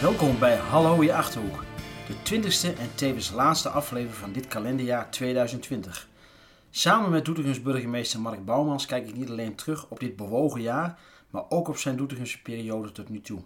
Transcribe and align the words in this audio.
Welkom 0.00 0.38
bij 0.38 0.56
Hallo 0.56 1.02
je 1.02 1.14
Achterhoek, 1.14 1.64
de 2.06 2.22
twintigste 2.22 2.72
en 2.72 2.94
tevens 2.94 3.30
laatste 3.30 3.68
aflevering 3.68 4.16
van 4.16 4.32
dit 4.32 4.48
kalenderjaar 4.48 5.10
2020. 5.10 6.08
Samen 6.70 7.10
met 7.10 7.24
Doetinchums 7.24 7.62
burgemeester 7.62 8.20
Mark 8.20 8.44
Bouwmans 8.44 8.86
kijk 8.86 9.08
ik 9.08 9.16
niet 9.16 9.30
alleen 9.30 9.54
terug 9.54 9.86
op 9.88 10.00
dit 10.00 10.16
bewogen 10.16 10.60
jaar, 10.60 10.98
maar 11.30 11.42
ook 11.48 11.68
op 11.68 11.76
zijn 11.76 11.96
Doetinchumse 11.96 12.42
periode 12.42 12.92
tot 12.92 13.08
nu 13.08 13.20
toe. 13.20 13.40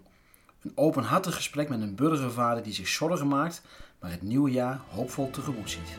Een 0.61 0.71
openhartig 0.75 1.35
gesprek 1.35 1.69
met 1.69 1.81
een 1.81 1.95
burgervader 1.95 2.63
die 2.63 2.73
zich 2.73 2.87
zorgen 2.87 3.27
maakt, 3.27 3.61
maar 3.99 4.11
het 4.11 4.21
nieuwe 4.21 4.51
jaar 4.51 4.79
hoopvol 4.89 5.29
tegemoet 5.29 5.69
ziet. 5.69 5.97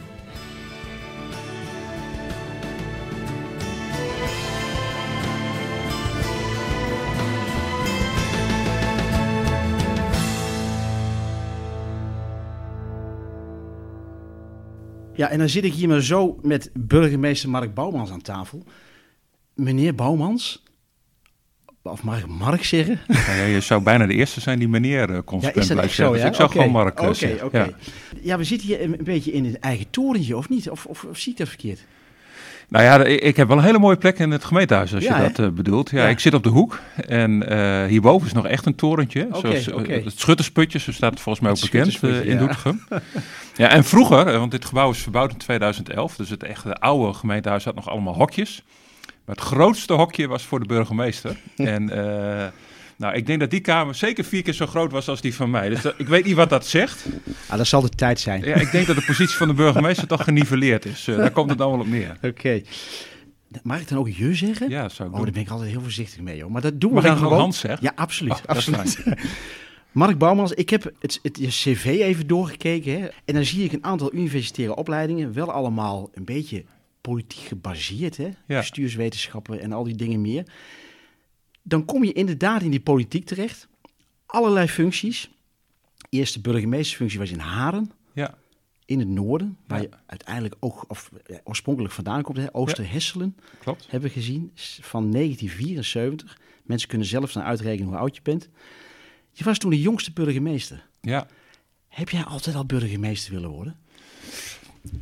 Ja, 15.16 15.28
en 15.28 15.38
dan 15.38 15.48
zit 15.48 15.64
ik 15.64 15.72
hier 15.72 15.88
maar 15.88 16.02
zo 16.02 16.38
met 16.42 16.70
burgemeester 16.74 17.48
Mark 17.48 17.74
Bouwmans 17.74 18.10
aan 18.10 18.22
tafel. 18.22 18.64
Meneer 19.54 19.94
Bouwmans, 19.94 20.64
of 21.82 22.02
mag 22.02 22.18
ik 22.18 22.26
Mark 22.26 22.64
zeggen? 22.64 23.00
Ja, 23.08 23.34
ja, 23.34 23.44
je 23.44 23.60
zou 23.60 23.82
bijna 23.82 24.06
de 24.06 24.14
eerste 24.14 24.40
zijn 24.40 24.58
die 24.58 24.68
meneer 24.68 25.10
uh, 25.10 25.18
consequent 25.24 25.56
is 25.62 25.66
dat 25.66 25.76
blijft 25.76 25.94
zo, 25.94 26.02
zeggen. 26.02 26.12
Dus 26.12 26.22
ja? 26.22 26.28
ik 26.28 26.34
zou 26.34 26.50
gewoon 26.50 26.70
Mark 26.70 27.00
uh, 27.00 27.04
Oké, 27.04 27.14
zeggen. 27.14 27.46
oké. 27.46 27.58
Ja. 27.58 27.70
Ja, 28.20 28.38
we 28.38 28.44
zitten 28.44 28.68
hier 28.68 28.82
een 28.82 28.98
beetje 29.04 29.32
in 29.32 29.44
een 29.44 29.60
eigen 29.60 29.90
torentje, 29.90 30.36
of 30.36 30.48
niet? 30.48 30.70
Of, 30.70 30.86
of, 30.86 31.04
of 31.04 31.18
zie 31.18 31.32
ik 31.32 31.38
dat 31.38 31.48
verkeerd? 31.48 31.84
Nou 32.68 32.84
ja, 32.84 33.04
ik, 33.04 33.36
heb 33.36 33.48
wel 33.48 33.56
een 33.56 33.62
hele 33.64 33.78
mooie 33.78 33.96
plek 33.96 34.18
in 34.18 34.30
het 34.30 34.44
gemeentehuis, 34.44 34.94
als 34.94 35.04
Ja, 35.04 35.16
je 35.16 35.22
dat 35.22 35.38
eh, 35.38 35.48
bedoelt. 35.52 35.90
Ja, 35.90 36.02
Ja. 36.02 36.08
ik 36.08 36.18
zit 36.18 36.34
op 36.34 36.42
de 36.42 36.48
hoek 36.48 36.80
en 37.08 37.48
eh, 37.48 37.88
hierboven 37.88 38.26
is 38.26 38.32
nog 38.32 38.46
echt 38.46 38.66
een 38.66 38.74
torentje. 38.74 39.28
Zoals, 39.32 39.68
eh. 39.68 40.04
Het 40.04 40.18
Schuttersputje, 40.18 40.78
zo 40.78 40.92
staat 40.92 41.10
het 41.10 41.20
volgens 41.20 41.44
mij 41.44 41.52
ook 41.54 41.60
bekend 41.60 42.02
in 42.02 42.32
ja. 42.32 42.38
Doetinchem. 42.38 42.86
ja, 43.56 43.68
en 43.68 43.84
vroeger, 43.84 44.38
want 44.38 44.50
dit 44.50 44.64
gebouw 44.64 44.90
is 44.90 44.98
verbouwd 44.98 45.32
in 45.32 45.38
2011, 45.38 46.16
dus 46.16 46.30
het 46.30 46.42
echte 46.42 46.74
oude 46.74 47.14
gemeentehuis 47.14 47.64
had 47.64 47.74
nog 47.74 47.88
allemaal 47.88 48.14
hokjes. 48.14 48.62
Maar 49.24 49.36
het 49.36 49.44
grootste 49.44 49.92
hokje 49.92 50.26
was 50.28 50.42
voor 50.42 50.60
de 50.60 50.66
burgemeester. 50.66 51.36
en 51.56 51.90
nou, 52.96 53.14
ik 53.14 53.26
denk 53.26 53.40
dat 53.40 53.50
die 53.50 53.60
kamer 53.60 53.94
zeker 53.94 54.24
vier 54.24 54.42
keer 54.42 54.52
zo 54.54 54.66
groot 54.66 54.92
was 54.92 55.08
als 55.08 55.20
die 55.20 55.34
van 55.34 55.50
mij. 55.50 55.68
Dus 55.68 55.82
dat- 55.82 55.94
ik 55.98 56.08
weet 56.08 56.24
niet 56.24 56.34
wat 56.34 56.50
dat 56.50 56.66
zegt. 56.66 57.06
Ah, 57.48 57.56
dat 57.56 57.66
zal 57.66 57.80
de 57.80 57.88
tijd 57.88 58.20
zijn. 58.20 58.42
Ja, 58.44 58.54
ik 58.54 58.70
denk 58.70 58.86
dat 58.86 58.96
de 58.96 59.04
positie 59.04 59.36
van 59.36 59.48
de 59.48 59.54
burgemeester 59.54 60.06
toch 60.06 60.24
geniveleerd 60.24 60.84
is. 60.84 61.08
Eh, 61.08 61.16
daar 61.16 61.30
komt 61.30 61.48
het 61.48 61.58
dan 61.58 61.70
wel 61.70 61.80
op 61.80 61.86
neer. 61.86 62.16
Oké. 62.30 62.62
Mag 63.62 63.80
ik 63.80 63.88
dan 63.88 63.98
ook 63.98 64.08
je 64.08 64.34
zeggen? 64.34 64.68
Ja, 64.70 64.88
zou 64.88 65.08
ik 65.08 65.14
Oh, 65.14 65.14
doen. 65.14 65.24
daar 65.24 65.32
ben 65.32 65.42
ik 65.42 65.48
altijd 65.50 65.70
heel 65.70 65.80
voorzichtig 65.80 66.20
mee, 66.20 66.42
hoor. 66.42 66.50
Maar 66.52 66.62
dat 66.62 66.80
doen 66.80 66.88
we 66.90 66.94
Mag 66.96 67.04
dan 67.04 67.16
gewoon. 67.16 67.38
Hans 67.38 67.58
zeggen? 67.58 67.80
Ja, 67.82 67.92
absoluut. 67.94 68.32
Oh, 68.32 68.38
is 68.38 68.46
absoluut. 68.46 69.02
Mark 69.92 70.18
Bouwmans, 70.18 70.52
ik 70.52 70.70
heb 70.70 70.92
het, 70.98 71.18
het 71.22 71.38
je 71.40 71.46
cv 71.46 71.84
even 71.84 72.26
doorgekeken. 72.26 73.00
Hè? 73.00 73.06
En 73.24 73.34
dan 73.34 73.44
zie 73.44 73.64
ik 73.64 73.72
een 73.72 73.84
aantal 73.84 74.14
universitaire 74.14 74.74
opleidingen. 74.76 75.32
Wel 75.32 75.52
allemaal 75.52 76.10
een 76.14 76.24
beetje 76.24 76.64
politiek 77.00 77.46
gebaseerd. 77.46 78.16
Hè? 78.16 78.28
Ja. 78.46 78.58
Bestuurswetenschappen 78.58 79.60
en 79.60 79.72
al 79.72 79.84
die 79.84 79.94
dingen 79.96 80.20
meer. 80.20 80.44
Dan 81.68 81.84
kom 81.84 82.04
je 82.04 82.12
inderdaad 82.12 82.62
in 82.62 82.70
die 82.70 82.80
politiek 82.80 83.26
terecht. 83.26 83.68
Allerlei 84.26 84.66
functies. 84.68 85.30
Eerste 86.08 86.40
burgemeestersfunctie 86.40 87.18
was 87.18 87.30
in 87.30 87.38
Haren. 87.38 87.90
Ja. 88.12 88.34
In 88.84 88.98
het 88.98 89.08
noorden, 89.08 89.56
waar 89.66 89.82
Ja. 89.82 89.88
je 89.90 89.96
uiteindelijk 90.06 90.54
ook 90.60 90.84
of, 90.88 91.10
oorspronkelijk 91.44 91.94
vandaan 91.94 92.22
komt. 92.22 92.36
Hè? 92.36 92.54
Oosterhesselen 92.54 93.36
Klopt. 93.58 93.86
hebben 93.90 94.08
we 94.08 94.14
gezien, 94.14 94.50
van 94.80 95.10
1974. 95.10 96.38
Mensen 96.64 96.88
kunnen 96.88 97.06
zelf 97.06 97.32
dan 97.32 97.42
uitrekenen 97.42 97.88
hoe 97.88 97.98
oud 97.98 98.14
je 98.16 98.22
bent. 98.22 98.48
Je 99.32 99.44
was 99.44 99.58
toen 99.58 99.70
de 99.70 99.80
jongste 99.80 100.12
burgemeester. 100.12 100.86
Ja. 101.00 101.26
Heb 101.88 102.08
jij 102.08 102.22
altijd 102.24 102.56
al 102.56 102.64
burgemeester 102.66 103.32
willen 103.32 103.50
worden? 103.50 103.76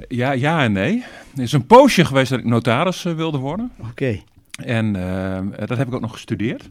Ja, 0.08 0.32
ja 0.32 0.62
en 0.64 0.72
nee. 0.72 1.04
Er 1.36 1.42
is 1.42 1.52
een 1.52 1.66
poosje 1.66 2.04
geweest 2.04 2.30
dat 2.30 2.38
ik 2.38 2.44
notaris 2.44 3.04
eh, 3.04 3.14
wilde 3.14 3.38
worden. 3.38 3.72
Oké. 3.90 4.22
En 4.62 4.96
ehm, 4.96 5.52
eh, 5.52 5.66
dat 5.66 5.78
heb 5.78 5.86
ik 5.88 5.94
ook 5.94 6.00
nog 6.00 6.12
gestudeerd. 6.12 6.70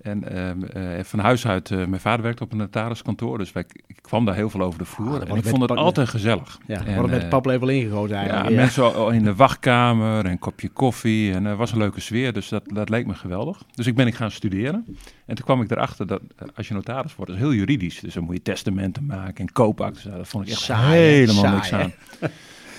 En 0.00 0.34
ehm, 0.36 0.64
eh, 0.64 1.04
van 1.04 1.18
huis 1.18 1.46
uit, 1.46 1.70
eh, 1.70 1.76
mijn 1.76 2.00
vader 2.00 2.22
werkte 2.22 2.42
op 2.42 2.52
een 2.52 2.58
notariskantoor, 2.58 3.38
dus 3.38 3.52
wij, 3.52 3.64
ik 3.86 3.98
kwam 4.00 4.24
daar 4.24 4.34
heel 4.34 4.50
veel 4.50 4.60
over 4.62 4.78
de 4.78 4.84
Ah, 4.84 4.90
vloer. 4.90 5.22
en 5.22 5.36
ik 5.36 5.44
vond 5.44 5.62
het 5.62 5.70
altijd 5.78 6.08
gezellig. 6.08 6.58
Ja, 6.66 6.84
En, 6.84 7.10
met 7.10 7.28
paplepel 7.28 7.68
ingegoten 7.68 8.16
Ja, 8.16 8.22
eigenlijk. 8.22 8.56
mensen 8.56 8.94
al 8.94 9.10
in 9.10 9.22
de 9.24 9.34
wachtkamer 9.34 10.24
en 10.24 10.30
een 10.30 10.38
kopje 10.38 10.68
koffie. 10.68 11.32
En 11.32 11.44
er 11.44 11.56
was 11.56 11.72
een 11.72 11.78
leuke 11.78 12.00
sfeer, 12.00 12.32
dus 12.32 12.48
dat, 12.48 12.62
dat 12.66 12.88
leek 12.88 13.06
me 13.06 13.14
geweldig. 13.14 13.62
Dus 13.74 13.86
ik 13.86 13.94
ben 13.94 14.06
ik 14.06 14.14
gaan 14.14 14.30
studeren. 14.30 14.84
En 15.26 15.34
toen 15.34 15.44
kwam 15.44 15.62
ik 15.62 15.70
erachter 15.70 16.06
dat 16.06 16.20
als 16.54 16.68
je 16.68 16.74
notaris 16.74 17.14
wordt, 17.16 17.30
dat 17.30 17.40
is 17.40 17.46
heel 17.46 17.54
juridisch. 17.58 18.00
Dus 18.00 18.14
dan 18.14 18.24
moet 18.24 18.34
je 18.34 18.42
testamenten 18.42 19.06
maken 19.06 19.46
en 19.46 19.52
koopaktes. 19.52 20.04
Nou, 20.04 20.16
dat 20.16 20.28
vond 20.28 20.44
ik 20.46 20.50
echt 20.52 20.60
Saai, 20.60 20.98
helemaal 21.00 21.42
Saai, 21.42 21.54
niks 21.54 21.72
aan. 21.72 21.92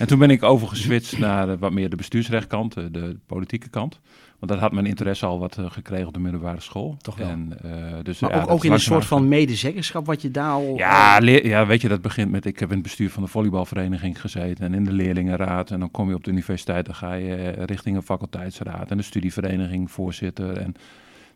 En 0.02 0.08
toen 0.08 0.20
ben 0.20 0.30
ik 0.30 0.44
overgeswitcht 0.44 1.18
naar 1.18 1.50
eh, 1.50 1.56
wat 1.60 1.72
meer 1.72 1.90
de 1.90 1.96
bestuursrechtkant, 1.96 2.78
eh, 2.78 2.84
de 2.92 3.18
politieke 3.26 3.70
kant. 3.70 4.00
Want 4.40 4.52
dat 4.52 4.62
had 4.62 4.72
mijn 4.72 4.86
interesse 4.86 5.26
al 5.26 5.40
wat 5.40 5.58
eh, 5.58 5.72
gekregen 5.72 6.08
op 6.08 6.14
de 6.14 6.20
middelbare 6.20 6.62
school. 6.62 6.98
Toch 7.02 7.18
wel. 7.18 7.28
En, 7.28 7.58
dus, 8.04 8.20
Maar 8.20 8.36
ja, 8.36 8.44
ook, 8.44 8.66
in 8.66 8.72
een 8.72 8.80
soort 8.80 9.06
van 9.06 9.28
medezeggenschap 9.28 10.06
wat 10.06 10.22
je 10.22 10.32
daar 10.32 10.52
al... 10.52 10.78
ja, 10.78 11.18
leer- 11.20 11.48
ja, 11.48 11.66
weet 11.66 11.82
je, 11.82 11.88
dat 11.88 12.02
begint 12.02 12.32
met... 12.32 12.46
Ik 12.46 12.60
heb 12.60 12.70
in 12.70 12.74
het 12.74 12.84
bestuur 12.84 13.10
van 13.10 13.24
de 13.24 13.30
volleybalvereniging 13.30 14.22
gezeten... 14.22 14.66
en 14.66 14.74
in 14.74 14.84
de 14.84 14.92
leerlingenraad. 14.92 15.72
En 15.72 15.80
dan 15.80 15.92
kom 15.92 16.10
je 16.10 16.16
op 16.16 16.24
de 16.24 16.32
universiteit... 16.32 16.86
dan 16.86 16.96
ga 16.96 17.14
je 17.14 17.52
richting 17.52 17.96
een 17.96 18.04
faculteitsraad... 18.04 18.92
en 18.92 18.98
de 18.98 19.04
studievereniging, 19.04 19.92
voorzitter. 19.92 20.58
En 20.58 20.76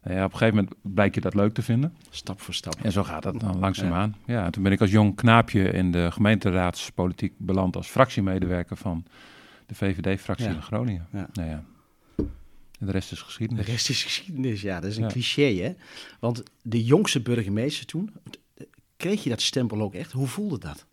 nou 0.06 0.18
ja, 0.18 0.26
op 0.26 0.32
een 0.32 0.38
gegeven 0.38 0.56
moment 0.60 0.76
blijkt 0.96 1.16
je 1.16 1.22
dat 1.22 1.34
leuk 1.34 1.54
te 1.54 1.62
vinden. 1.62 1.96
Stap 2.10 2.42
voor 2.42 2.54
stap. 2.54 2.76
En 2.82 2.92
zo 2.92 3.04
gaat 3.04 3.24
dat 3.24 3.40
dan 3.40 3.60
langzaamaan. 3.60 4.16
Ja. 4.26 4.46
en 4.46 4.52
toen 4.52 4.64
ben 4.64 4.72
ik 4.72 4.82
als 4.82 4.92
jong 4.92 5.16
knaapje 5.16 5.70
in 5.70 5.92
de 5.92 6.12
gemeenteraadspolitiek 6.12 7.34
beland... 7.38 7.76
als 7.76 7.88
fractiemedewerker 7.88 8.78
van 8.78 9.06
de 9.66 9.76
VVD-fractie 9.76 10.48
Ja. 10.48 10.54
in 10.54 10.62
Groningen. 10.62 11.08
Ja. 11.12 11.28
Nou 11.34 11.50
ja, 11.50 11.64
en 12.80 12.86
de 12.86 12.92
rest 12.92 13.12
is 13.12 13.18
De 13.20 13.26
geschiedenis. 13.26 13.66
rest 13.66 13.90
is 13.90 14.04
geschiedenis, 14.04 14.62
ja. 14.62 14.80
Dat 14.80 14.90
is 14.90 14.98
een 14.98 15.04
Ja. 15.04 15.10
cliché, 15.10 15.54
hè? 15.62 15.74
Want 16.20 16.44
de 16.62 16.84
jongste 16.84 17.22
burgemeester 17.22 17.86
toen... 17.86 18.10
Kreeg 18.98 19.24
je 19.24 19.30
dat 19.30 19.42
stempel 19.42 19.82
ook 19.82 19.94
echt? 19.94 20.12
Hoe 20.12 20.28
voelde 20.28 20.58
dat? 20.60 20.86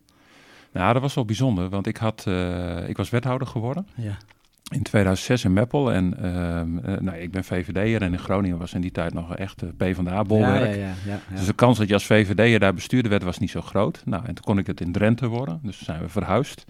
Nou, 0.73 0.93
dat 0.93 1.03
was 1.03 1.15
wel 1.15 1.25
bijzonder, 1.25 1.69
want 1.69 1.87
ik, 1.87 1.97
had, 1.97 2.27
eh, 2.27 2.89
ik 2.89 2.97
was 2.97 3.11
wethouder 3.11 3.47
geworden... 3.47 3.87
Ja. 3.95 4.19
In 4.73 4.83
2006 4.83 5.45
in 5.45 5.53
Meppel. 5.53 5.93
En 5.93 6.15
ehm, 6.23 6.79
eh, 6.79 7.01
nou, 7.01 7.17
ik 7.19 7.31
ben 7.31 7.45
VVD'er 7.45 8.03
en 8.03 8.13
in 8.13 8.19
Groningen 8.19 8.59
was 8.59 8.75
in 8.75 8.81
die 8.81 8.91
tijd 8.91 9.15
nog 9.15 9.37
echt 9.37 9.77
P 9.77 9.85
van 9.95 10.05
de 10.05 10.11
Ja, 10.11 10.65
ja, 10.65 10.75
ja. 11.07 11.21
Dus 11.35 11.47
de 11.47 11.53
kans 11.53 11.79
dat 11.79 11.89
je 11.89 11.95
als 11.95 12.07
VVD'er 12.07 12.59
daar 12.59 12.75
bestuurder 12.75 13.11
werd 13.11 13.23
was 13.23 13.39
niet 13.39 13.51
zo 13.51 13.61
groot. 13.61 14.03
Nou, 14.05 14.27
en 14.27 14.35
toen 14.35 14.45
kon 14.45 14.59
ik 14.59 14.67
het 14.67 14.81
in 14.81 14.93
Drenthe 14.93 15.27
worden. 15.27 15.61
Dus 15.63 15.85
zijn 15.85 16.01
we 16.01 16.09
verhuisd. 16.09 16.65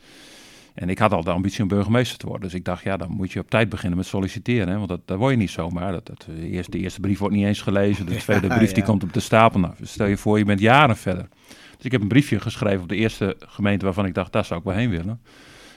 En 0.74 0.88
ik 0.88 0.98
had 0.98 1.12
al 1.12 1.24
de 1.24 1.30
ambitie 1.30 1.62
om 1.62 1.68
burgemeester 1.68 2.18
te 2.18 2.26
worden. 2.26 2.42
Dus 2.42 2.54
ik 2.58 2.64
dacht, 2.64 2.82
ja, 2.82 2.96
dan 2.96 3.10
moet 3.10 3.32
je 3.32 3.40
op 3.40 3.50
tijd 3.50 3.68
beginnen 3.68 3.98
met 3.98 4.06
solliciteren. 4.06 4.68
Hè? 4.68 4.76
Want 4.76 4.88
dat, 4.88 5.00
dat 5.04 5.18
word 5.18 5.30
je 5.30 5.36
niet 5.36 5.50
zomaar. 5.50 5.92
Dat, 5.92 6.06
dat, 6.06 6.26
de, 6.26 6.48
eerste, 6.48 6.70
de 6.70 6.78
eerste 6.78 7.00
brief 7.00 7.18
wordt 7.18 7.34
niet 7.34 7.46
eens 7.46 7.60
gelezen. 7.60 8.06
De 8.06 8.16
tweede 8.26 8.46
brief 8.46 8.72
die 8.72 8.82
komt 8.82 9.02
op 9.02 9.12
de 9.12 9.20
stapel. 9.20 9.60
Nou, 9.60 9.74
stel 9.82 10.06
je 10.06 10.16
voor, 10.16 10.38
je 10.38 10.44
bent 10.44 10.60
jaren 10.60 10.96
verder. 10.96 11.28
Dus 11.76 11.84
ik 11.84 11.92
heb 11.92 12.00
een 12.00 12.08
briefje 12.08 12.40
geschreven 12.40 12.82
op 12.82 12.88
de 12.88 12.96
eerste 12.96 13.36
gemeente 13.38 13.84
waarvan 13.84 14.06
ik 14.06 14.14
dacht, 14.14 14.32
daar 14.32 14.44
zou 14.44 14.60
ik 14.60 14.66
wel 14.66 14.74
heen 14.74 14.90
willen. 14.90 15.20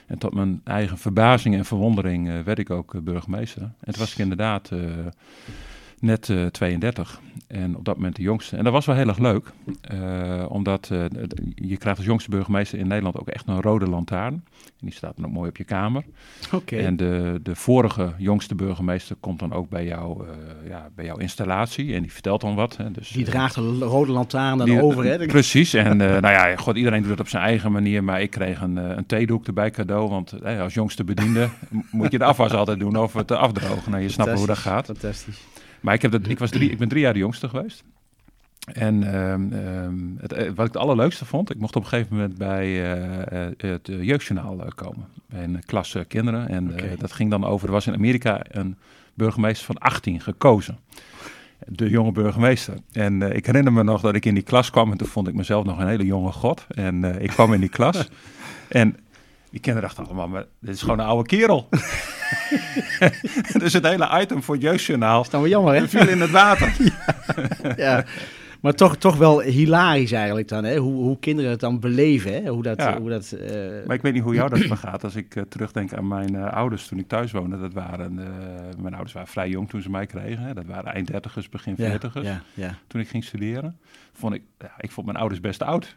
En 0.06 0.18
tot 0.18 0.34
mijn 0.34 0.60
eigen 0.64 0.98
verbazing 0.98 1.54
en 1.54 1.64
verwondering 1.64 2.28
eh, 2.28 2.40
werd 2.40 2.58
ik 2.58 2.70
ook 2.70 2.94
eh, 2.94 3.00
burgemeester. 3.00 3.62
En 3.62 3.92
toen 3.92 3.98
was 3.98 4.12
ik 4.12 4.18
inderdaad 4.18 4.70
eh, 4.70 4.80
net 6.00 6.28
eh, 6.30 6.44
32 6.46 7.20
en 7.46 7.76
op 7.76 7.84
dat 7.84 7.94
moment 7.96 8.16
de 8.16 8.22
jongste. 8.22 8.56
En 8.56 8.64
dat 8.64 8.72
was 8.72 8.86
wel 8.86 8.96
heel 8.96 9.08
erg 9.08 9.18
leuk, 9.18 9.46
eh, 9.80 10.44
omdat 10.48 10.88
eh, 10.92 11.04
je 11.54 11.76
krijgt 11.76 11.98
als 11.98 12.06
jongste 12.06 12.30
burgemeester 12.30 12.78
in 12.78 12.86
Nederland 12.86 13.18
ook 13.20 13.28
echt 13.28 13.48
een 13.48 13.60
rode 13.60 13.86
lantaarn. 13.88 14.34
En 14.64 14.86
die 14.86 14.92
staat 14.92 15.12
dan 15.16 15.24
ook 15.24 15.32
mooi 15.32 15.48
op 15.48 15.56
je 15.56 15.64
kamer. 15.64 16.04
Oké. 16.52 16.76
En 16.76 16.96
de, 16.96 17.40
de 17.42 17.54
vorige 17.54 18.12
jongste 18.18 18.54
burgemeester 18.54 19.16
komt 19.20 19.38
dan 19.38 19.52
ook 19.52 19.68
bij, 19.68 19.84
jou, 19.84 20.26
eh, 20.26 20.68
ja, 20.68 20.88
bij 20.94 21.04
jouw 21.04 21.16
installatie 21.16 21.94
en 21.94 22.02
die 22.02 22.12
vertelt 22.12 22.40
dan 22.40 22.54
wat. 22.54 22.76
Hè. 22.76 22.90
Dus, 22.90 23.08
Die 23.08 23.24
eh, 23.24 23.30
draagt 23.30 23.56
een 23.56 23.80
rode 23.82 24.12
lantaarn 24.12 24.58
dan 24.58 24.66
die- 24.66 24.82
over, 24.82 25.04
hè? 25.04 25.26
Precies. 25.36 25.74
En 25.74 26.00
eh, 26.00 26.20
nou 26.20 26.34
ja, 26.34 26.56
god, 26.56 26.76
iedereen 26.76 27.00
doet 27.02 27.10
het 27.10 27.20
op 27.20 27.28
zijn 27.28 27.42
eigen 27.42 27.72
manier. 27.72 28.04
Maar 28.04 28.20
ik 28.22 28.30
kreeg 28.30 28.60
een, 28.60 28.78
eh, 28.78 28.96
een 28.96 29.06
theedoek 29.06 29.46
erbij 29.46 29.70
cadeau. 29.70 30.08
Want 30.10 30.32
eh, 30.32 30.60
als 30.60 30.74
jongste 30.74 31.04
bediende 31.04 31.48
moet 31.90 32.12
je 32.12 32.18
de 32.18 32.24
afwas 32.24 32.52
altijd 32.52 32.78
doen 32.78 32.96
of 32.96 33.12
het 33.12 33.30
afdrogen. 33.30 33.90
Nou, 33.90 34.02
je 34.02 34.08
snapt 34.08 34.32
hoe 34.32 34.46
dat 34.46 34.58
gaat. 34.58 34.86
Fantastisch. 34.86 35.40
Maar 35.86 35.94
ik, 35.94 36.02
heb 36.02 36.10
dat, 36.10 36.28
ik, 36.28 36.38
was 36.38 36.50
drie, 36.50 36.70
ik 36.70 36.78
ben 36.78 36.88
drie 36.88 37.00
jaar 37.00 37.12
de 37.12 37.18
jongste 37.18 37.48
geweest. 37.48 37.84
En 38.72 39.02
ehm, 39.02 39.52
ehm, 39.52 39.94
het, 40.18 40.32
eh, 40.32 40.44
wat 40.44 40.66
ik 40.66 40.72
het 40.72 40.76
allerleukste 40.76 41.24
vond, 41.24 41.50
ik 41.50 41.58
mocht 41.58 41.76
op 41.76 41.82
een 41.82 41.88
gegeven 41.88 42.16
moment 42.16 42.38
bij 42.38 42.64
eh, 42.64 43.46
eh, 43.46 43.54
het 43.56 43.88
jeugdjournaal 44.00 44.56
komen. 44.74 45.06
Bij 45.28 45.44
een 45.44 45.64
klas 45.66 45.96
kinderen. 46.08 46.48
En 46.48 46.74
dat 46.98 47.12
ging 47.12 47.30
dan 47.30 47.44
over, 47.44 47.66
er 47.66 47.72
was 47.72 47.86
in 47.86 47.94
Amerika 47.94 48.44
een 48.48 48.76
burgemeester 49.14 49.66
van 49.66 49.78
18 49.78 50.20
gekozen. 50.20 50.78
De 51.66 51.88
jonge 51.88 52.12
burgemeester. 52.12 52.74
En 52.92 53.22
ik 53.22 53.46
herinner 53.46 53.72
me 53.72 53.82
nog 53.82 54.00
dat 54.00 54.14
ik 54.14 54.24
in 54.24 54.34
die 54.34 54.42
klas 54.42 54.70
kwam 54.70 54.90
en 54.90 54.96
toen 54.96 55.08
vond 55.08 55.28
ik 55.28 55.34
mezelf 55.34 55.64
nog 55.64 55.78
een 55.78 55.88
hele 55.88 56.06
jonge 56.06 56.32
god. 56.32 56.66
En 56.68 57.22
ik 57.22 57.28
kwam 57.28 57.52
in 57.52 57.60
die 57.60 57.68
klas 57.68 58.08
en 58.68 58.96
die 59.56 59.64
kinderen 59.64 59.88
dachten 59.88 60.06
allemaal, 60.06 60.28
maar 60.28 60.44
dit 60.60 60.74
is 60.74 60.80
gewoon 60.82 60.98
een 60.98 61.06
oude 61.06 61.28
kerel. 61.28 61.68
dus 63.62 63.72
het 63.72 63.86
hele 63.86 64.20
item 64.20 64.42
voor 64.42 64.54
het 64.54 64.64
jeugdjournaal 64.64 65.16
Dat 65.16 65.24
is 65.24 65.30
dan 65.30 65.40
wel 65.40 65.50
jammer, 65.50 65.74
hè? 65.74 65.88
viel 65.88 66.08
in 66.08 66.20
het 66.20 66.30
water. 66.30 66.76
ja. 67.76 68.04
Maar 68.60 68.72
toch, 68.72 68.96
toch 68.96 69.16
wel 69.16 69.40
hilarisch 69.40 70.12
eigenlijk 70.12 70.48
dan, 70.48 70.64
hè? 70.64 70.76
Hoe, 70.76 70.94
hoe 70.94 71.18
kinderen 71.18 71.50
het 71.50 71.60
dan 71.60 71.80
beleven, 71.80 72.32
hè? 72.32 72.50
Hoe 72.50 72.62
dat... 72.62 72.76
Ja. 72.76 72.98
Hoe 72.98 73.08
dat 73.08 73.32
eh, 73.32 73.86
Maar 73.86 73.96
ik 73.96 74.02
weet 74.02 74.12
niet 74.12 74.22
hoe 74.22 74.34
jou 74.34 74.48
dat 74.48 74.58
vergaat. 74.76 75.04
Als 75.04 75.16
ik 75.16 75.36
eh, 75.36 75.42
terugdenk 75.42 75.92
aan 75.92 76.08
mijn 76.08 76.34
eh, 76.34 76.52
ouders 76.52 76.86
toen 76.86 76.98
ik 76.98 77.08
thuis 77.08 77.32
woonde. 77.32 77.60
Dat 77.60 77.72
waren, 77.72 78.14
mijn 78.78 78.94
ouders 78.94 79.12
waren 79.12 79.28
vrij 79.28 79.48
jong 79.48 79.68
toen 79.68 79.82
ze 79.82 79.90
mij 79.90 80.06
kregen. 80.06 80.44
Hè. 80.44 80.54
Dat 80.54 80.66
waren 80.66 80.92
eind 80.92 81.06
dertigers, 81.06 81.48
begin 81.48 81.74
ja, 81.76 81.88
veertigers. 81.88 82.26
ja, 82.26 82.42
ja. 82.54 82.78
Toen 82.86 83.00
ik 83.00 83.08
ging 83.08 83.24
studeren. 83.24 83.78
Vond 84.12 84.34
ik, 84.34 84.42
ja, 84.58 84.72
ik 84.78 84.90
vond 84.90 85.06
mijn 85.06 85.18
ouders 85.18 85.40
best 85.40 85.62
oud. 85.62 85.96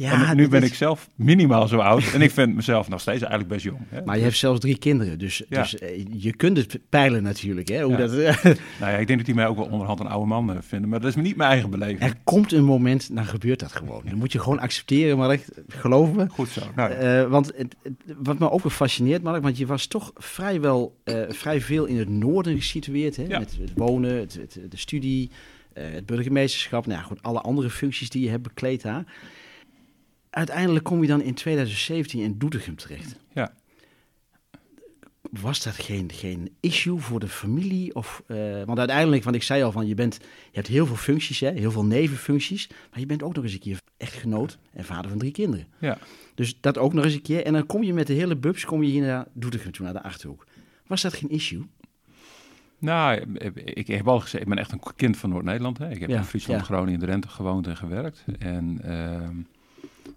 Ja, 0.00 0.28
en 0.30 0.36
nu 0.36 0.48
ben 0.48 0.62
is- 0.62 0.68
ik 0.68 0.74
zelf 0.74 1.08
minimaal 1.14 1.68
zo 1.68 1.78
oud. 1.78 2.12
en 2.14 2.22
ik 2.22 2.30
vind 2.30 2.54
mezelf 2.54 2.88
nog 2.88 3.00
steeds 3.00 3.20
eigenlijk 3.20 3.52
best 3.52 3.64
jong. 3.64 3.78
Hè. 3.88 4.04
Maar 4.04 4.16
je 4.16 4.22
hebt 4.22 4.36
zelfs 4.36 4.60
drie 4.60 4.78
kinderen, 4.78 5.18
dus, 5.18 5.42
Ja. 5.48 5.62
dus 5.62 5.78
eh, 5.78 6.06
je 6.10 6.32
kunt 6.36 6.56
het 6.56 6.78
peilen 6.88 7.22
natuurlijk, 7.22 7.68
hè? 7.68 7.82
Hoe 7.82 7.92
Ja. 7.92 7.98
dat, 7.98 8.10
Nou 8.80 8.92
ja, 8.92 8.96
ik 8.96 9.06
denk 9.06 9.18
dat 9.18 9.26
die 9.26 9.34
mij 9.34 9.46
ook 9.46 9.56
wel 9.56 9.64
onderhand 9.66 10.00
een 10.00 10.06
oude 10.06 10.26
man 10.26 10.50
eh, 10.52 10.56
vinden. 10.60 10.88
Maar 10.88 11.00
dat 11.00 11.08
is 11.16 11.22
niet 11.22 11.36
mijn 11.36 11.50
eigen 11.50 11.70
beleving. 11.70 12.00
er 12.00 12.14
komt 12.24 12.52
een 12.52 12.64
moment, 12.64 13.14
dan 13.14 13.24
gebeurt 13.24 13.60
dat 13.60 13.72
gewoon. 13.72 14.02
Dan 14.04 14.18
moet 14.18 14.32
je 14.32 14.38
gewoon 14.38 14.58
accepteren, 14.58 15.16
Mark. 15.16 15.44
Geloof 15.68 16.12
me. 16.12 16.26
Goed 16.28 16.48
zo. 16.48 16.60
Nou. 16.76 16.90
Eh, 16.92 17.24
want 17.28 17.52
het, 17.56 17.76
wat 18.16 18.38
me 18.38 18.50
ook 18.50 18.70
fascineert, 18.70 19.22
Mark, 19.22 19.42
want 19.42 19.58
je 19.58 19.66
was 19.66 19.86
toch 19.86 20.10
vrijwel 20.14 20.96
vrij 21.28 21.60
veel 21.60 21.84
in 21.84 21.98
het 21.98 22.08
noorden 22.08 22.56
gesitueerd. 22.56 23.16
Hè? 23.16 23.26
Met 23.28 23.56
het 23.60 23.72
wonen, 23.74 24.14
het, 24.14 24.34
het- 24.34 24.60
de 24.70 24.76
studie, 24.76 25.30
het 25.72 26.06
burgemeesterschap. 26.06 26.86
Nou 26.86 26.98
ja, 26.98 27.04
goed, 27.06 27.22
alle 27.22 27.40
andere 27.40 27.70
functies 27.70 28.10
die 28.10 28.22
je 28.24 28.30
hebt 28.30 28.42
bekleed 28.42 28.82
daar. 28.82 29.04
Uiteindelijk 30.30 30.84
kom 30.84 31.02
je 31.02 31.08
dan 31.08 31.22
in 31.22 31.34
2017 31.34 32.20
in 32.20 32.38
Doetinchem 32.38 32.76
terecht. 32.76 33.16
Ja. 33.32 33.52
Was 35.30 35.62
dat 35.62 35.74
geen, 35.74 36.10
geen 36.12 36.56
issue 36.60 36.98
voor 36.98 37.20
de 37.20 37.28
familie? 37.28 37.94
Of, 37.94 38.22
eh, 38.26 38.36
want 38.64 38.78
uiteindelijk, 38.78 39.24
want 39.24 39.36
ik 39.36 39.42
zei 39.42 39.62
al 39.62 39.72
van, 39.72 39.86
je, 39.86 39.94
bent, 39.94 40.14
je 40.20 40.26
hebt 40.52 40.66
heel 40.66 40.86
veel 40.86 40.96
functies, 40.96 41.40
hè? 41.40 41.50
heel 41.50 41.70
veel 41.70 41.84
nevenfuncties. 41.84 42.68
Maar 42.90 43.00
je 43.00 43.06
bent 43.06 43.22
ook 43.22 43.34
nog 43.34 43.44
eens 43.44 43.52
een 43.52 43.58
keer 43.58 43.78
echtgenoot 43.96 44.58
en 44.72 44.84
vader 44.84 45.10
van 45.10 45.18
drie 45.18 45.32
kinderen. 45.32 45.66
ja. 45.78 45.98
Dus 46.34 46.60
dat 46.60 46.78
ook 46.78 46.92
nog 46.92 47.04
eens 47.04 47.14
een 47.14 47.22
keer. 47.22 47.44
En 47.44 47.52
dan 47.52 47.66
kom 47.66 47.82
je 47.82 47.92
met 47.94 48.06
de 48.06 48.12
hele 48.12 48.36
bubs 48.36 48.64
kom 48.64 48.82
je 48.82 48.90
hier 48.90 49.02
naar 49.02 49.26
Doetinchem 49.32 49.72
toe, 49.72 49.84
naar 49.84 49.94
de 49.94 50.02
Achterhoek. 50.02 50.46
Was 50.86 51.02
dat 51.02 51.14
geen 51.14 51.30
issue? 51.30 51.62
Nou, 52.78 53.34
ik 53.54 53.86
heb 53.86 54.08
al 54.08 54.20
gezegd, 54.20 54.42
ik 54.42 54.48
ben 54.48 54.58
echt 54.58 54.72
een 54.72 54.80
kind 54.96 55.16
van 55.16 55.30
Noord-Nederland. 55.30 55.78
hè. 55.78 55.90
Ik 55.90 56.00
heb 56.00 56.10
Ja, 56.10 56.16
in 56.16 56.24
Friesland, 56.24 56.60
ja. 56.60 56.66
Groningen, 56.66 57.00
Drenthe 57.00 57.28
gewoond 57.28 57.66
en 57.66 57.76
gewerkt. 57.76 58.24
En 58.38 58.78
ehm, 58.82 59.36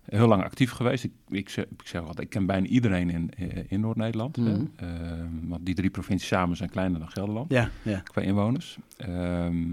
heel 0.06 0.28
lang 0.28 0.44
actief 0.44 0.72
geweest. 0.72 1.04
Ik, 1.04 1.12
ik, 1.30 1.50
zeg, 1.50 1.66
ik 1.66 1.82
zeg 1.88 2.02
altijd, 2.02 2.20
ik 2.20 2.30
ken 2.30 2.46
bijna 2.46 2.68
iedereen 2.68 3.10
in, 3.10 3.32
eh, 3.38 3.64
in 3.68 3.80
Noord-Nederland. 3.80 4.38
Mhm. 4.38 4.66
Ehm, 4.76 5.28
want 5.48 5.66
die 5.66 5.76
drie 5.76 5.90
provincies 5.90 6.28
samen 6.28 6.58
zijn 6.58 6.70
kleiner 6.70 7.00
dan 7.00 7.10
Gelderland, 7.10 7.52
Ja, 7.52 7.70
ja. 7.82 8.00
qua 8.00 8.22
inwoners. 8.22 8.78
Ehm, 8.98 9.64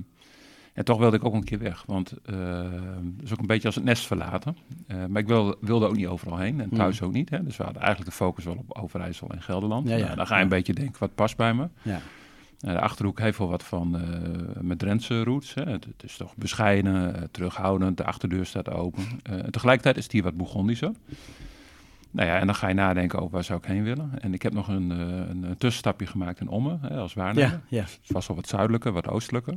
en 0.72 0.84
toch 0.84 0.98
wilde 0.98 1.16
ik 1.16 1.24
ook 1.24 1.34
een 1.34 1.44
keer 1.44 1.58
weg, 1.58 1.82
want 1.86 2.14
ehm 2.24 3.04
het 3.16 3.24
is 3.24 3.32
ook 3.32 3.38
een 3.38 3.46
beetje 3.46 3.66
als 3.66 3.74
het 3.74 3.84
nest 3.84 4.06
verlaten. 4.06 4.56
Eh, 4.86 4.96
maar 5.08 5.20
ik 5.22 5.28
wilde, 5.28 5.56
wilde 5.60 5.86
ook 5.86 5.96
niet 5.96 6.06
overal 6.06 6.38
heen 6.38 6.60
en 6.60 6.70
thuis 6.70 7.02
ook 7.02 7.12
niet. 7.12 7.30
Hè. 7.30 7.42
Dus 7.44 7.56
we 7.56 7.62
hadden 7.62 7.82
eigenlijk 7.82 8.10
de 8.10 8.16
focus 8.16 8.44
wel 8.44 8.56
op 8.66 8.78
Overijssel 8.78 9.30
en 9.30 9.42
Gelderland. 9.42 9.88
Ja. 9.88 9.96
Nou, 9.96 10.16
dan 10.16 10.26
ga 10.26 10.36
je 10.36 10.42
een 10.42 10.48
beetje 10.48 10.74
denken, 10.74 10.96
wat 10.98 11.14
past 11.14 11.36
bij 11.36 11.54
me? 11.54 11.68
ja. 11.82 12.00
Nou, 12.60 12.76
de 12.76 12.82
Achterhoek 12.82 13.18
heeft 13.18 13.38
wel 13.38 13.48
wat 13.48 13.62
van 13.62 13.96
eh, 13.96 14.60
met 14.60 14.78
Drentse 14.78 15.24
roots. 15.24 15.54
Hè. 15.54 15.62
Het, 15.62 15.84
het 15.84 16.02
is 16.02 16.16
toch 16.16 16.36
bescheiden, 16.36 17.16
eh, 17.16 17.22
terughoudend, 17.30 17.96
de 17.96 18.04
achterdeur 18.04 18.46
staat 18.46 18.70
open. 18.70 19.04
Eh, 19.22 19.44
en 19.44 19.50
tegelijkertijd 19.50 19.96
is 19.96 20.02
het 20.02 20.12
hier 20.12 20.22
wat 20.22 20.36
Bourgondischer. 20.36 20.92
Nou 22.10 22.28
ja, 22.28 22.38
en 22.38 22.46
dan 22.46 22.54
ga 22.54 22.68
je 22.68 22.74
nadenken 22.74 23.18
over 23.18 23.30
waar 23.32 23.44
zou 23.44 23.58
ik 23.58 23.64
heen 23.64 23.82
willen. 23.82 24.10
En 24.20 24.34
ik 24.34 24.42
heb 24.42 24.52
nog 24.52 24.68
een, 24.68 24.90
eh, 24.90 24.98
een, 24.98 25.42
een 25.42 25.56
tussenstapje 25.58 26.06
gemaakt 26.06 26.40
in 26.40 26.48
Ommen 26.48 26.78
hè, 26.82 26.96
als 26.96 27.14
waarnemer. 27.14 27.50
ja, 27.50 27.60
ja. 27.68 27.82
Het 27.82 28.12
was 28.12 28.26
wel 28.26 28.36
wat 28.36 28.48
zuidelijker, 28.48 28.92
wat 28.92 29.08
oostelijker. 29.08 29.52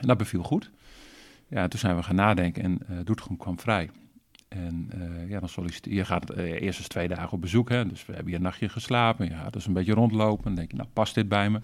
En 0.00 0.06
dat 0.06 0.16
beviel 0.16 0.42
goed. 0.42 0.70
Ja, 1.48 1.62
en 1.62 1.70
toen 1.70 1.78
zijn 1.78 1.96
we 1.96 2.02
gaan 2.02 2.14
nadenken 2.14 2.62
en 2.62 2.78
eh 2.88 2.96
Doetinchem 3.04 3.36
kwam 3.36 3.60
vrij. 3.60 3.90
En 4.48 4.90
eh, 4.90 5.30
ja, 5.30 5.40
dan 5.40 5.48
solliciteer 5.48 5.94
je. 5.94 6.04
gaat 6.04 6.30
eh, 6.30 6.62
eerst 6.62 6.78
eens 6.78 6.88
twee 6.88 7.08
dagen 7.08 7.32
op 7.32 7.40
bezoek. 7.40 7.68
Hè, 7.68 7.86
dus 7.86 8.06
we 8.06 8.12
hebben 8.12 8.26
hier 8.26 8.36
een 8.36 8.42
nachtje 8.42 8.68
geslapen. 8.68 9.28
Ja, 9.28 9.50
dus 9.50 9.66
een 9.66 9.72
beetje 9.72 9.94
rondlopen. 9.94 10.44
Dan 10.44 10.54
denk 10.54 10.70
je, 10.70 10.76
nou, 10.76 10.88
past 10.92 11.14
dit 11.14 11.28
bij 11.28 11.50
me? 11.50 11.60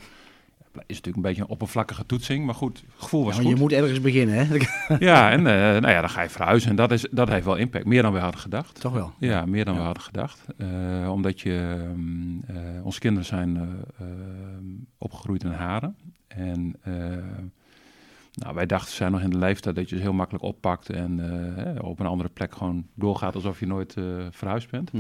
Is 0.74 0.82
natuurlijk 0.86 1.16
een 1.16 1.22
beetje 1.22 1.42
een 1.42 1.48
oppervlakkige 1.48 2.06
toetsing. 2.06 2.44
Maar 2.44 2.54
goed, 2.54 2.78
het 2.78 3.02
gevoel 3.02 3.24
was 3.24 3.36
Ja, 3.36 3.42
want 3.42 3.48
je 3.54 3.60
goed. 3.60 3.70
moet 3.70 3.80
ergens 3.80 4.00
beginnen, 4.00 4.46
hè? 4.46 4.56
Ja, 4.98 5.30
en 5.30 5.38
eh, 5.38 5.52
nou 5.80 5.88
ja, 5.88 6.00
dan 6.00 6.10
ga 6.10 6.22
je 6.22 6.28
verhuizen. 6.28 6.70
En 6.70 6.76
dat, 6.76 6.90
is, 6.92 7.06
dat 7.10 7.28
heeft 7.28 7.44
wel 7.44 7.56
impact. 7.56 7.84
Meer 7.84 8.02
dan 8.02 8.12
we 8.12 8.18
hadden 8.18 8.40
gedacht. 8.40 8.80
Toch 8.80 8.92
wel. 8.92 9.12
Ja, 9.18 9.44
meer 9.46 9.64
dan 9.64 9.74
Ja. 9.74 9.78
we 9.80 9.84
hadden 9.86 10.02
gedacht. 10.02 10.44
Eh, 10.58 11.10
omdat 11.12 11.40
je, 11.40 11.76
ehm, 12.48 12.56
eh, 12.56 12.84
onze 12.84 13.00
kinderen 13.00 13.26
zijn 13.26 13.68
opgegroeid 14.98 15.44
in 15.44 15.50
Haren. 15.50 15.96
En 16.28 16.76
nou, 18.34 18.54
wij 18.54 18.66
dachten, 18.66 18.90
ze 18.90 18.96
zijn 18.96 19.12
nog 19.12 19.20
in 19.20 19.30
de 19.30 19.38
leeftijd 19.38 19.74
dat 19.74 19.88
je 19.88 19.96
ze 19.96 20.02
heel 20.02 20.12
makkelijk 20.12 20.44
oppakt 20.44 20.90
en 20.90 21.20
op 21.80 22.00
een 22.00 22.06
andere 22.06 22.28
plek 22.28 22.54
gewoon 22.54 22.86
doorgaat 22.94 23.34
alsof 23.34 23.60
je 23.60 23.66
nooit 23.66 23.96
verhuisd 24.30 24.70
bent. 24.70 24.90
Hm. 24.90 24.98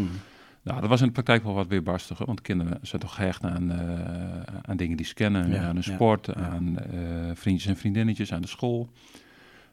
Nou, 0.62 0.80
dat 0.80 0.88
was 0.88 1.00
in 1.00 1.06
de 1.06 1.12
praktijk 1.12 1.42
wel 1.42 1.54
wat 1.54 1.66
weerbarstiger, 1.66 2.26
want 2.26 2.40
kinderen 2.40 2.78
zijn 2.82 3.02
toch 3.02 3.14
gehecht 3.14 3.44
aan, 3.44 3.70
eh, 3.70 4.54
aan 4.62 4.76
dingen 4.76 4.96
die 4.96 5.06
ze 5.06 5.14
kennen, 5.14 5.50
Ja, 5.50 5.62
aan 5.62 5.74
hun 5.74 5.82
sport, 5.82 6.34
aan 6.34 6.78
eh, 6.78 7.00
vriendjes 7.34 7.70
en 7.70 7.76
vriendinnetjes, 7.76 8.32
aan 8.32 8.42
de 8.42 8.48
school. 8.48 8.90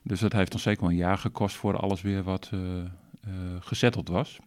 Dus 0.02 0.20
dat 0.20 0.34
heeft 0.34 0.54
ons 0.54 0.64
zeker 0.64 0.82
wel 0.82 0.90
een 0.90 0.96
jaar 0.96 1.18
gekost 1.18 1.56
voor 1.56 1.78
alles 1.78 2.02
weer 2.02 2.24
wat 2.24 2.50
eh, 2.54 2.60
gezetteld 3.60 4.08
was. 4.08 4.40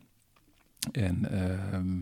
En 0.91 1.31
ehm, 1.31 1.99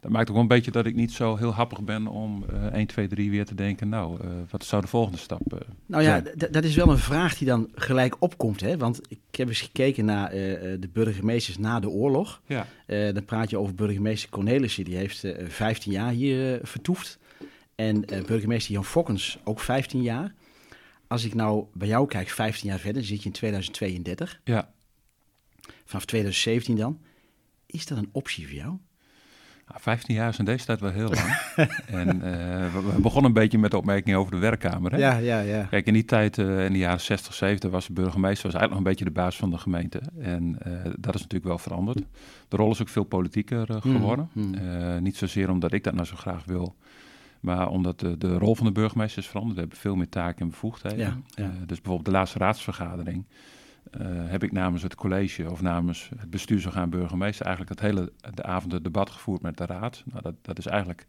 dat 0.00 0.10
maakt 0.10 0.28
ook 0.28 0.34
wel 0.34 0.42
een 0.42 0.48
beetje 0.48 0.70
dat 0.70 0.86
ik 0.86 0.94
niet 0.94 1.12
zo 1.12 1.36
heel 1.36 1.54
happig 1.54 1.82
ben 1.82 2.06
om 2.06 2.44
eh 2.52 2.72
1, 2.72 2.86
2, 2.86 3.08
3 3.08 3.30
weer 3.30 3.44
te 3.44 3.54
denken, 3.54 3.88
nou, 3.88 4.20
eh, 4.20 4.28
wat 4.50 4.64
zou 4.64 4.82
de 4.82 4.88
volgende 4.88 5.18
stap 5.18 5.52
eh, 5.52 5.58
Nou 5.86 6.02
ja, 6.02 6.22
zijn? 6.24 6.52
dat 6.52 6.64
is 6.64 6.74
wel 6.74 6.88
een 6.88 6.98
vraag 6.98 7.38
die 7.38 7.46
dan 7.46 7.70
gelijk 7.74 8.16
opkomt, 8.18 8.60
hè? 8.60 8.76
Want 8.76 9.00
ik 9.08 9.18
heb 9.30 9.48
eens 9.48 9.60
gekeken 9.60 10.04
naar 10.04 10.30
eh, 10.30 10.36
de 10.80 10.88
burgemeesters 10.92 11.58
na 11.58 11.80
de 11.80 11.88
oorlog. 11.88 12.42
Ja, 12.46 12.66
dan 12.86 13.24
praat 13.24 13.50
je 13.50 13.58
over 13.58 13.74
burgemeester 13.74 14.30
Cornelissen, 14.30 14.84
die 14.84 14.96
heeft 14.96 15.24
eh 15.24 15.48
15 15.48 15.92
jaar 15.92 16.10
hier 16.10 16.58
vertoefd. 16.62 17.18
En 17.74 18.04
burgemeester 18.26 18.72
Jan 18.72 18.84
Fokkens 18.84 19.38
ook 19.44 19.60
15 19.60 20.02
jaar. 20.02 20.34
Als 21.06 21.24
ik 21.24 21.34
nou 21.34 21.64
bij 21.72 21.88
jou 21.88 22.06
kijk, 22.06 22.28
15 22.28 22.68
jaar 22.68 22.78
verder, 22.78 23.04
zit 23.04 23.18
je 23.20 23.26
in 23.26 23.32
2032. 23.32 24.40
ja. 24.44 24.72
Vanaf 25.84 26.04
2017 26.04 26.76
dan. 26.76 26.98
Is 27.74 27.86
dat 27.86 27.98
een 27.98 28.08
optie 28.12 28.46
voor 28.46 28.56
jou? 28.56 28.78
Nou, 29.68 29.80
15 29.80 30.14
jaar 30.14 30.28
is 30.28 30.38
in 30.38 30.44
deze 30.44 30.64
tijd 30.64 30.80
wel 30.80 30.90
heel 30.90 31.08
lang. 31.08 31.28
en 31.86 32.22
eh, 32.22 32.74
we, 32.74 33.00
begonnen 33.00 33.24
een 33.24 33.32
beetje 33.32 33.58
met 33.58 33.70
de 33.70 33.76
opmerking 33.76 34.16
over 34.16 34.32
de 34.32 34.38
werkkamer. 34.38 34.92
Hè? 34.92 34.98
Ja, 34.98 35.16
ja, 35.16 35.40
ja. 35.40 35.62
Kijk, 35.62 35.86
in 35.86 35.92
die 35.92 36.04
tijd, 36.04 36.38
eh, 36.38 36.64
in 36.64 36.72
de 36.72 36.78
jaren 36.78 37.00
60, 37.00 37.34
70, 37.34 37.70
was 37.70 37.86
de 37.86 37.92
burgemeester 37.92 38.50
was 38.50 38.60
eigenlijk 38.60 38.70
nog 38.70 38.78
een 38.78 38.90
beetje 38.90 39.04
de 39.04 39.20
baas 39.20 39.36
van 39.36 39.50
de 39.50 39.58
gemeente. 39.58 40.00
En 40.18 40.56
eh, 40.58 40.72
dat 40.98 41.14
is 41.14 41.20
natuurlijk 41.20 41.44
wel 41.44 41.58
veranderd. 41.58 42.02
De 42.48 42.56
rol 42.56 42.70
is 42.70 42.80
ook 42.80 42.88
veel 42.88 43.04
politieker 43.04 43.66
Hmm, 43.66 43.80
geworden. 43.80 44.28
hmm. 44.32 45.02
Niet 45.02 45.16
zozeer 45.16 45.50
omdat 45.50 45.72
ik 45.72 45.84
dat 45.84 45.94
nou 45.94 46.06
zo 46.06 46.16
graag 46.16 46.44
wil, 46.44 46.76
maar 47.40 47.68
omdat 47.68 48.00
de, 48.00 48.18
de 48.18 48.38
rol 48.38 48.54
van 48.54 48.66
de 48.66 48.72
burgemeester 48.72 49.22
is 49.22 49.28
veranderd. 49.28 49.54
We 49.54 49.60
hebben 49.60 49.78
veel 49.78 49.96
meer 49.96 50.08
taken 50.08 50.40
en 50.40 50.48
bevoegdheden. 50.48 50.98
Ja, 50.98 51.16
ja. 51.34 51.50
Dus 51.66 51.76
bijvoorbeeld 51.80 52.04
de 52.04 52.10
laatste 52.10 52.38
raadsvergadering 52.38 53.24
heb 54.26 54.42
ik 54.42 54.52
namens 54.52 54.82
het 54.82 54.94
college 54.94 55.50
of 55.50 55.62
namens 55.62 56.10
het 56.16 56.30
bestuursorgaan 56.30 56.90
burgemeester 56.90 57.46
eigenlijk 57.46 57.80
het 57.80 57.90
hele 57.90 58.12
de 58.34 58.42
avond 58.42 58.72
het 58.72 58.84
debat 58.84 59.10
gevoerd 59.10 59.42
met 59.42 59.56
de 59.56 59.66
raad. 59.66 60.02
Nou, 60.06 60.22
dat, 60.22 60.34
dat 60.42 60.58
is 60.58 60.66
eigenlijk 60.66 61.06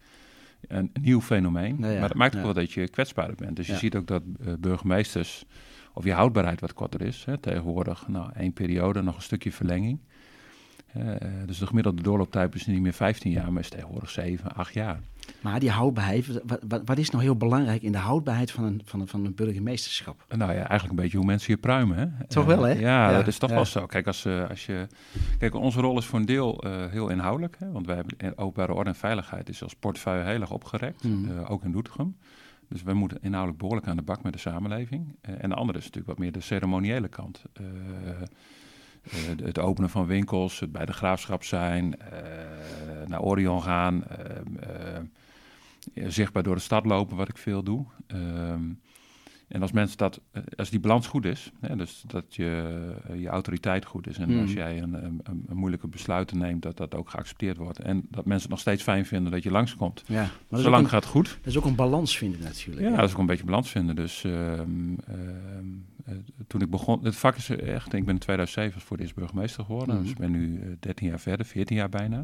een, 0.68 0.90
een 0.94 1.02
nieuw 1.02 1.22
fenomeen. 1.22 1.80
Nou 1.80 1.94
ja, 1.94 2.00
maar 2.00 2.08
dat 2.08 2.18
maakt 2.18 2.34
ook 2.34 2.40
ja. 2.40 2.46
wel 2.46 2.54
dat 2.54 2.72
je 2.72 2.90
kwetsbaarder 2.90 3.36
bent. 3.36 3.56
Dus 3.56 3.68
je 3.68 3.76
ziet 3.76 3.96
ook 3.96 4.08
dat 4.08 4.24
eh, 4.46 4.54
burgemeesters, 4.60 5.46
of 5.94 6.04
je 6.04 6.14
houdbaarheid 6.14 6.62
wat 6.62 6.74
korter 6.74 7.02
is. 7.02 7.26
Hè, 7.26 7.38
tegenwoordig, 7.38 8.08
nou, 8.08 8.32
één 8.34 8.54
periode, 8.54 9.02
nog 9.02 9.16
een 9.16 9.22
stukje 9.22 9.52
verlenging. 9.52 10.00
Eh, 10.96 11.28
dus 11.46 11.58
de 11.58 11.68
gemiddelde 11.68 12.02
doorlooptijd 12.02 12.56
is 12.56 12.66
niet 12.66 12.82
meer 12.82 12.94
15 12.94 13.32
jaar, 13.32 13.52
maar 13.54 13.62
is 13.62 13.70
tegenwoordig 13.70 14.10
7, 14.10 14.52
8 14.56 14.74
jaar. 14.74 15.00
Maar 15.42 15.60
die 15.60 15.70
houdbaarheid, 15.70 16.42
wat, 16.46 16.60
wat, 16.68 16.82
wat 16.86 16.98
is 16.98 17.10
nou 17.10 17.24
heel 17.24 17.36
belangrijk 17.36 17.82
in 17.82 17.92
de 17.92 17.98
houdbaarheid 17.98 18.52
van 18.52 18.64
een, 18.64 18.82
van 18.86 19.00
een, 19.02 19.08
van 19.08 19.26
een 19.26 19.36
burgemeesterschap? 19.36 20.26
Nou 20.38 20.52
ja, 20.52 20.58
eigenlijk 20.58 20.90
een 20.90 20.96
beetje 20.96 21.18
hoe 21.18 21.26
mensen 21.26 21.54
je 21.54 21.60
pruimen. 21.60 21.98
Hè? 21.98 22.26
Toch 22.28 22.44
Eh, 22.44 22.50
wel, 22.56 22.64
hè? 22.64 22.72
Ja, 22.72 23.10
Ja, 23.10 23.18
dat 23.18 23.28
is 23.28 23.38
toch 23.38 23.50
ja. 23.50 23.56
wel 23.56 23.66
zo. 23.66 23.86
Kijk, 23.86 24.08
als, 24.08 24.26
eh, 24.26 24.50
als 24.50 24.66
je, 24.66 24.88
kijk, 25.40 25.54
onze 25.56 25.80
rol 25.82 25.98
is 25.98 26.06
voor 26.06 26.20
een 26.20 26.26
deel 26.26 26.62
eh, 26.64 26.86
heel 26.92 27.10
inhoudelijk. 27.10 27.56
Hè? 27.60 27.72
Want 27.72 27.86
wij 27.86 27.96
hebben 27.96 28.38
openbare 28.38 28.74
orde 28.74 28.90
en 28.90 28.96
veiligheid 28.96 29.50
is 29.50 29.64
als 29.64 29.76
portefeuille 29.76 30.24
heel 30.32 30.42
erg 30.42 30.52
opgerekt. 30.52 31.04
Eh, 31.04 31.52
ook 31.52 31.64
in 31.64 31.72
Doetinchem. 31.72 32.16
Dus 32.70 32.84
wij 32.84 32.94
moeten 32.94 33.18
inhoudelijk 33.22 33.60
behoorlijk 33.60 33.88
aan 33.88 33.96
de 33.98 34.02
bak 34.02 34.24
met 34.24 34.34
de 34.34 34.40
samenleving. 34.40 35.16
Eh, 35.22 35.34
en 35.44 35.50
de 35.50 35.56
andere 35.56 35.78
is 35.78 35.84
natuurlijk 35.84 36.12
wat 36.12 36.20
meer 36.20 36.32
de 36.32 36.42
ceremoniële 36.42 37.08
kant. 37.08 37.42
Het 39.44 39.60
openen 39.60 39.90
van 39.90 40.06
winkels, 40.06 40.60
het 40.60 40.72
bij 40.72 40.86
de 40.86 40.94
graafschap 40.94 41.44
zijn, 41.44 42.00
eh, 42.00 43.08
naar 43.08 43.22
Orion 43.22 43.64
gaan, 43.64 44.04
eh, 44.04 44.96
eh, 44.96 45.04
zichtbaar 46.08 46.44
door 46.44 46.56
de 46.56 46.62
stad 46.62 46.86
lopen, 46.86 47.18
wat 47.18 47.30
ik 47.30 47.38
veel 47.38 47.64
doe. 47.64 47.86
Ehm, 48.08 48.62
En 49.56 49.62
als 49.62 49.72
mensen 49.72 49.98
dat, 49.98 50.20
eh, 50.32 50.42
als 50.56 50.70
die 50.70 50.80
balans 50.80 51.08
goed 51.08 51.26
is, 51.26 51.52
hè, 51.60 51.76
dus 51.76 52.04
dat 52.08 52.36
je, 52.36 52.80
eh, 53.10 53.22
je 53.22 53.28
autoriteit 53.28 53.86
goed 53.86 54.08
is 54.08 54.18
en 54.18 54.30
Hmm. 54.30 54.42
als 54.42 54.54
jij 54.54 54.82
een, 54.82 54.94
een, 55.06 55.22
een- 55.24 55.46
moeilijke 55.54 55.88
besluiten 55.88 56.38
neemt, 56.38 56.62
dat 56.62 56.78
dat 56.78 56.96
ook 56.96 57.10
geaccepteerd 57.10 57.58
wordt. 57.58 57.80
En 57.80 57.96
dat 58.10 58.26
mensen 58.26 58.42
het 58.42 58.50
nog 58.50 58.60
steeds 58.60 58.84
fijn 58.84 59.06
vinden 59.06 59.32
dat 59.32 59.44
je 59.44 59.52
langskomt. 59.52 60.04
Ja, 60.08 60.22
maar 60.22 60.30
dat 60.50 60.60
Zolang 60.62 60.84
een, 60.84 60.90
gaat 60.90 61.04
het 61.04 61.12
goed. 61.12 61.28
dat 61.28 61.46
is 61.54 61.58
ook 61.58 61.66
een 61.66 61.76
balans 61.76 62.18
vinden 62.18 62.42
natuurlijk. 62.42 62.88
Ja, 62.88 62.96
dat 62.96 63.06
is 63.06 63.14
ook 63.14 63.20
een 63.20 63.26
beetje 63.26 63.44
balans 63.46 63.70
vinden. 63.70 63.96
Dus 63.96 64.24
ehm, 64.24 64.34
ehm, 65.08 65.66
eh, 66.06 66.14
toen 66.48 66.62
ik 66.62 66.70
begon, 66.70 67.04
het 67.04 67.16
vak 67.16 67.36
is 67.36 67.50
echt, 67.50 67.94
ik 67.94 68.06
ben 68.06 68.14
in 68.14 68.20
2007 68.20 68.82
voor 68.82 68.92
het 68.98 69.02
eerst 69.06 69.16
burgemeester 69.16 69.64
geworden. 69.66 69.94
Mhm. 69.96 70.04
Dus 70.04 70.12
ik 70.12 70.18
ben 70.20 70.32
nu 70.32 70.60
eh, 70.62 70.68
13 70.80 71.08
jaar 71.08 71.20
verder, 71.20 71.46
14 71.46 71.76
jaar 71.78 71.90
bijna. 71.90 72.18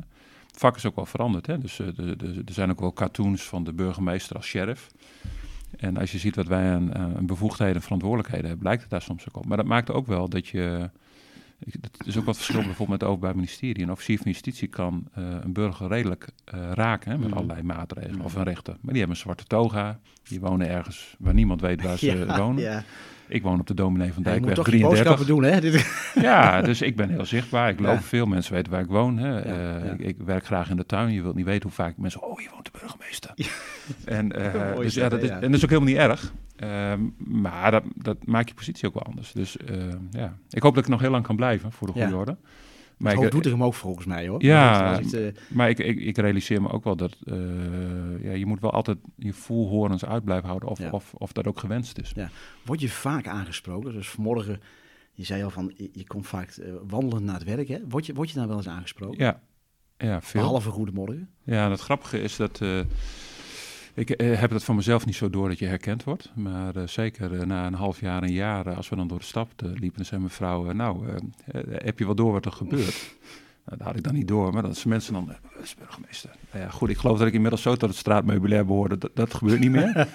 Het 0.48 0.60
vak 0.60 0.76
is 0.76 0.86
ook 0.86 0.96
wel 0.96 1.06
veranderd. 1.06 1.46
Hè? 1.48 1.58
Dus 1.58 1.76
de- 1.76 1.94
de- 2.18 2.42
er 2.46 2.54
zijn 2.54 2.70
ook 2.72 2.80
wel 2.80 2.94
cartoons 2.94 3.44
van 3.44 3.64
de 3.64 3.74
burgemeester 3.74 4.36
als 4.36 4.46
sheriff. 4.46 4.88
En 5.78 5.98
als 5.98 6.12
je 6.12 6.18
ziet 6.18 6.36
wat 6.36 6.48
wij 6.48 6.72
aan, 6.74 6.96
aan 6.96 7.26
bevoegdheden 7.26 7.76
en 7.76 7.82
verantwoordelijkheden 7.82 8.46
hebben, 8.46 8.64
blijkt 8.64 8.82
het 8.82 8.92
daar 8.92 9.02
soms 9.02 9.26
ook 9.30 9.38
op. 9.38 9.46
Maar 9.46 9.58
dat 9.58 9.66
maakt 9.66 9.92
ook 9.92 10.08
wel 10.08 10.30
dat 10.30 10.48
je. 10.48 10.90
Het 11.82 11.98
is 12.06 12.18
ook 12.18 12.26
wat 12.26 12.36
verschil 12.36 12.56
bijvoorbeeld 12.60 12.90
met 12.90 13.02
het 13.02 13.10
Openbaar 13.10 13.36
Ministerie. 13.36 13.84
Een 13.84 13.92
officier 13.92 14.18
van 14.18 14.32
justitie 14.32 14.68
kan 14.68 15.08
eh, 15.14 15.24
een 15.42 15.54
burger 15.54 15.88
redelijk 15.88 16.28
eh, 16.46 16.72
raken 16.74 17.12
hè, 17.12 17.18
met 17.18 17.28
Mhm. 17.28 17.38
allerlei 17.38 17.62
maatregelen 17.64 18.16
Mhm. 18.16 18.26
of 18.26 18.36
een 18.36 18.44
rechter. 18.44 18.74
Maar 18.74 18.92
die 18.94 18.98
hebben 19.00 19.16
een 19.16 19.22
zwarte 19.22 19.44
toga. 19.44 20.00
Die 20.24 20.40
wonen 20.40 20.68
ergens 20.70 21.16
waar 21.20 21.34
niemand 21.34 21.62
weet 21.62 21.82
waar 21.82 21.98
ze 21.98 22.06
Ja, 22.28 22.38
wonen. 22.38 22.64
ja. 22.64 22.84
Ik 23.32 23.44
woon 23.44 23.60
op 23.60 23.68
de 23.68 23.74
Dominee 23.74 24.14
van 24.14 24.24
Ja, 24.26 24.34
je 24.34 24.40
moet 24.40 24.56
Dijkweg 24.56 24.82
boodschappen 24.82 25.26
33. 25.26 25.26
doen, 25.26 25.44
hè? 25.44 26.22
Ja, 26.30 26.62
dus 26.62 26.82
ik 26.82 26.96
ben 26.96 27.10
heel 27.10 27.26
zichtbaar. 27.26 27.70
Ik 27.70 27.80
loop 27.80 27.94
Ja. 27.96 28.02
veel. 28.02 28.26
Mensen 28.26 28.54
weten 28.54 28.72
waar 28.72 28.82
ik 28.82 28.88
woon. 28.88 29.18
Hè. 29.18 29.28
Ja, 29.30 29.42
Eh, 29.42 29.86
ja. 29.86 29.92
Ik, 29.92 30.00
ik 30.00 30.16
werk 30.26 30.46
graag 30.46 30.70
in 30.70 30.76
de 30.78 30.86
tuin. 30.86 31.12
Je 31.14 31.22
wilt 31.22 31.36
niet 31.36 31.46
weten 31.46 31.64
hoe 31.64 31.72
vaak 31.72 31.98
mensen... 31.98 32.22
Oh, 32.24 32.42
je 32.42 32.48
woont 32.52 32.66
de 32.66 32.72
burgemeester. 32.80 33.34
En, 34.06 34.32
eh, 34.54 34.76
dus, 34.78 34.94
ja, 34.94 35.10
dat, 35.10 35.22
is, 35.22 35.30
ja. 35.30 35.36
en 35.36 35.42
dat 35.42 35.54
is 35.54 35.64
ook 35.64 35.70
helemaal 35.70 35.90
niet 35.90 36.02
erg. 36.02 36.34
Ehm, 36.56 37.00
maar 37.18 37.72
dat, 37.72 37.84
dat 37.96 38.18
maakt 38.26 38.50
je 38.50 38.56
positie 38.56 38.88
ook 38.88 38.94
wel 38.94 39.04
anders. 39.04 39.32
Dus 39.32 39.58
eh, 39.58 39.76
ja, 40.12 40.34
ik 40.50 40.62
hoop 40.64 40.76
dat 40.76 40.84
ik 40.84 40.90
nog 40.90 41.02
heel 41.02 41.12
lang 41.12 41.24
kan 41.24 41.36
blijven 41.36 41.72
voor 41.72 41.88
de 41.88 41.94
goede 41.94 42.08
Ja. 42.10 42.16
orde. 42.16 42.38
Maar 43.02 43.24
ik, 43.24 43.32
doet 43.32 43.46
er 43.46 43.52
hem 43.52 43.64
ook 43.64 43.74
volgens 43.74 44.06
mij, 44.06 44.28
hoor. 44.28 44.44
Ja, 44.44 44.96
het, 44.96 45.14
eh, 45.14 45.28
maar 45.50 45.70
ik, 45.70 45.80
ik, 45.80 46.00
ik 46.00 46.18
realiseer 46.18 46.62
me 46.62 46.70
ook 46.70 46.84
wel 46.84 46.96
dat 46.96 47.18
eh, 47.24 47.36
ja, 48.24 48.32
je 48.32 48.46
moet 48.46 48.60
wel 48.60 48.72
altijd 48.72 48.98
je 49.16 49.34
voelhorens 49.34 50.06
uit 50.06 50.24
blijven 50.24 50.48
houden 50.48 50.70
of, 50.70 50.80
Ja. 50.80 50.90
of, 50.90 51.14
of 51.14 51.32
dat 51.32 51.48
ook 51.48 51.60
gewenst 51.60 51.98
is. 51.98 52.14
Word 52.66 52.82
je 52.82 52.90
vaak 52.90 53.28
aangesproken? 53.28 53.94
Dus 53.94 54.10
vanmorgen, 54.10 54.62
je 55.14 55.24
zei 55.24 55.44
al 55.44 55.50
van, 55.50 55.74
je, 55.92 56.08
komt 56.08 56.28
vaak 56.28 56.50
eh, 56.50 56.74
wandelend 56.88 57.26
naar 57.26 57.36
het 57.36 57.44
werk, 57.44 57.68
hè? 57.68 57.80
Word 57.88 58.06
je, 58.06 58.14
word 58.14 58.30
je 58.30 58.36
dan 58.36 58.48
wel 58.48 58.58
eens 58.58 58.68
aangesproken? 58.68 59.24
Ja, 59.24 59.42
ja 59.98 60.22
veel. 60.22 60.42
Behalve 60.42 60.70
goedemorgen. 60.70 61.30
Ja, 61.44 61.66
en 61.66 61.72
het 61.72 61.82
grappige 61.82 62.22
is 62.22 62.36
dat. 62.36 62.62
Ik 63.94 64.10
eh, 64.10 64.40
heb 64.40 64.50
het 64.50 64.64
van 64.64 64.76
mezelf 64.76 65.06
niet 65.06 65.16
zo 65.16 65.30
door 65.30 65.50
dat 65.50 65.60
je 65.60 65.66
herkend 65.66 66.04
wordt. 66.04 66.32
Maar 66.36 66.76
eh, 66.76 66.88
zeker 66.88 67.40
eh, 67.40 67.46
na 67.46 67.66
een 67.66 67.74
half 67.74 68.00
jaar, 68.00 68.24
een 68.24 68.32
jaar, 68.34 68.76
als 68.76 68.90
we 68.90 68.96
dan 68.96 69.08
door 69.08 69.20
de 69.20 69.26
stad 69.26 69.48
liepen, 69.58 69.96
dan 69.96 70.06
zei 70.06 70.22
mevrouw: 70.22 70.70
eh, 70.70 70.76
Nou, 70.76 71.06
heb 71.72 72.00
je 72.00 72.06
wel 72.06 72.16
door 72.16 72.32
wat 72.32 72.46
er 72.46 72.52
gebeurt? 72.52 73.10
Nou, 73.66 73.78
dat 73.78 73.88
had 73.88 73.98
ik 73.98 74.04
dan 74.04 74.14
niet 74.14 74.28
door, 74.28 74.54
maar 74.54 74.62
dat 74.62 74.76
is 74.76 74.84
mensen 74.84 75.14
dan, 75.14 75.26
"Dat 75.26 75.64
is 75.64 75.76
burgemeester. 75.76 76.30
Nou 76.54 76.64
ja, 76.64 76.70
goed, 76.70 76.90
ik 76.90 76.98
geloof 76.98 77.18
dat 77.18 77.28
ik 77.28 77.34
inmiddels 77.34 77.62
zo 77.62 77.76
tot 77.76 77.90
het 77.90 77.98
straatmeubilair 77.98 78.66
behoorde, 78.66 78.98
dat, 78.98 79.12
dat 79.14 79.34
gebeurt 79.34 79.60
niet 79.60 79.72
meer. 79.72 79.94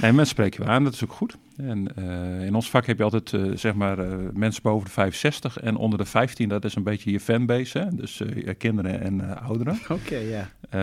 nee, 0.00 0.12
mensen 0.12 0.26
spreken 0.26 0.64
je 0.64 0.70
aan, 0.70 0.84
dat 0.84 0.92
is 0.92 1.04
ook 1.04 1.12
goed. 1.12 1.36
En 1.56 1.96
eh, 1.96 2.46
in 2.46 2.54
ons 2.54 2.70
vak 2.70 2.86
heb 2.86 2.98
je 2.98 3.04
altijd, 3.04 3.32
eh, 3.32 3.56
zeg 3.56 3.74
maar, 3.74 3.98
eh, 3.98 4.16
mensen 4.32 4.62
boven 4.62 4.84
de 4.86 4.92
65 4.92 5.58
en 5.58 5.76
onder 5.76 5.98
de 5.98 6.04
15, 6.04 6.48
dat 6.48 6.64
is 6.64 6.74
een 6.74 6.82
beetje 6.82 7.10
je 7.10 7.20
fanbase, 7.20 7.78
hè? 7.78 7.94
dus 7.94 8.18
je 8.18 8.54
kinderen 8.54 9.00
en 9.00 9.38
ouderen. 9.42 9.78
Oké, 9.88 10.16
ja. 10.16 10.48
Eh, 10.70 10.80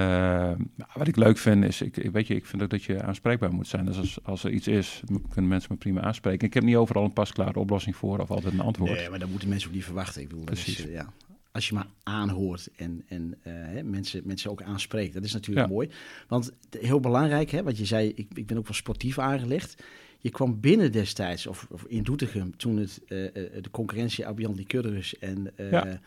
nou, 0.76 0.90
wat 0.94 1.08
ik 1.08 1.16
leuk 1.16 1.38
vind 1.38 1.64
is, 1.64 1.82
ik, 1.82 2.10
weet 2.12 2.28
je, 2.28 2.36
ik 2.36 2.46
vind 2.46 2.64
ook 2.64 2.70
dat 2.70 2.84
je 2.84 3.04
aanspreekbaar 3.04 3.54
moet 3.54 3.68
zijn. 3.68 3.86
Dus 3.86 3.98
als, 3.98 4.20
als 4.24 4.44
er 4.44 4.52
iets 4.52 4.68
is, 4.68 5.02
kunnen 5.30 5.50
mensen 5.50 5.72
me 5.72 5.78
prima 5.78 6.02
aanspreken. 6.02 6.48
Ik 6.48 6.54
heb 6.54 6.64
niet 6.64 6.76
overal 6.76 7.04
een 7.04 7.14
pasklare 7.14 7.60
oplossing 7.60 7.96
voor 7.96 8.20
of 8.20 8.32
altijd 8.32 8.54
een 8.54 8.60
antwoord. 8.60 8.92
Nee, 8.92 9.10
maar 9.10 9.20
dat 9.20 9.30
moeten 9.30 9.50
mensen 9.50 9.70
ook 9.70 9.76
niet 9.76 9.86
verwachten. 9.86 10.22
Ik 10.22 10.28
bedoel, 10.28 10.44
is, 10.52 10.64
Precies. 10.64 10.86
eh, 10.86 10.94
ja. 10.94 11.10
Als 11.56 11.68
je 11.68 11.74
maar 11.74 11.88
aanhoort 12.04 12.70
en, 12.76 13.04
en 13.08 13.36
eh, 13.44 13.54
hè, 13.56 13.84
mensen, 13.84 14.22
mensen 14.26 14.52
ook 14.52 14.62
aanspreekt, 14.62 15.14
dat 15.14 15.24
is 15.24 15.34
natuurlijk 15.34 15.68
Ja. 15.68 15.74
mooi. 15.74 15.90
Want 16.28 16.52
heel 16.80 17.00
belangrijk, 17.00 17.50
hè, 17.52 17.64
wat 17.64 17.78
je 17.78 17.86
zei, 17.86 18.12
ik, 18.16 18.28
ik 18.34 18.46
ben 18.46 18.58
ook 18.58 18.64
wel 18.68 18.74
sportief 18.76 19.20
aangelegd. 19.20 19.84
Je 20.20 20.30
kwam 20.30 20.60
binnen 20.60 20.92
destijds, 20.92 21.48
of, 21.48 21.68
of 21.70 21.84
in 21.88 22.04
Doetinchem, 22.04 22.58
toen 22.58 22.78
het, 22.78 23.02
eh, 23.08 23.26
eh, 23.26 23.34
de 23.64 23.72
concurrentie 23.72 24.26
Abian 24.28 24.56
Licurgus 24.56 25.20
en 25.20 25.52
Ja. 25.72 26.00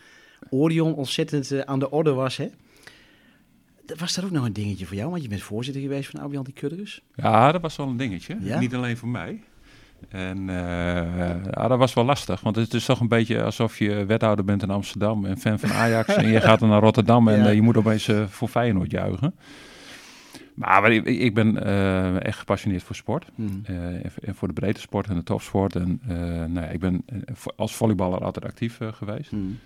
Orion 0.50 0.94
ontzettend 0.94 1.66
aan 1.66 1.78
de 1.78 1.90
orde 1.90 2.12
was. 2.12 2.36
Hè? 2.36 2.48
Was 3.96 4.14
dat 4.14 4.24
ook 4.24 4.30
nog 4.30 4.44
een 4.46 4.52
dingetje 4.52 4.86
voor 4.86 4.96
jou? 4.96 5.10
Want 5.10 5.22
je 5.22 5.28
bent 5.28 5.42
voorzitter 5.42 5.82
geweest 5.82 6.10
van 6.10 6.20
Abian 6.20 6.44
Licurgus. 6.46 7.02
Ja, 7.14 7.52
dat 7.52 7.60
was 7.60 7.76
wel 7.76 7.88
een 7.88 7.96
dingetje. 7.96 8.36
Ja? 8.40 8.58
Niet 8.60 8.74
alleen 8.74 8.96
voor 8.96 9.08
mij. 9.08 9.42
En 10.08 10.48
eh, 10.48 11.44
ja, 11.52 11.68
dat 11.68 11.78
was 11.78 11.94
wel 11.94 12.04
lastig, 12.04 12.40
want 12.40 12.56
het 12.56 12.74
is 12.74 12.84
toch 12.84 13.00
een 13.00 13.08
beetje 13.08 13.42
alsof 13.42 13.78
je 13.78 14.04
wethouder 14.06 14.44
bent 14.44 14.62
in 14.62 14.70
Amsterdam 14.70 15.24
en 15.24 15.38
fan 15.38 15.58
van 15.58 15.72
Ajax 15.72 16.14
en 16.14 16.28
je 16.28 16.40
gaat 16.48 16.60
dan 16.60 16.68
naar 16.68 16.80
Rotterdam 16.80 17.28
en 17.28 17.38
Ja. 17.38 17.46
eh, 17.48 17.54
je 17.54 17.62
moet 17.62 17.76
opeens 17.76 18.08
eh, 18.08 18.24
voor 18.26 18.48
Feyenoord 18.48 18.90
juichen. 18.90 19.34
Maar 20.54 20.92
ik, 20.92 21.04
ik 21.04 21.34
ben 21.34 21.64
echt 22.22 22.38
gepassioneerd 22.38 22.82
voor 22.82 22.96
sport. 22.96 23.26
Hmm. 23.34 23.60
En 23.64 24.10
voor- 24.10 24.22
en 24.22 24.34
voor 24.34 24.48
de 24.48 24.54
breedte 24.54 24.80
sport 24.80 25.06
en 25.08 25.14
de 25.14 25.22
topsport. 25.22 25.76
En 25.76 26.00
nou 26.52 26.60
ja, 26.60 26.66
ik 26.66 26.80
ben 26.80 27.04
als 27.56 27.74
volleyballer 27.74 28.24
altijd 28.24 28.44
actief 28.44 28.78
geweest. 28.92 29.30
Hmm. 29.30 29.58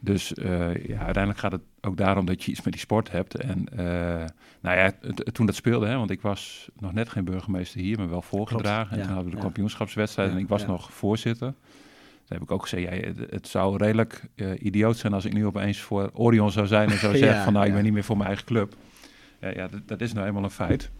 Dus 0.00 0.34
eh, 0.34 0.74
ja, 0.86 0.98
uiteindelijk 0.98 1.38
gaat 1.38 1.52
het 1.52 1.62
ook 1.80 1.96
daarom 1.96 2.26
dat 2.26 2.44
je 2.44 2.50
iets 2.50 2.62
met 2.62 2.72
die 2.72 2.82
sport 2.82 3.10
hebt. 3.10 3.34
En 3.34 3.68
eh, 3.76 4.26
nou 4.60 4.78
ja, 4.78 4.92
toen 5.32 5.46
dat 5.46 5.54
speelde, 5.54 5.86
hè, 5.86 5.96
want 5.96 6.10
ik 6.10 6.20
was 6.20 6.68
nog 6.78 6.92
net 6.92 7.08
geen 7.08 7.24
burgemeester 7.24 7.80
hier, 7.80 7.98
maar 7.98 8.10
wel 8.10 8.22
voorgedragen. 8.22 8.96
ja, 8.96 9.02
en 9.02 9.06
toen 9.06 9.14
hadden 9.14 9.24
we 9.24 9.30
de 9.30 9.36
ja. 9.36 9.42
kampioenschapswedstrijd 9.42 10.30
en 10.30 10.38
ik 10.38 10.48
was 10.48 10.66
nog 10.66 10.92
voorzitter. 10.92 11.54
Toen 12.24 12.40
heb 12.40 12.42
ik 12.42 12.50
ook 12.50 12.62
gezegd, 12.62 12.82
ja, 12.82 13.12
het, 13.30 13.48
zou 13.48 13.76
redelijk 13.76 14.28
eh, 14.34 14.50
idioot 14.58 14.96
zijn 14.96 15.12
als 15.12 15.24
ik 15.24 15.32
nu 15.32 15.46
opeens 15.46 15.80
voor 15.80 16.10
Orion 16.12 16.50
zou 16.50 16.66
zijn 16.66 16.90
en 16.90 16.98
zou 16.98 17.16
zeggen 17.24 17.44
van 17.44 17.52
nou, 17.52 17.66
ik 17.66 17.72
ben 17.72 17.82
niet 17.82 17.92
meer 17.92 18.04
voor 18.04 18.16
mijn 18.16 18.28
eigen 18.28 18.46
club. 18.46 18.74
Ja, 19.40 19.48
ja 19.48 19.68
dat, 19.68 19.88
dat 19.88 20.00
is 20.00 20.12
nou 20.12 20.26
eenmaal 20.26 20.44
een 20.44 20.50
feit. 20.50 20.90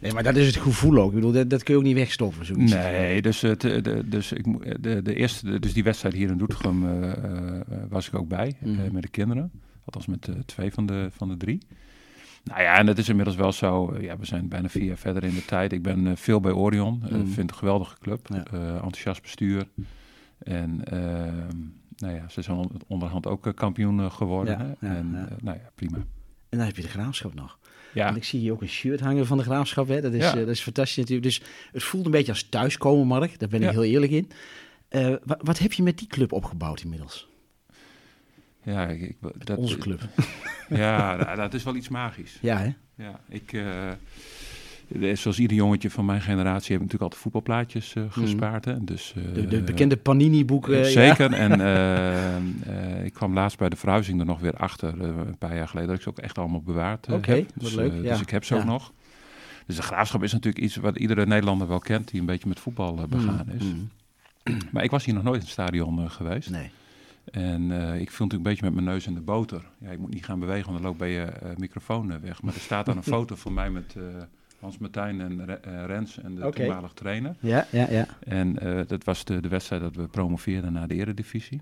Nee, 0.00 0.12
maar 0.12 0.22
dat 0.22 0.36
is 0.36 0.46
het 0.46 0.56
gevoel 0.56 0.96
ook. 0.98 1.08
Ik 1.08 1.14
bedoel, 1.14 1.32
dat, 1.32 1.50
dat 1.50 1.62
kun 1.62 1.74
je 1.74 1.80
ook 1.80 1.86
niet 1.86 1.96
wegstoppen. 1.96 2.46
Zoiets. 2.46 2.72
Nee, 2.72 3.22
dus, 3.22 3.40
het, 3.40 3.64
eh, 3.64 3.82
de, 3.82 4.08
dus, 4.08 4.32
ik, 4.32 4.46
mo- 4.46 4.60
de, 4.80 5.02
de 5.02 5.14
eerste, 5.14 5.58
dus 5.58 5.72
die 5.72 5.82
wedstrijd 5.84 6.14
hier 6.14 6.30
in 6.30 6.36
Doetinchem 6.38 6.86
eh, 6.86 7.12
eh, 7.12 7.60
was 7.88 8.06
ik 8.08 8.14
ook 8.14 8.28
bij, 8.28 8.54
eh, 8.60 8.68
Mhm. 8.68 8.92
met 8.92 9.02
de 9.02 9.08
kinderen. 9.08 9.50
Althans 9.84 10.06
met 10.06 10.28
eh, 10.28 10.34
twee 10.46 10.72
van 10.72 10.86
de, 10.86 11.08
van 11.12 11.28
de 11.28 11.36
drie. 11.36 11.58
Nou 12.44 12.62
ja, 12.62 12.78
en 12.78 12.86
het 12.86 12.98
is 12.98 13.08
inmiddels 13.08 13.36
wel 13.36 13.52
zo, 13.52 13.90
eh, 13.92 14.02
ja, 14.02 14.16
we 14.18 14.26
zijn 14.26 14.48
bijna 14.48 14.68
vier 14.68 14.84
jaar 14.84 14.96
verder 14.98 15.24
in 15.24 15.34
de 15.34 15.44
tijd. 15.44 15.72
Ik 15.72 15.82
ben 15.82 16.06
eh, 16.06 16.16
veel 16.16 16.40
bij 16.40 16.52
Orion, 16.52 17.00
eh, 17.04 17.10
Mhm. 17.10 17.18
vind 17.18 17.36
het 17.36 17.50
een 17.50 17.54
geweldige 17.56 17.96
club, 18.00 18.26
Ja. 18.28 18.44
eh, 18.52 18.74
enthousiast 18.74 19.22
bestuur. 19.22 19.68
En 20.38 20.84
ehm, 20.84 21.56
nou 21.96 22.14
ja, 22.14 22.28
ze 22.28 22.42
zijn 22.42 22.56
on- 22.56 22.70
onderhand 22.86 23.26
ook 23.26 23.46
eh, 23.46 23.54
kampioen 23.54 24.00
eh, 24.00 24.10
geworden. 24.10 24.58
Ja, 24.80 24.88
en 24.88 25.14
eh, 25.14 25.36
nou 25.42 25.56
ja, 25.58 25.70
prima. 25.74 25.96
En 26.48 26.58
dan 26.58 26.66
heb 26.66 26.76
je 26.76 26.82
de 26.82 26.88
graafschap 26.88 27.34
nog. 27.34 27.58
Ja, 27.94 28.06
En 28.06 28.16
ik 28.16 28.24
zie 28.24 28.40
hier 28.40 28.52
ook 28.52 28.62
een 28.62 28.68
shirt 28.68 29.00
hangen 29.00 29.26
van 29.26 29.36
de 29.38 29.42
graafschap. 29.44 29.88
Hè? 29.88 30.00
Dat, 30.00 30.12
is, 30.12 30.22
Ja. 30.22 30.30
eh, 30.30 30.38
dat 30.38 30.48
is 30.48 30.60
fantastisch 30.60 30.96
natuurlijk. 30.96 31.26
Dus 31.26 31.42
het 31.72 31.82
voelt 31.82 32.04
een 32.04 32.10
beetje 32.10 32.32
als 32.32 32.42
thuiskomen, 32.48 33.06
Mark. 33.06 33.38
Daar 33.38 33.48
ben 33.48 33.60
ik 33.60 33.66
Ja. 33.66 33.72
heel 33.72 33.84
eerlijk 33.84 34.12
in. 34.12 34.30
Eh, 34.88 35.14
wa- 35.24 35.38
wat 35.42 35.58
heb 35.58 35.72
je 35.72 35.82
met 35.82 35.98
die 35.98 36.08
club 36.08 36.32
opgebouwd 36.32 36.80
inmiddels? 36.82 37.28
ja, 38.62 38.86
ik, 38.88 39.00
ik- 39.00 39.16
dat, 39.46 39.58
Onze 39.58 39.78
club. 39.78 40.00
Ja, 40.68 41.14
nou, 41.24 41.36
dat 41.36 41.54
is 41.54 41.62
wel 41.62 41.74
iets 41.76 41.88
magisch. 41.88 42.38
Ja, 42.40 42.58
hè? 42.58 42.72
Ja, 43.04 43.20
ik, 43.28 43.52
eh, 43.52 43.88
zoals 45.14 45.38
ieder 45.38 45.56
jongetje 45.56 45.90
van 45.90 46.04
mijn 46.04 46.20
generatie 46.20 46.72
heb 46.72 46.82
ik 46.82 46.92
natuurlijk 46.92 47.02
altijd 47.02 47.22
voetbalplaatjes 47.22 47.94
eh, 47.94 48.02
gespaard. 48.08 48.64
Hè? 48.64 48.84
Dus, 48.84 49.12
eh, 49.16 49.22
Mhm. 49.22 49.32
De, 49.34 49.46
de 49.46 49.62
bekende 49.62 49.96
Panini-boeken. 49.96 50.72
eh, 50.74 50.78
ja. 50.84 50.90
zeker. 50.90 51.32
En 51.32 51.52
ik 53.04 53.12
kwam 53.12 53.34
laatst 53.34 53.58
bij 53.58 53.68
de 53.68 53.76
verhuizing 53.76 54.20
er 54.20 54.26
nog 54.26 54.40
weer 54.40 54.54
achter, 54.54 55.00
een 55.00 55.38
paar 55.38 55.56
jaar 55.56 55.68
geleden, 55.68 55.88
dat 55.88 55.96
ik 55.98 56.02
ze 56.02 56.08
ook 56.08 56.18
echt 56.18 56.38
allemaal 56.38 56.62
bewaard 56.62 57.08
Oké, 57.12 57.46
Dus, 57.54 57.74
leuk, 57.74 57.92
ja. 57.92 58.10
dus 58.12 58.20
ik 58.20 58.30
heb 58.30 58.44
ze 58.44 58.54
Ja. 58.54 58.60
ook 58.60 58.66
nog. 58.66 58.92
Dus 59.66 59.76
de 59.76 59.82
graafschap 59.82 60.22
is 60.22 60.32
natuurlijk 60.32 60.64
iets 60.64 60.76
wat 60.76 60.96
iedere 60.98 61.26
Nederlander 61.26 61.68
wel 61.68 61.78
kent, 61.78 62.10
die 62.10 62.20
een 62.20 62.26
beetje 62.26 62.48
met 62.48 62.60
voetbal 62.60 62.98
eh, 62.98 63.04
begaan 63.04 63.46
is. 63.58 63.64
Mm, 63.64 63.88
Maar 64.72 64.84
ik 64.84 64.90
was 64.90 65.04
hier 65.04 65.14
nog 65.14 65.22
nooit 65.22 65.36
in 65.36 65.42
het 65.42 65.50
stadion 65.50 66.10
geweest. 66.10 66.50
Nee. 66.50 66.70
En 67.24 67.62
ik 67.70 68.10
viel 68.10 68.26
natuurlijk 68.26 68.32
een 68.32 68.42
beetje 68.42 68.64
met 68.64 68.74
mijn 68.74 68.84
neus 68.86 69.06
in 69.06 69.14
de 69.14 69.20
boter. 69.20 69.62
Ja, 69.78 69.90
ik 69.90 69.98
moet 69.98 70.14
niet 70.14 70.24
gaan 70.24 70.38
bewegen, 70.40 70.64
want 70.64 70.76
dan 70.76 70.86
loopt 70.86 70.98
bij 70.98 71.10
je 71.10 71.26
microfoon 71.56 72.20
weg. 72.20 72.42
Maar 72.42 72.54
er 72.54 72.60
staat 72.60 72.86
dan 72.86 72.96
een 72.96 73.02
foto 73.16 73.34
van 73.34 73.54
mij 73.54 73.70
met 73.70 73.94
Hans 74.60 74.78
Martijn 74.78 75.20
en 75.20 75.62
eh, 75.62 75.84
Rens 75.86 76.18
en 76.18 76.34
de 76.34 76.46
Oké. 76.46 76.56
toenmalig 76.56 76.92
trainer. 76.92 77.36
Ja, 77.40 77.66
ja, 77.70 77.86
ja. 77.90 78.06
En 78.20 78.58
eh, 78.58 78.86
dat 78.86 79.04
was 79.04 79.24
de, 79.24 79.40
de 79.40 79.48
wedstrijd 79.48 79.82
dat 79.82 79.96
we 79.96 80.08
promoveerden 80.08 80.72
naar 80.72 80.88
de 80.88 80.94
eredivisie. 80.94 81.60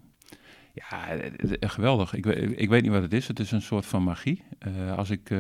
Ja, 0.73 1.09
eh, 1.09 1.69
geweldig. 1.69 2.15
Ik, 2.15 2.27
ik 2.57 2.69
weet 2.69 2.83
niet 2.83 2.91
wat 2.93 3.03
het 3.03 3.13
is. 3.13 3.29
Het 3.29 3.41
is 3.41 3.51
een 3.51 3.63
soort 3.63 3.87
van 3.87 4.03
magie. 4.03 4.43
Als 4.97 5.11
ik 5.11 5.31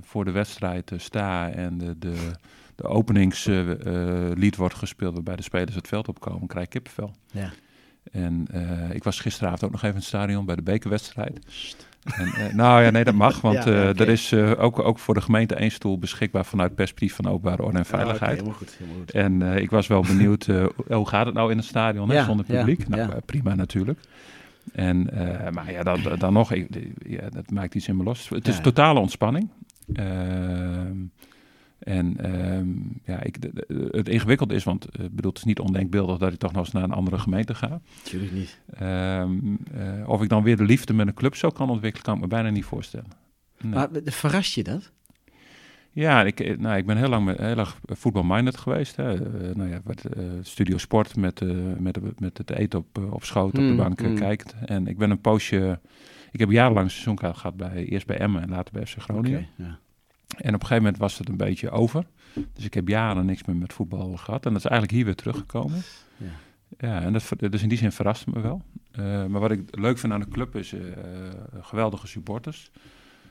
voor 0.00 0.24
de 0.24 0.30
wedstrijd 0.30 0.92
sta 0.96 1.50
en 1.50 1.78
de, 1.78 1.98
de, 1.98 2.30
de 2.74 2.84
openingslied 2.84 4.56
wordt 4.56 4.74
gespeeld... 4.74 5.14
waarbij 5.14 5.36
de 5.36 5.42
spelers 5.42 5.74
het 5.74 5.88
veld 5.88 6.08
opkomen, 6.08 6.48
krijg 6.48 6.64
ik 6.64 6.70
kippenvel. 6.70 7.14
ja. 7.32 7.50
En 8.12 8.46
ik 8.92 9.04
was 9.04 9.20
gisteravond 9.20 9.64
ook 9.64 9.70
nog 9.70 9.80
even 9.80 9.94
in 9.94 10.00
het 10.00 10.08
stadion 10.08 10.44
bij 10.44 10.56
de 10.56 10.62
bekerwedstrijd. 10.62 11.46
En, 12.04 12.26
eh, 12.26 12.54
nou 12.54 12.82
ja, 12.82 12.90
nee, 12.90 13.04
dat 13.04 13.14
mag, 13.14 13.40
want 13.48 13.64
Ja, 13.64 13.64
eh, 13.64 14.00
er 14.00 14.08
is 14.08 14.32
eh, 14.32 14.52
ook, 14.58 14.78
ook 14.78 14.98
voor 14.98 15.14
de 15.14 15.20
gemeente 15.20 15.54
één 15.54 15.70
stoel 15.70 15.98
beschikbaar 15.98 16.44
vanuit 16.44 16.74
perspectief 16.74 17.14
van 17.14 17.26
openbare 17.26 17.62
orde 17.62 17.78
en 17.78 17.84
veiligheid. 17.84 18.30
helemaal 18.30 18.54
goed, 18.54 18.76
helemaal 18.78 18.98
goed. 18.98 19.10
En 19.10 19.42
ik 19.42 19.70
was 19.70 19.86
wel 19.86 20.02
benieuwd, 20.02 20.46
hoe 20.86 21.08
gaat 21.08 21.26
het 21.26 21.34
nou 21.34 21.50
in 21.50 21.56
het 21.56 21.66
stadion 21.66 22.10
hè, 22.10 22.24
zonder 22.24 22.46
publiek? 22.46 22.88
nou, 22.88 23.10
prima 23.24 23.54
natuurlijk. 23.54 24.00
En, 24.72 25.10
maar 25.52 25.72
ja, 25.72 25.82
dan, 25.82 26.00
dan 26.18 26.32
nog, 26.32 26.52
ik, 26.52 26.68
ja, 27.06 27.28
dat 27.30 27.50
maakt 27.50 27.74
iets 27.74 27.88
in 27.88 27.96
me 27.96 28.02
los. 28.02 28.28
Het 28.28 28.48
is 28.48 28.60
totale 28.60 29.00
ontspanning. 29.00 29.50
Ehm, 29.94 30.96
en 31.78 32.16
ehm, 32.16 32.68
ja, 33.04 33.22
ik, 33.22 33.40
de- 33.40 33.50
de- 33.52 33.88
het 33.90 34.08
ingewikkelde 34.08 34.54
is, 34.54 34.64
want 34.64 34.84
ik 34.84 35.14
bedoel, 35.14 35.30
het 35.30 35.38
is 35.38 35.44
niet 35.46 35.58
ondenkbeeldig 35.60 36.18
dat 36.18 36.32
ik 36.32 36.38
toch 36.38 36.52
nog 36.52 36.64
eens 36.64 36.72
naar 36.72 36.82
een 36.82 36.92
andere 36.92 37.18
gemeente 37.18 37.54
ga. 37.54 37.80
Natuurlijk 38.04 38.32
niet. 38.32 38.60
Ehm, 38.70 39.30
eh, 39.74 40.08
of 40.08 40.22
ik 40.22 40.28
dan 40.28 40.42
weer 40.42 40.56
de 40.56 40.64
liefde 40.64 40.92
met 40.92 41.06
een 41.06 41.14
club 41.14 41.34
zo 41.34 41.48
kan 41.50 41.70
ontwikkelen, 41.70 42.04
kan 42.04 42.14
ik 42.14 42.20
me 42.20 42.26
bijna 42.26 42.50
niet 42.50 42.64
voorstellen. 42.64 43.10
Nee. 43.60 43.72
Maar 43.72 43.90
eh, 43.92 44.12
verrast 44.12 44.54
je 44.54 44.62
dat? 44.64 44.92
Ja, 45.90 46.24
ik, 46.24 46.58
nou, 46.58 46.76
ik 46.76 46.86
ben 46.86 46.96
heel 46.96 47.08
lang 47.08 47.36
heel 47.36 47.58
erg 47.58 47.80
voetbalminded 47.84 48.56
geweest. 48.56 48.96
Hè. 48.96 49.18
Nou 49.54 49.68
ja, 49.70 49.80
wat, 49.84 50.04
studio 50.42 50.76
sport 50.78 51.16
met, 51.16 51.42
met, 51.80 52.20
met 52.20 52.38
het 52.38 52.50
eten 52.50 52.78
op, 52.78 52.98
op 53.10 53.24
schoot, 53.24 53.46
op 53.48 53.54
de 53.54 53.60
Mm, 53.60 53.76
bank 53.76 54.00
eh, 54.00 54.08
mm. 54.08 54.14
kijkt. 54.18 54.54
En 54.66 54.86
ik 54.86 54.98
ben 54.98 55.10
een 55.10 55.20
poosje... 55.20 55.80
Ik 56.30 56.40
heb 56.40 56.50
jarenlang 56.50 56.90
seizoenkaart 56.90 57.36
gehad 57.36 57.56
bij, 57.56 57.84
eerst 57.84 58.06
bij 58.06 58.18
Emmen 58.18 58.42
en 58.42 58.48
later 58.48 58.72
bij 58.72 58.86
FC 58.86 58.96
Groningen. 58.98 59.46
Ja. 59.56 59.78
En 60.36 60.54
op 60.54 60.60
een 60.60 60.66
gegeven 60.66 60.76
moment 60.76 60.96
was 60.98 61.18
het 61.18 61.28
een 61.28 61.36
beetje 61.36 61.70
over. 61.70 62.04
Dus 62.54 62.64
ik 62.64 62.74
heb 62.74 62.88
jaren 62.88 63.26
niks 63.26 63.44
meer 63.44 63.56
met 63.56 63.72
voetbal 63.72 64.16
gehad. 64.16 64.46
En 64.46 64.52
dat 64.52 64.64
is 64.64 64.70
eigenlijk 64.70 64.92
hier 64.92 65.04
weer 65.04 65.14
teruggekomen. 65.14 65.82
Ja. 66.16 66.26
Ja, 66.78 67.00
en 67.02 67.12
dat, 67.12 67.32
dus 67.38 67.62
in 67.62 67.68
die 67.68 67.78
zin 67.78 67.92
verrast 67.92 68.24
het 68.24 68.34
me 68.34 68.40
wel. 68.40 68.62
Eh, 68.90 69.02
maar 69.26 69.40
wat 69.40 69.50
ik 69.50 69.62
leuk 69.78 69.98
vind 69.98 70.12
aan 70.12 70.20
de 70.20 70.28
club 70.28 70.56
is 70.56 70.72
eh, 70.72 70.80
geweldige 71.60 72.06
supporters. 72.06 72.70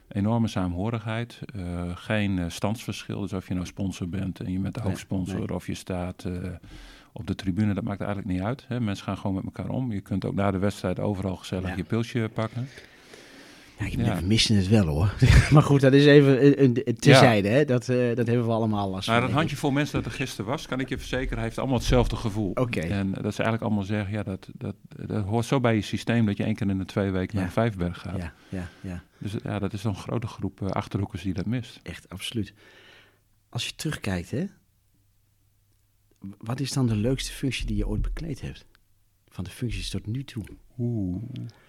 Enorme 0.08 0.48
saamhorigheid. 0.48 1.40
eh, 1.56 1.62
geen 1.96 2.52
standsverschil. 2.52 3.22
Dus 3.22 3.34
of 3.34 3.48
je 3.48 3.54
nou 3.54 3.66
sponsor 3.66 4.10
bent 4.10 4.40
en 4.40 4.52
je 4.52 4.60
bent 4.60 4.74
de 4.74 4.80
Nee, 4.80 4.90
hoofdsponsor 4.90 5.38
nee. 5.40 5.54
of 5.54 5.68
je 5.68 5.74
staat 5.74 6.26
op 7.12 7.28
de 7.28 7.36
tribune, 7.36 7.74
dat 7.74 7.84
maakt 7.84 8.02
eigenlijk 8.02 8.30
niet 8.32 8.42
uit. 8.42 8.66
Hè. 8.68 8.80
Mensen 8.80 9.06
gaan 9.06 9.18
gewoon 9.18 9.36
met 9.36 9.44
elkaar 9.46 9.70
om. 9.70 9.92
Je 9.92 10.02
kunt 10.02 10.26
ook 10.26 10.36
na 10.36 10.52
de 10.52 10.58
wedstrijd 10.58 11.00
overal 11.00 11.36
gezellig 11.36 11.70
Ja. 11.70 11.76
je 11.76 11.84
pilsje 11.84 12.30
pakken. 12.34 12.68
Ja, 13.80 13.86
ik 13.86 13.96
Ja. 13.96 14.20
we 14.20 14.26
missen 14.26 14.56
het 14.56 14.68
wel 14.68 14.86
hoor. 14.88 15.14
maar 15.54 15.62
goed, 15.64 15.82
dat 15.82 15.94
is 15.94 16.06
even 16.06 16.46
een, 16.46 16.64
een, 16.64 16.82
een 16.84 16.96
terzijde. 16.96 17.48
Hè? 17.48 17.66
Dat, 17.66 17.90
eh, 17.90 18.16
dat 18.16 18.28
hebben 18.28 18.46
we 18.46 18.52
allemaal 18.52 18.90
last 18.90 19.08
Nou, 19.08 19.20
van. 19.20 19.28
dat 19.30 19.38
handjevol 19.38 19.72
mensen 19.72 19.96
dat 20.04 20.06
er 20.12 20.18
gisteren 20.18 20.46
was, 20.52 20.68
kan 20.68 20.80
ik 20.80 20.90
je 20.90 20.98
verzekeren, 20.98 21.44
heeft 21.44 21.58
allemaal 21.58 21.78
hetzelfde 21.78 22.16
gevoel. 22.16 22.52
Oké. 22.54 22.80
En 22.80 23.12
dat 23.12 23.34
ze 23.36 23.44
eigenlijk 23.44 23.62
allemaal 23.62 23.84
zeggen, 23.84 24.14
ja, 24.14 24.24
dat, 24.24 24.50
dat, 24.54 24.76
dat 24.88 25.26
hoort 25.26 25.46
zo 25.46 25.60
bij 25.60 25.76
je 25.76 25.82
systeem 25.82 26.26
dat 26.26 26.38
je 26.38 26.44
één 26.44 26.56
keer 26.56 26.70
in 26.70 26.78
de 26.78 26.86
twee 26.86 27.12
weken 27.12 27.36
Ja. 27.38 27.44
naar 27.44 27.52
Vijfberg 27.52 28.00
gaat. 28.00 28.18
Ja, 28.18 28.34
ja, 28.50 28.70
ja, 28.82 29.04
Dus 29.18 29.36
ja, 29.44 29.60
dat 29.60 29.74
is 29.74 29.82
dan 29.82 29.92
een 29.94 30.00
grote 30.02 30.28
groep 30.28 30.62
eh, 30.62 30.68
achterhoekers 30.70 31.22
die 31.22 31.34
dat 31.34 31.46
mist. 31.46 31.80
echt 31.84 32.10
absoluut. 32.10 32.54
Als 33.50 33.66
je 33.66 33.76
terugkijkt, 33.76 34.32
hè, 34.32 34.46
wat 36.38 36.60
is 36.60 36.72
dan 36.72 36.88
de 36.88 36.96
leukste 36.96 37.32
functie 37.32 37.66
die 37.66 37.76
je 37.76 37.88
ooit 37.88 38.02
bekleed 38.02 38.42
hebt? 38.42 38.66
Van 39.28 39.44
de 39.44 39.50
functies 39.50 39.90
tot 39.90 40.06
nu 40.06 40.24
toe. 40.24 40.44
Oeh, 40.80 41.22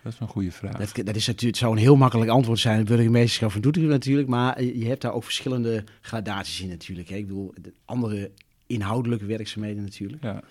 dat 0.03 0.13
is 0.13 0.21
een 0.21 0.29
goede 0.29 0.53
vraag. 0.53 0.77
Dat, 0.77 1.07
dat 1.07 1.17
is 1.17 1.27
natuurlijk, 1.27 1.59
zou 1.59 1.73
een 1.73 1.79
heel 1.79 1.97
makkelijk 1.97 2.31
antwoord 2.31 2.59
zijn. 2.59 2.85
Burgemeesterschap 2.85 3.51
van 3.51 3.61
Doetinchem 3.61 3.91
natuurlijk. 3.91 4.29
Maar 4.29 4.63
je 4.63 4.87
hebt 4.87 5.03
daar 5.03 5.13
ook 5.13 5.25
verschillende 5.25 5.85
gradaties 6.01 6.61
in 6.61 6.69
natuurlijk. 6.69 7.09
Hè. 7.09 7.17
Ik 7.17 7.27
bedoel, 7.27 7.55
de 7.61 7.73
andere 7.85 8.31
inhoudelijke 8.67 9.25
werkzaamheden 9.25 9.83
natuurlijk. 9.83 10.23
Ja. 10.23 10.43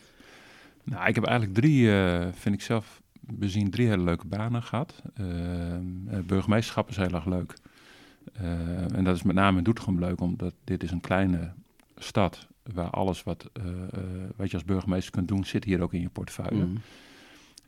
Nou, 0.84 1.08
ik 1.08 1.16
heb 1.16 1.24
eigenlijk 1.24 1.60
drie, 1.60 1.92
eh, 1.92 2.28
vind 2.32 2.56
ik 2.56 2.62
zelf 2.62 3.02
bezien, 3.20 3.70
drie 3.70 3.88
hele 3.88 4.04
leuke 4.04 4.28
banen 4.28 4.64
gehad. 4.64 5.02
Eh, 5.14 5.76
eh, 5.76 5.82
burgemeesterschap 6.26 6.90
is 6.90 6.98
heel 6.98 7.14
erg 7.14 7.26
leuk. 7.26 7.54
En 8.94 9.04
dat 9.04 9.16
is 9.16 9.24
met 9.24 9.36
name 9.36 9.58
in 9.58 9.64
Doetinchem 9.64 10.00
leuk, 10.00 10.22
omdat 10.22 10.54
dit 10.64 10.84
is 10.84 10.92
een 10.92 11.02
kleine 11.02 11.52
stad 11.98 12.48
waar 12.74 12.90
alles 12.90 13.24
wat, 13.24 13.50
wat 14.36 14.50
je 14.50 14.54
als 14.54 14.66
burgemeester 14.66 15.12
kunt 15.12 15.28
doen, 15.28 15.46
zit 15.46 15.64
hier 15.64 15.82
ook 15.82 15.94
in 15.94 16.02
je 16.02 16.10
portefeuille. 16.10 16.66
Mm. 16.66 16.78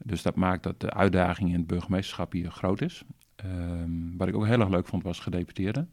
Dus 0.03 0.21
dat 0.21 0.35
maakt 0.35 0.63
dat 0.63 0.79
de 0.79 0.93
uitdaging 0.93 1.49
in 1.49 1.55
het 1.55 1.67
burgemeesterschap 1.67 2.31
hier 2.31 2.51
groot 2.51 2.81
is. 2.81 3.03
Ehm, 3.35 4.17
wat 4.17 4.27
ik 4.27 4.35
ook 4.35 4.45
heel 4.45 4.59
erg 4.59 4.69
leuk 4.69 4.87
vond 4.87 5.03
was 5.03 5.19
gedeputeerde. 5.19 5.87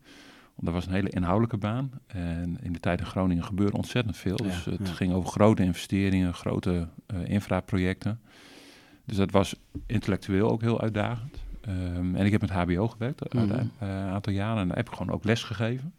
Want 0.55 0.67
dat 0.69 0.75
was 0.75 0.87
een 0.87 0.93
hele 0.93 1.11
inhoudelijke 1.11 1.57
baan. 1.57 1.91
En 2.07 2.59
in 2.63 2.73
de 2.73 2.81
tijd 2.81 3.01
in 3.01 3.07
Groningen 3.07 3.45
gebeurde 3.45 3.77
ontzettend 3.77 4.17
veel. 4.17 4.37
Dus 4.37 4.65
het 4.65 4.89
ja. 4.89 4.93
ging 4.93 5.13
over 5.13 5.31
grote 5.31 5.63
investeringen, 5.63 6.35
grote 6.35 6.89
eh, 7.07 7.29
infraprojecten. 7.29 8.21
Dus 9.05 9.17
dat 9.17 9.31
was 9.31 9.55
intellectueel 9.87 10.51
ook 10.51 10.61
heel 10.61 10.81
uitdagend. 10.81 11.39
Ehm, 11.61 12.15
en 12.15 12.27
ik 12.27 12.33
heb 12.33 12.41
met 12.41 12.51
HBO 12.51 12.89
gewerkt 12.89 13.35
Mhm. 13.35 13.67
een 13.79 13.89
aantal 13.89 14.33
jaren. 14.33 14.61
En 14.63 14.69
daar 14.69 14.77
heb 14.77 14.89
ik 14.89 14.95
gewoon 14.95 15.15
ook 15.15 15.25
les 15.25 15.43
gegeven. 15.43 15.95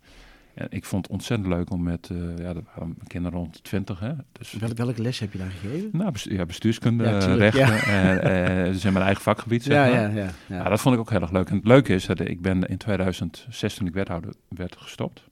En 0.58 0.68
ik 0.70 0.86
vond 0.86 1.04
het 1.06 1.14
ontzettend 1.14 1.50
leuk 1.54 1.70
om 1.72 1.84
met, 1.84 2.10
eh, 2.12 2.38
ja, 2.38 2.54
dat 2.54 2.64
waren 2.76 2.98
kinderen 3.08 3.38
rond 3.40 3.64
20, 3.64 4.00
hè. 4.00 4.12
Dus 4.32 4.52
Wel, 4.52 4.70
welke 4.76 5.02
les 5.02 5.20
heb 5.20 5.32
je 5.32 5.38
daar 5.38 5.50
gegeven? 5.52 5.90
nou, 5.92 6.12
bestu- 6.12 6.34
ja, 6.34 6.46
bestuurskunde, 6.46 7.04
Ja, 7.04 7.14
eh, 7.20 7.20
tuurlijk, 7.26 7.54
rechten. 7.54 7.94
En, 7.94 8.22
eh, 8.22 8.68
is 8.68 8.86
in 8.86 8.94
mijn 8.94 9.06
eigen 9.06 9.24
vakgebied, 9.24 9.64
zeg 9.64 9.74
Ja, 9.74 9.82
maar. 9.92 10.02
ja, 10.02 10.08
ja, 10.24 10.30
ja. 10.48 10.56
Ja, 10.56 10.70
dat 10.70 10.80
vond 10.82 10.96
ik 10.96 11.02
ook 11.02 11.10
heel 11.10 11.22
erg 11.22 11.32
leuk. 11.32 11.50
En 11.50 11.56
het 11.56 11.68
leuke 11.68 11.94
is 11.94 12.06
dat 12.06 12.20
ik 12.20 12.42
ben 12.42 12.64
in 12.64 12.78
2006, 12.78 13.74
toen 13.76 13.88
ik 13.88 13.94
wethouder 13.94 14.34
werd, 14.48 14.76
gestopt. 14.78 15.24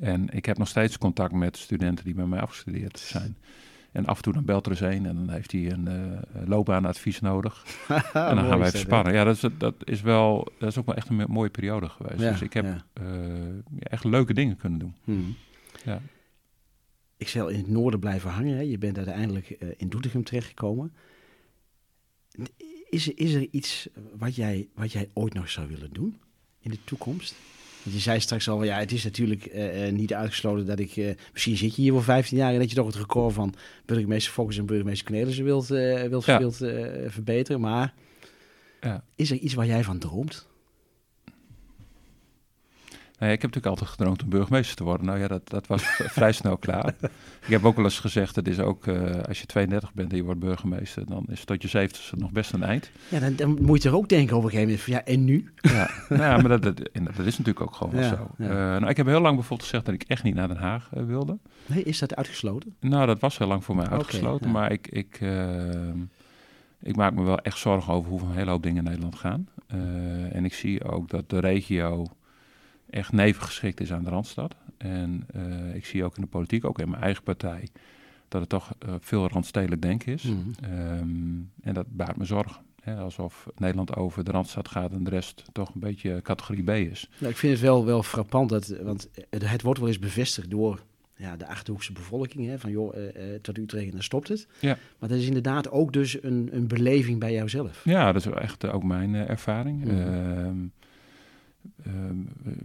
En 0.00 0.28
ik 0.28 0.44
heb 0.44 0.58
nog 0.58 0.68
steeds 0.68 0.98
contact 0.98 1.32
met 1.32 1.56
studenten 1.56 2.04
die 2.04 2.14
bij 2.14 2.26
mij 2.26 2.40
afgestudeerd 2.40 2.98
zijn. 2.98 3.36
En 3.92 4.06
af 4.06 4.16
en 4.16 4.22
toe 4.22 4.32
dan 4.32 4.44
belt 4.44 4.64
er 4.66 4.72
eens 4.72 4.80
een 4.80 5.06
en 5.06 5.14
dan 5.16 5.30
heeft 5.30 5.52
hij 5.52 5.70
een 5.72 5.88
eh, 5.88 6.46
loopbaanadvies 6.46 7.20
nodig. 7.20 7.64
en 7.88 8.00
dan 8.12 8.44
gaan 8.44 8.58
wij 8.58 8.66
even 8.66 8.78
sparren. 8.78 9.12
Ja, 9.14 9.24
dat 9.24 9.34
is, 9.42 9.50
dat 9.58 9.74
is 9.84 10.00
wel, 10.00 10.52
dat 10.58 10.68
is 10.68 10.78
ook 10.78 10.86
wel 10.86 10.94
echt 10.94 11.08
een 11.08 11.24
mooie 11.28 11.50
periode 11.50 11.88
geweest. 11.88 12.20
Ja, 12.20 12.30
dus 12.30 12.42
ik 12.42 12.52
heb 12.52 12.64
ja. 12.64 12.84
eh, 12.92 13.04
echt 13.78 14.04
leuke 14.04 14.34
dingen 14.34 14.56
kunnen 14.56 14.78
doen. 14.78 14.94
Hmm. 15.04 15.34
Ja. 15.84 16.00
Ik 17.16 17.28
zal 17.28 17.48
in 17.48 17.58
het 17.58 17.68
noorden 17.68 18.00
blijven 18.00 18.30
hangen. 18.30 18.54
Hè. 18.56 18.62
Je 18.62 18.78
bent 18.78 18.96
uiteindelijk 18.96 19.50
eh, 19.50 19.68
in 19.76 19.88
Doetinchem 19.88 20.24
terechtgekomen. 20.24 20.92
Is, 22.90 23.08
er- 23.08 23.18
is 23.18 23.32
er 23.34 23.46
iets 23.50 23.88
wat 24.18 24.34
jij, 24.36 24.68
wat 24.74 24.92
jij 24.92 25.08
ooit 25.12 25.34
nog 25.34 25.50
zou 25.50 25.68
willen 25.68 25.92
doen 25.92 26.20
in 26.60 26.70
de 26.70 26.78
toekomst? 26.84 27.34
Je 27.82 27.98
zei 27.98 28.20
straks 28.20 28.48
al, 28.48 28.62
ja, 28.64 28.78
het 28.78 28.92
is 28.92 29.04
natuurlijk 29.04 29.44
eh, 29.44 29.86
eh, 29.86 29.92
niet 29.94 30.14
uitgesloten 30.14 30.66
dat 30.66 30.78
ik... 30.78 30.96
eh, 30.96 31.10
misschien 31.32 31.56
zit 31.56 31.76
je 31.76 31.82
hier 31.82 31.92
voor 31.92 32.02
15 32.02 32.36
jaar 32.36 32.52
en 32.52 32.58
dat 32.58 32.68
je 32.70 32.76
toch 32.76 32.86
het 32.86 32.94
record 32.96 33.34
van 33.34 33.54
burgemeester 33.86 34.32
Fokkers 34.32 34.58
en 34.58 34.66
burgemeester 34.66 35.06
Cornelissen 35.06 35.44
wilt, 35.44 35.66
wilt, 36.08 36.24
Ja. 36.24 36.38
wilt 36.38 36.56
verbeteren. 37.06 37.60
Maar 37.60 37.94
Ja. 38.80 39.04
is 39.16 39.30
er 39.30 39.36
iets 39.36 39.54
waar 39.54 39.66
jij 39.66 39.84
van 39.84 39.98
droomt? 39.98 40.46
Nee, 43.22 43.32
ik 43.32 43.42
heb 43.42 43.54
natuurlijk 43.54 43.80
altijd 43.80 43.90
gedroomd 43.98 44.22
om 44.22 44.28
burgemeester 44.28 44.76
te 44.76 44.84
worden. 44.84 45.06
Nou 45.06 45.18
ja, 45.18 45.28
dat, 45.28 45.48
dat 45.48 45.66
was 45.66 45.82
vrij 46.18 46.32
snel 46.32 46.56
klaar. 46.56 46.94
Ik 47.46 47.48
heb 47.48 47.64
ook 47.64 47.76
wel 47.76 47.84
eens 47.84 47.98
gezegd, 47.98 48.36
het 48.36 48.48
is 48.48 48.58
ook, 48.58 48.86
eh, 48.86 49.22
als 49.28 49.40
je 49.40 49.46
32 49.46 49.92
bent 49.94 50.10
en 50.10 50.16
je 50.16 50.22
wordt 50.22 50.40
burgemeester, 50.40 51.06
dan 51.06 51.24
is 51.28 51.44
tot 51.44 51.62
je 51.62 51.68
70 51.68 52.12
nog 52.16 52.30
best 52.32 52.52
een 52.52 52.62
eind. 52.62 52.90
Ja, 53.08 53.18
dan, 53.20 53.36
dan 53.36 53.58
moet 53.60 53.82
je 53.82 53.88
er 53.88 53.94
ook 53.94 54.08
denken 54.08 54.36
op 54.36 54.44
een 54.44 54.50
gegeven 54.50 54.68
moment 54.68 54.84
van, 54.84 54.92
ja, 54.94 55.04
en 55.04 55.24
nu? 55.24 55.50
Ja, 55.60 55.90
nou 56.08 56.22
ja 56.22 56.36
maar 56.36 56.48
dat, 56.48 56.62
dat, 56.62 56.76
dat 56.92 57.26
is 57.26 57.38
natuurlijk 57.38 57.60
ook 57.60 57.74
gewoon 57.74 57.96
Ja, 58.02 58.08
zo. 58.08 58.30
ja. 58.38 58.48
Eh, 58.48 58.54
nou, 58.80 58.88
ik 58.88 58.96
heb 58.96 59.06
heel 59.06 59.20
lang 59.20 59.34
bijvoorbeeld 59.34 59.68
gezegd 59.68 59.84
dat 59.84 59.94
ik 59.94 60.02
echt 60.02 60.22
niet 60.22 60.34
naar 60.34 60.48
Den 60.48 60.56
Haag 60.56 60.88
eh, 60.92 61.04
wilde. 61.04 61.38
Nee, 61.66 61.82
is 61.82 61.98
dat 61.98 62.16
uitgesloten? 62.16 62.74
Nou, 62.80 63.06
dat 63.06 63.20
was 63.20 63.38
heel 63.38 63.46
lang 63.48 63.64
voor 63.64 63.76
mij 63.76 63.88
uitgesloten. 63.88 64.50
Maar 64.50 64.72
ik, 64.72 64.88
ik, 64.88 65.20
ik 66.80 66.96
maak 66.96 67.12
me 67.14 67.22
wel 67.22 67.38
echt 67.38 67.58
zorgen 67.58 67.92
over 67.92 68.10
hoe 68.10 68.20
een 68.20 68.36
hele 68.36 68.50
hoop 68.50 68.62
dingen 68.62 68.78
in 68.78 68.84
Nederland 68.84 69.14
gaan. 69.14 69.48
En 70.32 70.44
ik 70.44 70.54
zie 70.54 70.84
ook 70.84 71.10
dat 71.10 71.30
de 71.30 71.38
regio 71.38 72.06
echt 72.92 73.12
nevengeschikt 73.12 73.80
is 73.80 73.92
aan 73.92 74.04
de 74.04 74.10
Randstad. 74.10 74.54
En 74.76 75.26
eh, 75.32 75.74
ik 75.74 75.84
zie 75.84 76.04
ook 76.04 76.16
in 76.16 76.22
de 76.22 76.28
politiek, 76.28 76.64
ook 76.64 76.78
in 76.78 76.90
mijn 76.90 77.02
eigen 77.02 77.22
partij, 77.22 77.68
dat 78.28 78.40
het 78.40 78.50
toch 78.50 78.74
eh, 78.78 78.94
veel 79.00 79.28
randstedelijk 79.28 79.82
denken 79.82 80.12
is. 80.12 80.22
Mhm. 80.22 80.38
Ehm, 80.62 81.40
en 81.60 81.74
dat 81.74 81.86
baart 81.88 82.16
me 82.16 82.24
zorgen. 82.24 82.62
Hè, 82.82 82.96
alsof 82.96 83.48
Nederland 83.56 83.96
over 83.96 84.24
de 84.24 84.30
Randstad 84.30 84.68
gaat 84.68 84.92
en 84.92 85.04
de 85.04 85.10
rest 85.10 85.44
toch 85.52 85.74
een 85.74 85.80
beetje 85.80 86.22
categorie 86.22 86.64
B 86.64 86.70
is. 86.70 87.08
Nou, 87.18 87.32
ik 87.32 87.38
vind 87.38 87.52
het 87.52 87.62
wel, 87.62 87.84
wel 87.84 88.02
frappant, 88.02 88.48
dat, 88.48 88.68
want 88.82 89.08
het, 89.30 89.48
het 89.48 89.62
wordt 89.62 89.78
wel 89.78 89.88
eens 89.88 89.98
bevestigd 89.98 90.50
door 90.50 90.82
ja, 91.16 91.36
de 91.36 91.46
Achterhoekse 91.46 91.92
bevolking. 91.92 92.46
Hè, 92.46 92.58
van 92.58 92.70
joh, 92.70 92.96
eh, 92.96 93.34
tot 93.42 93.58
Utrecht 93.58 93.84
en 93.84 93.90
dan 93.90 94.02
stopt 94.02 94.28
het. 94.28 94.46
Ja. 94.60 94.78
Maar 94.98 95.08
dat 95.08 95.18
is 95.18 95.26
inderdaad 95.26 95.70
ook 95.70 95.92
dus 95.92 96.22
een, 96.22 96.48
een 96.52 96.66
beleving 96.66 97.18
bij 97.20 97.32
jouzelf. 97.32 97.84
Ja, 97.84 98.12
dat 98.12 98.26
is 98.26 98.32
echt 98.32 98.66
ook 98.68 98.82
mijn 98.82 99.14
ervaring. 99.14 99.88
Ehm, 99.88 100.56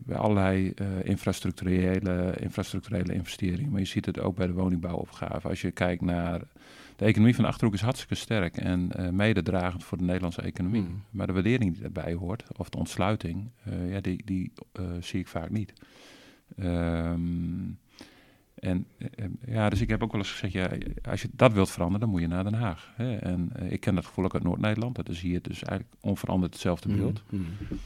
bij 0.06 0.18
allerlei 0.18 0.72
eh, 0.72 0.88
infrastructurele, 1.04 2.36
infrastructurele 2.40 3.14
investeringen. 3.14 3.72
Maar 3.72 3.80
je 3.80 3.86
ziet 3.86 4.06
het 4.06 4.20
ook 4.20 4.36
bij 4.36 4.48
de 4.48 4.54
woningbouwopgave. 4.54 5.48
Als 5.48 5.62
je 5.62 5.72
kijkt 5.72 6.02
naar... 6.02 6.42
De 6.96 7.06
economie 7.06 7.36
van 7.36 7.44
de 7.44 7.50
Achterhoek 7.50 7.76
is 7.76 7.82
hartstikke 7.82 8.16
sterk 8.16 8.58
en 8.58 8.92
eh 8.92 9.10
mededragend 9.10 9.84
voor 9.84 9.98
de 9.98 10.04
Nederlandse 10.04 10.42
economie. 10.42 10.82
Mhm. 10.82 10.92
Maar 11.10 11.28
de 11.28 11.34
waardering 11.34 11.74
die 11.74 11.82
daarbij 11.82 12.14
hoort, 12.14 12.44
of 12.58 12.70
de 12.70 12.78
ontsluiting, 12.78 13.50
eh, 13.64 13.92
ja, 13.92 14.02
die, 14.02 14.22
die 14.26 14.52
zie 15.00 15.20
ik 15.20 15.28
vaak 15.28 15.50
niet. 15.50 15.74
Ehm, 16.58 17.72
En 18.56 18.86
ja, 19.46 19.70
dus 19.70 19.82
ik 19.82 19.90
heb 19.90 20.04
ook 20.04 20.12
wel 20.12 20.22
eens 20.22 20.32
gezegd, 20.32 20.54
ja, 20.54 20.70
als 21.10 21.22
je 21.22 21.30
dat 21.32 21.54
wilt 21.54 21.70
veranderen, 21.70 22.02
dan 22.02 22.10
moet 22.10 22.22
je 22.22 22.28
naar 22.28 22.44
Den 22.44 22.54
Haag. 22.54 22.94
Hè? 22.96 23.16
En 23.16 23.52
ik 23.70 23.80
ken 23.80 23.96
dat 23.96 24.06
gevoel 24.06 24.26
ook 24.26 24.34
uit 24.34 24.44
Noord-Nederland. 24.44 24.96
Dat 24.96 25.10
is 25.10 25.22
hier 25.22 25.42
dus 25.42 25.64
eigenlijk 25.64 25.98
onveranderd 26.00 26.54
hetzelfde 26.54 26.96
beeld. 26.96 27.24
Mm 27.30 27.46
-hmm. 27.46 27.78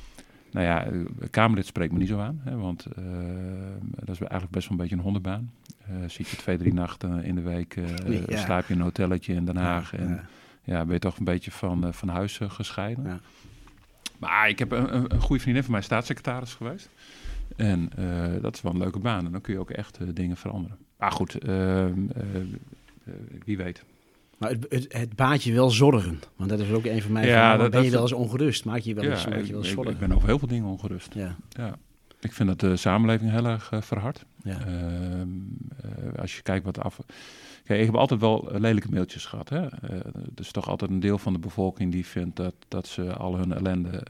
Nou 0.52 0.66
ja, 0.66 0.88
Kamerlid 1.30 1.66
spreekt 1.66 1.92
me 1.94 2.00
niet 2.00 2.08
zo 2.08 2.20
aan, 2.20 2.42
hè, 2.44 2.56
want 2.56 2.86
uh, 3.00 3.06
dat 3.90 4.10
is 4.10 4.20
eigenlijk 4.20 4.52
best 4.52 4.70
wel 4.70 4.78
een 4.78 4.84
beetje 4.84 4.96
een 4.96 5.02
hondenbaan. 5.02 5.52
zit 6.08 6.28
je 6.28 6.38
twee, 6.38 6.58
drie 6.58 6.74
nachten 6.74 7.24
in 7.24 7.36
de 7.36 7.42
week, 7.42 7.76
ja. 8.28 8.38
slaap 8.38 8.68
je 8.68 8.74
in 8.74 8.80
een 8.80 8.86
hotelletje 8.86 9.34
in 9.34 9.46
Den 9.46 9.58
Haag 9.58 9.96
en 9.96 10.10
ja, 10.10 10.24
ja 10.64 10.86
ben 10.86 10.94
je 10.94 11.00
toch 11.00 11.18
een 11.18 11.26
beetje 11.26 11.52
van, 11.52 11.94
van 11.94 12.10
huis 12.10 12.40
gescheiden. 12.44 13.04
Ja. 13.04 13.20
Maar 14.20 14.50
ik 14.50 14.60
heb 14.60 14.72
een, 14.72 14.96
een, 14.96 15.14
een 15.14 15.22
goede 15.22 15.42
vriendin 15.42 15.64
van 15.64 15.72
mij 15.72 15.82
staatssecretaris 15.82 16.54
geweest. 16.54 16.90
En 17.56 17.90
uh, 18.00 18.42
dat 18.42 18.56
is 18.56 18.62
wel 18.62 18.72
een 18.72 18.78
leuke 18.78 19.00
baan. 19.00 19.26
En 19.26 19.32
dan 19.32 19.42
kun 19.42 19.54
je 19.54 19.60
ook 19.60 19.70
echt 19.70 20.02
uh, 20.02 20.08
dingen 20.14 20.38
veranderen. 20.38 20.78
Maar 20.98 21.12
goed, 21.12 21.46
uh, 21.46 21.86
wie 23.46 23.58
weet. 23.58 23.84
Maar 24.41 24.49
het, 24.49 24.65
het, 24.69 24.93
het, 24.93 25.15
baat 25.15 25.43
je 25.43 25.54
wel 25.54 25.69
zorgen. 25.69 26.19
Want 26.36 26.49
dat 26.49 26.60
is 26.60 26.71
ook 26.71 26.86
een 26.86 27.01
van 27.01 27.12
mijn 27.12 27.27
ja, 27.27 27.32
vragen. 27.32 27.60
Dat, 27.60 27.71
ben 27.71 27.84
je 27.84 27.89
wel 27.89 28.01
eens 28.01 28.12
ongerust? 28.12 28.65
Maak 28.65 28.80
je 28.80 28.93
wel 28.93 29.04
eens, 29.04 29.23
ja, 29.23 29.30
maak 29.30 29.41
je 29.41 29.47
wel 29.47 29.58
eens 29.58 29.67
ik, 29.67 29.73
zorgen? 29.73 29.93
Ik 29.93 29.99
ben 29.99 30.12
over 30.12 30.27
heel 30.27 30.39
veel 30.39 30.47
dingen 30.47 30.69
ongerust. 30.69 31.13
Ja. 31.13 31.36
ja. 31.49 31.77
Ik 32.21 32.34
vind 32.34 32.49
dat 32.49 32.60
de 32.60 32.75
samenleving 32.75 33.31
heel 33.31 33.45
erg 33.45 33.71
verhard. 33.79 34.25
Ja. 34.43 34.57
als 36.19 36.36
je 36.36 36.41
kijkt 36.41 36.65
wat 36.65 36.79
af... 36.79 36.99
Kijk, 37.63 37.79
ik 37.79 37.86
heb 37.86 37.95
altijd 37.95 38.19
wel 38.19 38.49
lelijke 38.57 38.89
mailtjes 38.89 39.25
gehad. 39.25 39.49
Hè? 39.49 39.60
Er 39.62 40.05
is 40.36 40.51
toch 40.51 40.69
altijd 40.69 40.91
een 40.91 40.99
deel 40.99 41.17
van 41.17 41.34
de 41.34 41.39
bevolking 41.39 41.91
die 41.91 42.05
vindt 42.05 42.36
dat, 42.36 42.53
dat 42.67 42.88
ze 42.88 43.13
al 43.13 43.38
hun 43.38 43.53
ellende 43.53 44.03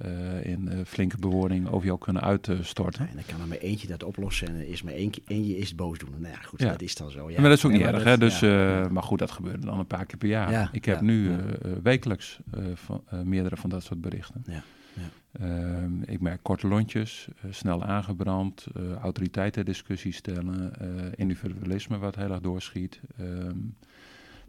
in 0.43 0.85
flinke 0.85 1.17
bewoording 1.17 1.69
over 1.69 1.85
jou 1.85 1.99
kunnen 1.99 2.21
uitstorten. 2.21 3.03
Ja, 3.03 3.09
en 3.09 3.15
dan 3.15 3.23
kan 3.27 3.41
er 3.41 3.47
maar 3.47 3.57
eentje 3.57 3.87
dat 3.87 4.03
oplossen 4.03 4.47
en 4.47 4.67
is 4.67 4.81
maar 4.81 4.93
één, 4.93 5.11
eentje 5.27 5.57
is 5.57 5.75
boos 5.75 5.97
doen. 5.97 6.09
Nou 6.17 6.33
ja, 6.33 6.41
goed, 6.41 6.59
ja. 6.59 6.69
dat 6.69 6.81
is 6.81 6.95
dan 6.95 7.11
zo. 7.11 7.29
Ja. 7.29 7.39
Maar 7.39 7.49
dat 7.49 7.57
is 7.57 7.65
ook 7.65 7.71
niet 7.71 7.81
erg. 7.81 8.03
hè? 8.03 8.17
Dus, 8.17 8.39
ja. 8.39 8.87
Maar 8.91 9.03
goed, 9.03 9.19
dat 9.19 9.31
gebeurt 9.31 9.61
dan 9.61 9.79
een 9.79 9.87
paar 9.87 10.05
keer 10.05 10.17
per 10.17 10.29
jaar. 10.29 10.69
ik 10.71 10.85
heb 10.85 11.01
nu 11.01 11.35
wekelijks 11.83 12.39
van, 12.73 13.03
meerdere 13.23 13.57
van 13.57 13.69
dat 13.69 13.83
soort 13.83 14.01
berichten. 14.01 14.43
Ja. 14.47 14.63
Ja. 14.93 15.01
Uh, 15.39 15.83
ik 16.05 16.21
merk 16.21 16.39
korte 16.43 16.67
lontjes, 16.67 17.27
uh, 17.45 17.53
snel 17.53 17.83
aangebrand, 17.83 18.67
uh, 18.77 18.93
autoriteiten 18.93 19.65
discussie 19.65 20.11
stellen, 20.11 20.73
individualisme 21.15 21.97
wat 21.97 22.15
heel 22.15 22.31
erg 22.31 22.41
doorschiet. 22.41 22.99
Ehm, 23.17 23.57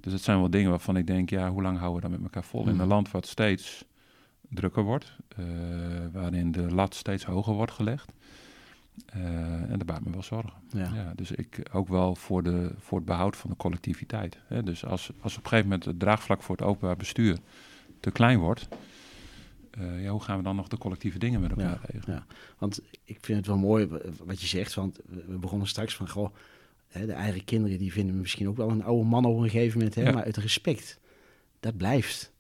dus 0.01 0.13
het 0.13 0.23
zijn 0.23 0.39
wel 0.39 0.51
dingen 0.51 0.71
waarvan 0.71 0.97
ik 0.97 1.07
denk, 1.07 1.31
ja, 1.31 1.51
hoe 1.51 1.63
lang 1.63 1.79
houden 1.79 2.03
we 2.03 2.09
dat 2.09 2.11
met 2.11 2.23
elkaar 2.23 2.45
vol? 2.45 2.63
In 2.63 2.69
een 2.69 2.77
mhm. 2.77 2.89
land 2.89 3.11
wat 3.11 3.27
steeds 3.27 3.85
drukker 4.49 4.83
wordt, 4.83 5.17
waarin 6.13 6.53
de 6.53 6.75
lat 6.75 6.95
steeds 6.95 7.25
hoger 7.25 7.55
wordt 7.55 7.73
gelegd. 7.73 8.13
en 9.07 9.79
dat 9.79 9.87
baart 9.87 10.05
me 10.05 10.11
wel 10.11 10.23
zorgen. 10.23 10.53
Ja. 10.69 10.91
ja. 10.95 11.13
dus 11.17 11.31
ik 11.31 11.69
ook 11.73 11.89
wel 11.89 12.15
voor, 12.15 12.43
de, 12.43 12.73
voor 12.79 12.99
het 12.99 13.07
behoud 13.07 13.37
van 13.37 13.51
de 13.51 13.57
collectiviteit. 13.57 14.39
Hè? 14.47 14.63
Dus 14.63 14.85
als, 14.85 15.11
als 15.21 15.37
op 15.37 15.43
een 15.43 15.49
gegeven 15.49 15.71
moment 15.71 15.85
het 15.85 15.99
draagvlak 15.99 16.43
voor 16.43 16.57
het 16.57 16.65
openbaar 16.65 16.97
bestuur 16.97 17.39
te 18.01 18.11
klein 18.11 18.39
wordt, 18.39 18.69
ja, 19.81 20.11
hoe 20.11 20.23
gaan 20.23 20.37
we 20.37 20.43
dan 20.43 20.57
nog 20.57 20.69
de 20.69 20.79
collectieve 20.79 21.19
dingen 21.19 21.41
met 21.41 21.51
elkaar 21.51 21.81
ja, 21.83 21.93
regelen? 21.93 22.17
Ja. 22.17 22.27
Want 22.59 22.81
ik 23.05 23.19
vind 23.21 23.39
het 23.39 23.47
wel 23.47 23.59
mooi 23.59 23.89
wat 24.25 24.41
je 24.41 24.47
zegt, 24.47 24.75
want 24.75 24.99
we 25.27 25.39
begonnen 25.39 25.69
straks 25.69 25.95
van, 25.95 26.09
goh, 26.09 26.35
hè, 26.89 27.07
de 27.07 27.13
eigen 27.13 27.45
kinderen 27.45 27.79
die 27.79 27.93
vinden 27.93 28.19
misschien 28.21 28.49
ook 28.49 28.57
wel 28.57 28.71
een 28.71 28.85
oude 28.85 29.09
man 29.09 29.25
op 29.25 29.37
een 29.37 29.51
gegeven 29.51 29.79
moment, 29.79 29.95
hè, 29.95 30.13
maar 30.13 30.25
het 30.25 30.37
respect, 30.37 31.01
dat 31.61 31.77
blijft. 31.77 32.33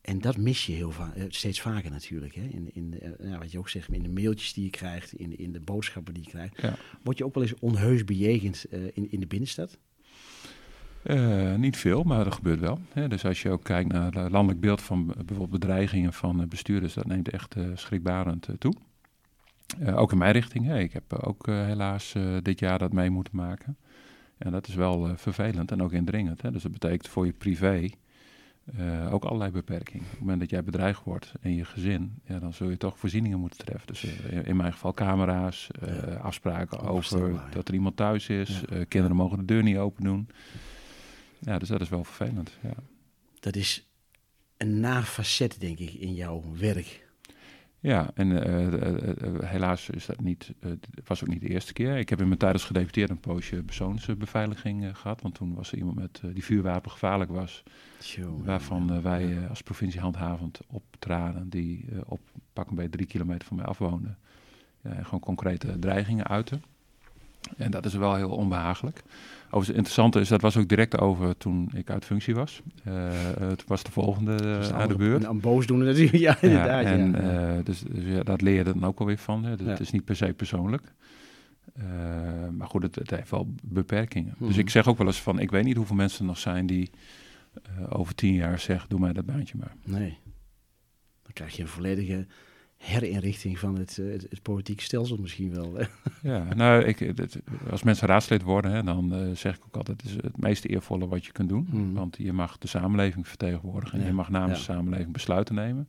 En 0.00 0.20
dat 0.20 0.36
mis 0.36 0.66
je 0.66 0.72
heel 0.72 0.90
vaak, 0.90 1.14
steeds 1.28 1.60
vaker 1.60 1.90
natuurlijk. 1.90 2.34
Hè? 2.34 2.42
In, 2.42 2.70
in 2.74 2.90
de, 2.90 3.16
ja, 3.22 3.38
wat 3.38 3.52
je 3.52 3.58
ook 3.58 3.68
zegt, 3.68 3.92
in 3.92 4.02
de 4.02 4.08
mailtjes 4.08 4.52
die 4.52 4.64
je 4.64 4.70
krijgt, 4.70 5.12
in, 5.12 5.38
in 5.38 5.52
de 5.52 5.60
boodschappen 5.60 6.14
die 6.14 6.22
je 6.22 6.30
krijgt. 6.30 6.62
Ja. 6.62 6.76
Word 7.02 7.18
je 7.18 7.24
ook 7.24 7.34
wel 7.34 7.42
eens 7.42 7.54
onheus 7.58 8.04
bejegend 8.04 8.66
uh, 8.70 8.84
in, 8.92 9.10
in 9.10 9.20
de 9.20 9.26
binnenstad? 9.26 9.78
Uh, 11.08 11.54
niet 11.54 11.76
veel, 11.76 12.02
maar 12.02 12.24
dat 12.24 12.34
gebeurt 12.34 12.60
wel. 12.60 12.78
Hè. 12.92 13.08
Dus 13.08 13.24
als 13.24 13.42
je 13.42 13.50
ook 13.50 13.64
kijkt 13.64 13.92
naar 13.92 14.14
het 14.14 14.30
landelijk 14.30 14.60
beeld 14.60 14.82
van 14.82 15.06
bijvoorbeeld 15.06 15.60
bedreigingen 15.60 16.12
van 16.12 16.48
bestuurders, 16.48 16.94
dat 16.94 17.06
neemt 17.06 17.30
echt 17.30 17.56
uh, 17.56 17.66
schrikbarend 17.74 18.48
uh, 18.48 18.56
toe. 18.56 18.74
ook 19.94 20.12
in 20.12 20.18
mijn 20.18 20.32
richting. 20.32 20.66
Hè. 20.66 20.78
Ik 20.78 20.92
heb 20.92 21.12
ook 21.12 21.46
helaas 21.46 22.14
dit 22.42 22.58
jaar 22.58 22.78
dat 22.78 22.92
mee 22.92 23.10
moeten 23.10 23.36
maken. 23.36 23.76
En 24.38 24.52
dat 24.52 24.68
is 24.68 24.74
wel 24.74 25.16
vervelend 25.16 25.70
en 25.70 25.82
ook 25.82 25.92
indringend. 25.92 26.42
Hè. 26.42 26.50
Dus 26.50 26.62
dat 26.62 26.72
betekent 26.72 27.08
voor 27.08 27.26
je 27.26 27.32
privé 27.32 27.88
ook 29.10 29.24
allerlei 29.24 29.50
beperkingen. 29.50 30.04
Op 30.04 30.10
het 30.10 30.20
moment 30.20 30.40
dat 30.40 30.50
jij 30.50 30.64
bedreigd 30.64 31.04
wordt 31.04 31.32
en 31.40 31.54
je 31.54 31.64
gezin, 31.64 32.20
ja, 32.24 32.38
dan 32.38 32.52
zul 32.52 32.70
je 32.70 32.76
toch 32.76 32.98
voorzieningen 32.98 33.40
moeten 33.40 33.64
treffen. 33.64 33.86
Dus 33.86 34.04
in 34.44 34.56
mijn 34.56 34.72
geval 34.72 34.94
camera's, 34.94 35.68
ja. 35.80 36.14
afspraken 36.14 36.80
over 36.80 37.40
dat 37.50 37.68
er 37.68 37.74
iemand 37.74 37.96
thuis 37.96 38.28
is, 38.28 38.62
ja. 38.68 38.84
kinderen 38.88 39.16
mogen 39.16 39.38
de 39.38 39.44
deur 39.44 39.62
niet 39.62 39.76
open 39.76 40.04
doen. 40.04 40.28
Ja, 41.40 41.58
dus 41.58 41.68
dat 41.68 41.80
is 41.80 41.88
wel 41.88 42.04
vervelend. 42.04 42.58
Ja. 42.62 42.74
Dat 43.40 43.56
is 43.56 43.88
een 44.56 44.80
nafacet, 44.80 45.60
denk 45.60 45.78
ik, 45.78 45.92
in 45.92 46.14
jouw 46.14 46.44
werk. 46.58 47.06
Ja, 47.80 48.10
en 48.14 48.30
uh, 48.30 48.66
uh, 48.66 49.02
uh, 49.02 49.38
helaas 49.40 49.90
is 49.90 50.06
dat 50.06 50.20
niet, 50.20 50.52
was 51.04 51.22
ook 51.22 51.28
niet 51.28 51.40
de 51.40 51.48
eerste 51.48 51.72
keer. 51.72 51.96
Ik 51.96 52.08
heb 52.08 52.20
in 52.20 52.26
mijn 52.26 52.38
tijd 52.38 52.52
als 52.52 52.64
gedeputeerd 52.64 53.10
een 53.10 53.20
poosje 53.20 53.62
persoonsbeveiliging 53.62 54.98
gehad. 54.98 55.22
Want 55.22 55.34
toen 55.34 55.54
was 55.54 55.72
er 55.72 55.78
iemand 55.78 55.96
met 55.96 56.20
die 56.32 56.44
vuurwapen 56.44 56.90
gevaarlijk 56.90 57.30
was. 57.30 57.62
Waarvan 58.44 59.02
wij 59.02 59.48
als 59.48 59.62
provincie 59.62 60.00
handhavend 60.00 60.60
optraden. 60.66 61.48
Die 61.48 61.86
op 62.04 62.20
pak 62.52 62.68
een 62.68 62.74
beetje 62.74 62.90
drie 62.90 63.06
kilometer 63.06 63.48
van 63.48 63.56
mij 63.56 63.66
afwoonde. 63.66 64.14
Ja, 64.82 64.90
en 64.90 65.04
gewoon 65.04 65.20
concrete 65.20 65.78
dreigingen 65.78 66.26
uiten. 66.26 66.62
En 67.56 67.70
dat 67.70 67.84
is 67.84 67.94
wel 67.94 68.14
heel 68.14 68.30
onbehagelijk. 68.30 69.02
Overigens, 69.50 69.68
het 69.68 69.76
interessante 69.76 70.20
is, 70.20 70.28
dat 70.28 70.40
was 70.40 70.56
ook 70.56 70.68
direct 70.68 70.98
over 70.98 71.36
toen 71.36 71.70
ik 71.74 71.90
uit 71.90 72.04
functie 72.04 72.34
was. 72.34 72.62
Uh, 72.88 73.10
het 73.38 73.64
was 73.66 73.82
de 73.82 73.90
volgende 73.90 74.36
uh, 74.42 74.68
aan 74.68 74.88
de 74.88 74.96
beurt. 74.96 75.24
Een 75.24 75.40
boosdoener 75.40 75.86
natuurlijk, 75.86 76.16
ja, 76.28 76.36
inderdaad. 76.40 76.82
Ja, 76.82 76.90
en, 76.90 77.12
ja. 77.12 77.56
Uh, 77.56 77.64
dus, 77.64 77.80
dus 77.80 78.04
ja, 78.04 78.22
dat 78.22 78.40
leer 78.40 78.54
je 78.54 78.64
dan 78.64 78.84
ook 78.84 78.98
alweer 78.98 79.18
van. 79.18 79.44
Hè. 79.44 79.56
Dus 79.56 79.66
Het 79.66 79.80
is 79.80 79.90
niet 79.90 80.04
per 80.04 80.16
se 80.16 80.32
persoonlijk. 80.32 80.92
maar 82.50 82.66
goed, 82.66 82.82
het, 82.82 82.94
het, 82.94 83.10
heeft 83.10 83.30
wel 83.30 83.54
beperkingen. 83.62 84.34
Dus 84.38 84.50
mhm. 84.50 84.58
ik 84.58 84.70
zeg 84.70 84.86
ook 84.86 84.98
wel 84.98 85.06
eens 85.06 85.22
van, 85.22 85.38
ik 85.38 85.50
weet 85.50 85.64
niet 85.64 85.76
hoeveel 85.76 85.96
mensen 85.96 86.20
er 86.20 86.26
nog 86.26 86.38
zijn 86.38 86.66
die 86.66 86.90
over 87.88 88.14
tien 88.14 88.34
jaar 88.34 88.58
zeggen, 88.58 88.88
doe 88.88 89.00
mij 89.00 89.12
dat 89.12 89.26
baantje 89.26 89.58
maar. 89.58 89.74
Nee. 89.84 90.18
Dan 91.22 91.32
krijg 91.32 91.56
je 91.56 91.62
een 91.62 91.68
volledige 91.68 92.26
herinrichting 92.78 93.58
van 93.58 93.78
het, 93.78 93.98
eh, 93.98 94.12
het, 94.12 94.26
het 94.30 94.42
politieke 94.42 94.82
stelsel 94.82 95.16
misschien 95.16 95.54
wel. 95.54 95.78
Ja, 96.22 96.54
nou, 96.54 96.84
ik, 96.84 96.98
het, 96.98 97.40
als 97.70 97.82
mensen 97.82 98.08
raadslid 98.08 98.42
worden, 98.42 98.70
hè, 98.70 98.82
dan 98.82 99.14
uh, 99.14 99.36
zeg 99.36 99.56
ik 99.56 99.62
ook 99.66 99.76
altijd, 99.76 100.02
het 100.02 100.10
is 100.10 100.16
het 100.22 100.40
meest 100.40 100.64
eervolle 100.64 101.08
wat 101.08 101.24
je 101.24 101.32
kunt 101.32 101.48
doen. 101.48 101.68
Mm. 101.70 101.94
Want 101.94 102.16
je 102.18 102.32
mag 102.32 102.58
de 102.58 102.68
samenleving 102.68 103.28
vertegenwoordigen 103.28 104.00
en 104.00 104.06
je 104.06 104.12
mag 104.12 104.28
namens 104.28 104.60
ja. 104.60 104.66
de 104.66 104.72
samenleving 104.72 105.12
besluiten 105.12 105.54
nemen. 105.54 105.88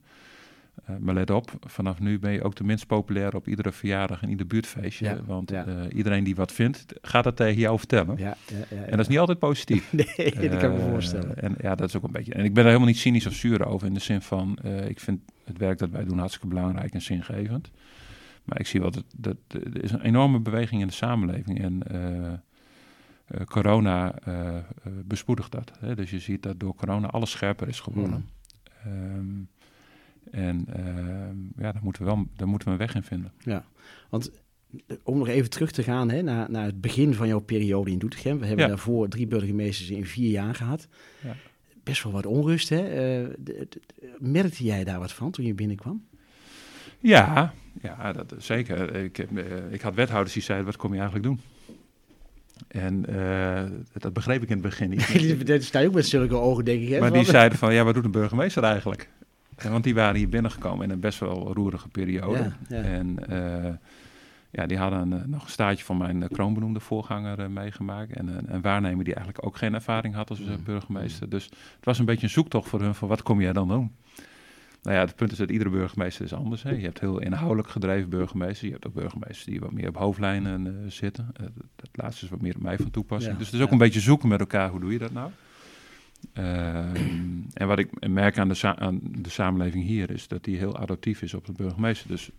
Uh, 0.89 0.95
maar 0.99 1.13
let 1.13 1.29
op, 1.29 1.51
vanaf 1.59 1.99
nu 1.99 2.19
ben 2.19 2.31
je 2.31 2.43
ook 2.43 2.55
de 2.55 2.63
minst 2.63 2.87
populair 2.87 3.35
op 3.35 3.47
iedere 3.47 3.71
verjaardag 3.71 4.21
en 4.21 4.29
ieder 4.29 4.47
buurtfeestje. 4.47 5.05
Ja, 5.05 5.23
want 5.25 5.49
ja. 5.49 5.67
Uh, 5.67 5.73
iedereen 5.93 6.23
die 6.23 6.35
wat 6.35 6.51
vindt, 6.51 6.85
gaat 7.01 7.23
dat 7.23 7.35
tegen 7.35 7.59
jou 7.59 7.77
vertellen. 7.77 8.17
Ja, 8.17 8.37
en 8.69 8.91
dat 8.91 8.99
is 8.99 9.07
niet 9.07 9.19
altijd 9.19 9.39
positief. 9.39 9.91
nee, 9.93 10.33
dat 10.49 10.59
kan 10.59 10.71
ik 10.71 10.77
me 10.77 10.89
voorstellen. 10.89 11.37
En 11.37 11.55
ja, 11.61 11.75
dat 11.75 11.87
is 11.87 11.95
ook 11.95 12.03
een 12.03 12.11
beetje. 12.11 12.33
En 12.33 12.43
ik 12.43 12.53
ben 12.53 12.63
er 12.63 12.69
helemaal 12.69 12.87
niet 12.87 12.97
cynisch 12.97 13.25
of 13.25 13.33
zuur 13.33 13.65
over 13.65 13.87
in 13.87 13.93
de 13.93 13.99
zin 13.99 14.21
van, 14.21 14.57
ik 14.87 14.99
vind 14.99 15.21
het 15.43 15.57
werk 15.57 15.77
dat 15.77 15.89
wij 15.89 16.03
doen 16.03 16.17
hartstikke 16.17 16.47
belangrijk 16.47 16.93
en 16.93 17.01
zingevend. 17.01 17.71
Maar 18.43 18.59
ik 18.59 18.67
zie 18.67 18.81
wel 18.81 18.91
dat, 18.91 19.05
dat, 19.15 19.37
er 19.47 19.83
is 19.83 19.91
een 19.91 20.01
enorme 20.01 20.39
beweging 20.39 20.81
in 20.81 20.87
de 20.87 20.93
samenleving. 20.93 21.61
En 21.61 21.81
uh, 23.37 23.45
corona 23.45 24.15
uh, 24.27 24.55
bespoedigt 25.05 25.51
dat. 25.51 25.71
Hè? 25.79 25.95
Dus 25.95 26.09
je 26.09 26.19
ziet 26.19 26.43
dat 26.43 26.59
door 26.59 26.75
corona 26.75 27.07
alles 27.07 27.31
scherper 27.31 27.67
is 27.67 27.79
geworden. 27.79 28.29
Mm. 28.85 28.91
Um, 28.91 29.49
en 30.31 30.65
uh, 30.77 31.63
ja, 31.63 31.71
daar 31.71 31.83
moeten, 31.83 32.03
we 32.03 32.07
wel, 32.07 32.25
daar 32.35 32.47
moeten 32.47 32.67
we 32.67 32.73
een 32.73 32.79
weg 32.79 32.95
in 32.95 33.03
vinden. 33.03 33.31
Ja, 33.39 33.65
want 34.09 34.31
om 35.03 35.17
nog 35.17 35.27
even 35.27 35.49
terug 35.49 35.71
te 35.71 35.83
gaan 35.83 36.09
hè, 36.09 36.21
naar, 36.21 36.51
naar 36.51 36.65
het 36.65 36.81
begin 36.81 37.13
van 37.13 37.27
jouw 37.27 37.39
periode 37.39 37.91
in 37.91 37.99
Doetinchem. 37.99 38.39
We 38.39 38.45
hebben 38.45 38.65
ja. 38.65 38.69
daarvoor 38.69 39.07
drie 39.07 39.27
burgemeesters 39.27 39.89
in 39.89 40.05
vier 40.05 40.29
jaar 40.29 40.55
gehad. 40.55 40.87
Ja. 41.23 41.35
Best 41.83 42.03
wel 42.03 42.11
wat 42.11 42.25
onrust, 42.25 42.69
hè? 42.69 42.83
Uh, 42.83 43.35
de, 43.37 43.67
de, 43.69 43.81
merkte 44.17 44.63
jij 44.63 44.83
daar 44.83 44.99
wat 44.99 45.11
van 45.11 45.31
toen 45.31 45.45
je 45.45 45.53
binnenkwam? 45.53 46.05
Ja, 46.99 47.53
ja 47.81 48.13
dat, 48.13 48.35
zeker. 48.37 48.95
Ik, 48.95 49.17
uh, 49.17 49.71
ik 49.71 49.81
had 49.81 49.95
wethouders 49.95 50.33
die 50.33 50.43
zeiden, 50.43 50.65
wat 50.67 50.77
kom 50.77 50.93
je 50.93 50.99
eigenlijk 50.99 51.27
doen? 51.27 51.39
En 52.67 53.05
uh, 53.09 53.63
dat 53.93 54.13
begreep 54.13 54.41
ik 54.41 54.49
in 54.49 54.53
het 54.53 54.65
begin 54.65 54.89
niet. 54.89 55.47
Dat 55.47 55.63
sta 55.63 55.79
je 55.79 55.87
ook 55.87 55.93
met 55.93 56.05
zulke 56.05 56.35
ogen, 56.35 56.65
denk 56.65 56.81
ik. 56.81 56.89
Hè? 56.89 56.99
Maar 56.99 57.13
die 57.13 57.23
zeiden 57.23 57.57
van, 57.57 57.73
ja, 57.73 57.83
wat 57.83 57.93
doet 57.93 58.05
een 58.05 58.11
burgemeester 58.11 58.63
eigenlijk? 58.63 59.09
Want 59.63 59.83
die 59.83 59.93
waren 59.93 60.15
hier 60.15 60.29
binnengekomen 60.29 60.85
in 60.85 60.91
een 60.91 60.99
best 60.99 61.19
wel 61.19 61.53
roerige 61.53 61.89
periode. 61.89 62.51
Ja. 62.69 62.81
En 62.81 63.17
uh, 63.29 63.73
ja, 64.49 64.65
die 64.65 64.77
hadden 64.77 65.11
uh, 65.11 65.23
nog 65.25 65.43
een 65.43 65.49
staartje 65.49 65.85
van 65.85 65.97
mijn 65.97 66.21
uh, 66.21 66.27
kroonbenoemde 66.27 66.79
voorganger 66.79 67.39
uh, 67.39 67.47
meegemaakt. 67.47 68.11
En 68.11 68.53
een 68.53 68.61
waarnemer 68.61 69.03
die 69.03 69.15
eigenlijk 69.15 69.45
ook 69.45 69.57
geen 69.57 69.73
ervaring 69.73 70.15
had 70.15 70.29
als 70.29 70.39
mm. 70.39 70.63
burgemeester. 70.63 71.29
Dus 71.29 71.43
het 71.45 71.85
was 71.85 71.99
een 71.99 72.05
beetje 72.05 72.23
een 72.23 72.29
zoektocht 72.29 72.69
voor 72.69 72.81
hun 72.81 72.95
van 72.95 73.07
wat 73.07 73.23
kom 73.23 73.41
jij 73.41 73.53
dan 73.53 73.67
doen? 73.67 73.95
Nou 74.83 74.95
ja, 74.95 75.01
het 75.01 75.15
punt 75.15 75.31
is 75.31 75.37
dat 75.37 75.51
iedere 75.51 75.69
burgemeester 75.69 76.25
is 76.25 76.33
anders. 76.33 76.63
Hè. 76.63 76.71
Je 76.71 76.83
hebt 76.83 76.99
heel 76.99 77.19
inhoudelijk 77.19 77.69
gedreven 77.69 78.09
burgemeesters. 78.09 78.61
Je 78.61 78.71
hebt 78.71 78.87
ook 78.87 78.93
burgemeesters 78.93 79.43
die 79.43 79.59
wat 79.59 79.71
meer 79.71 79.87
op 79.87 79.97
hoofdlijnen 79.97 80.65
uh, 80.65 80.91
zitten. 80.91 81.31
Uh, 81.41 81.47
dat 81.75 81.89
laatste 81.91 82.25
is 82.25 82.31
wat 82.31 82.41
meer 82.41 82.55
op 82.55 82.61
mij 82.61 82.77
van 82.77 82.91
toepassing. 82.91 83.31
Ja, 83.31 83.37
dus 83.37 83.47
het 83.47 83.55
is 83.55 83.61
ook 83.61 83.67
ja. 83.67 83.73
een 83.73 83.79
beetje 83.79 83.99
zoeken 83.99 84.29
met 84.29 84.39
elkaar, 84.39 84.69
hoe 84.69 84.79
doe 84.79 84.91
je 84.91 84.97
dat 84.97 85.11
nou? 85.11 85.31
Uh, 86.33 86.77
en 87.53 87.67
wat 87.67 87.79
ik 87.79 88.07
merk 88.07 88.37
aan 88.37 88.49
de, 88.49 88.75
aan 88.75 88.99
de, 89.03 89.29
samenleving 89.29 89.83
hier 89.83 90.11
is 90.11 90.27
dat 90.27 90.43
die 90.43 90.57
heel 90.57 90.77
adaptief 90.77 91.21
is 91.21 91.33
op 91.33 91.45
de 91.45 91.51
burgemeester. 91.51 92.07
Dus 92.07 92.31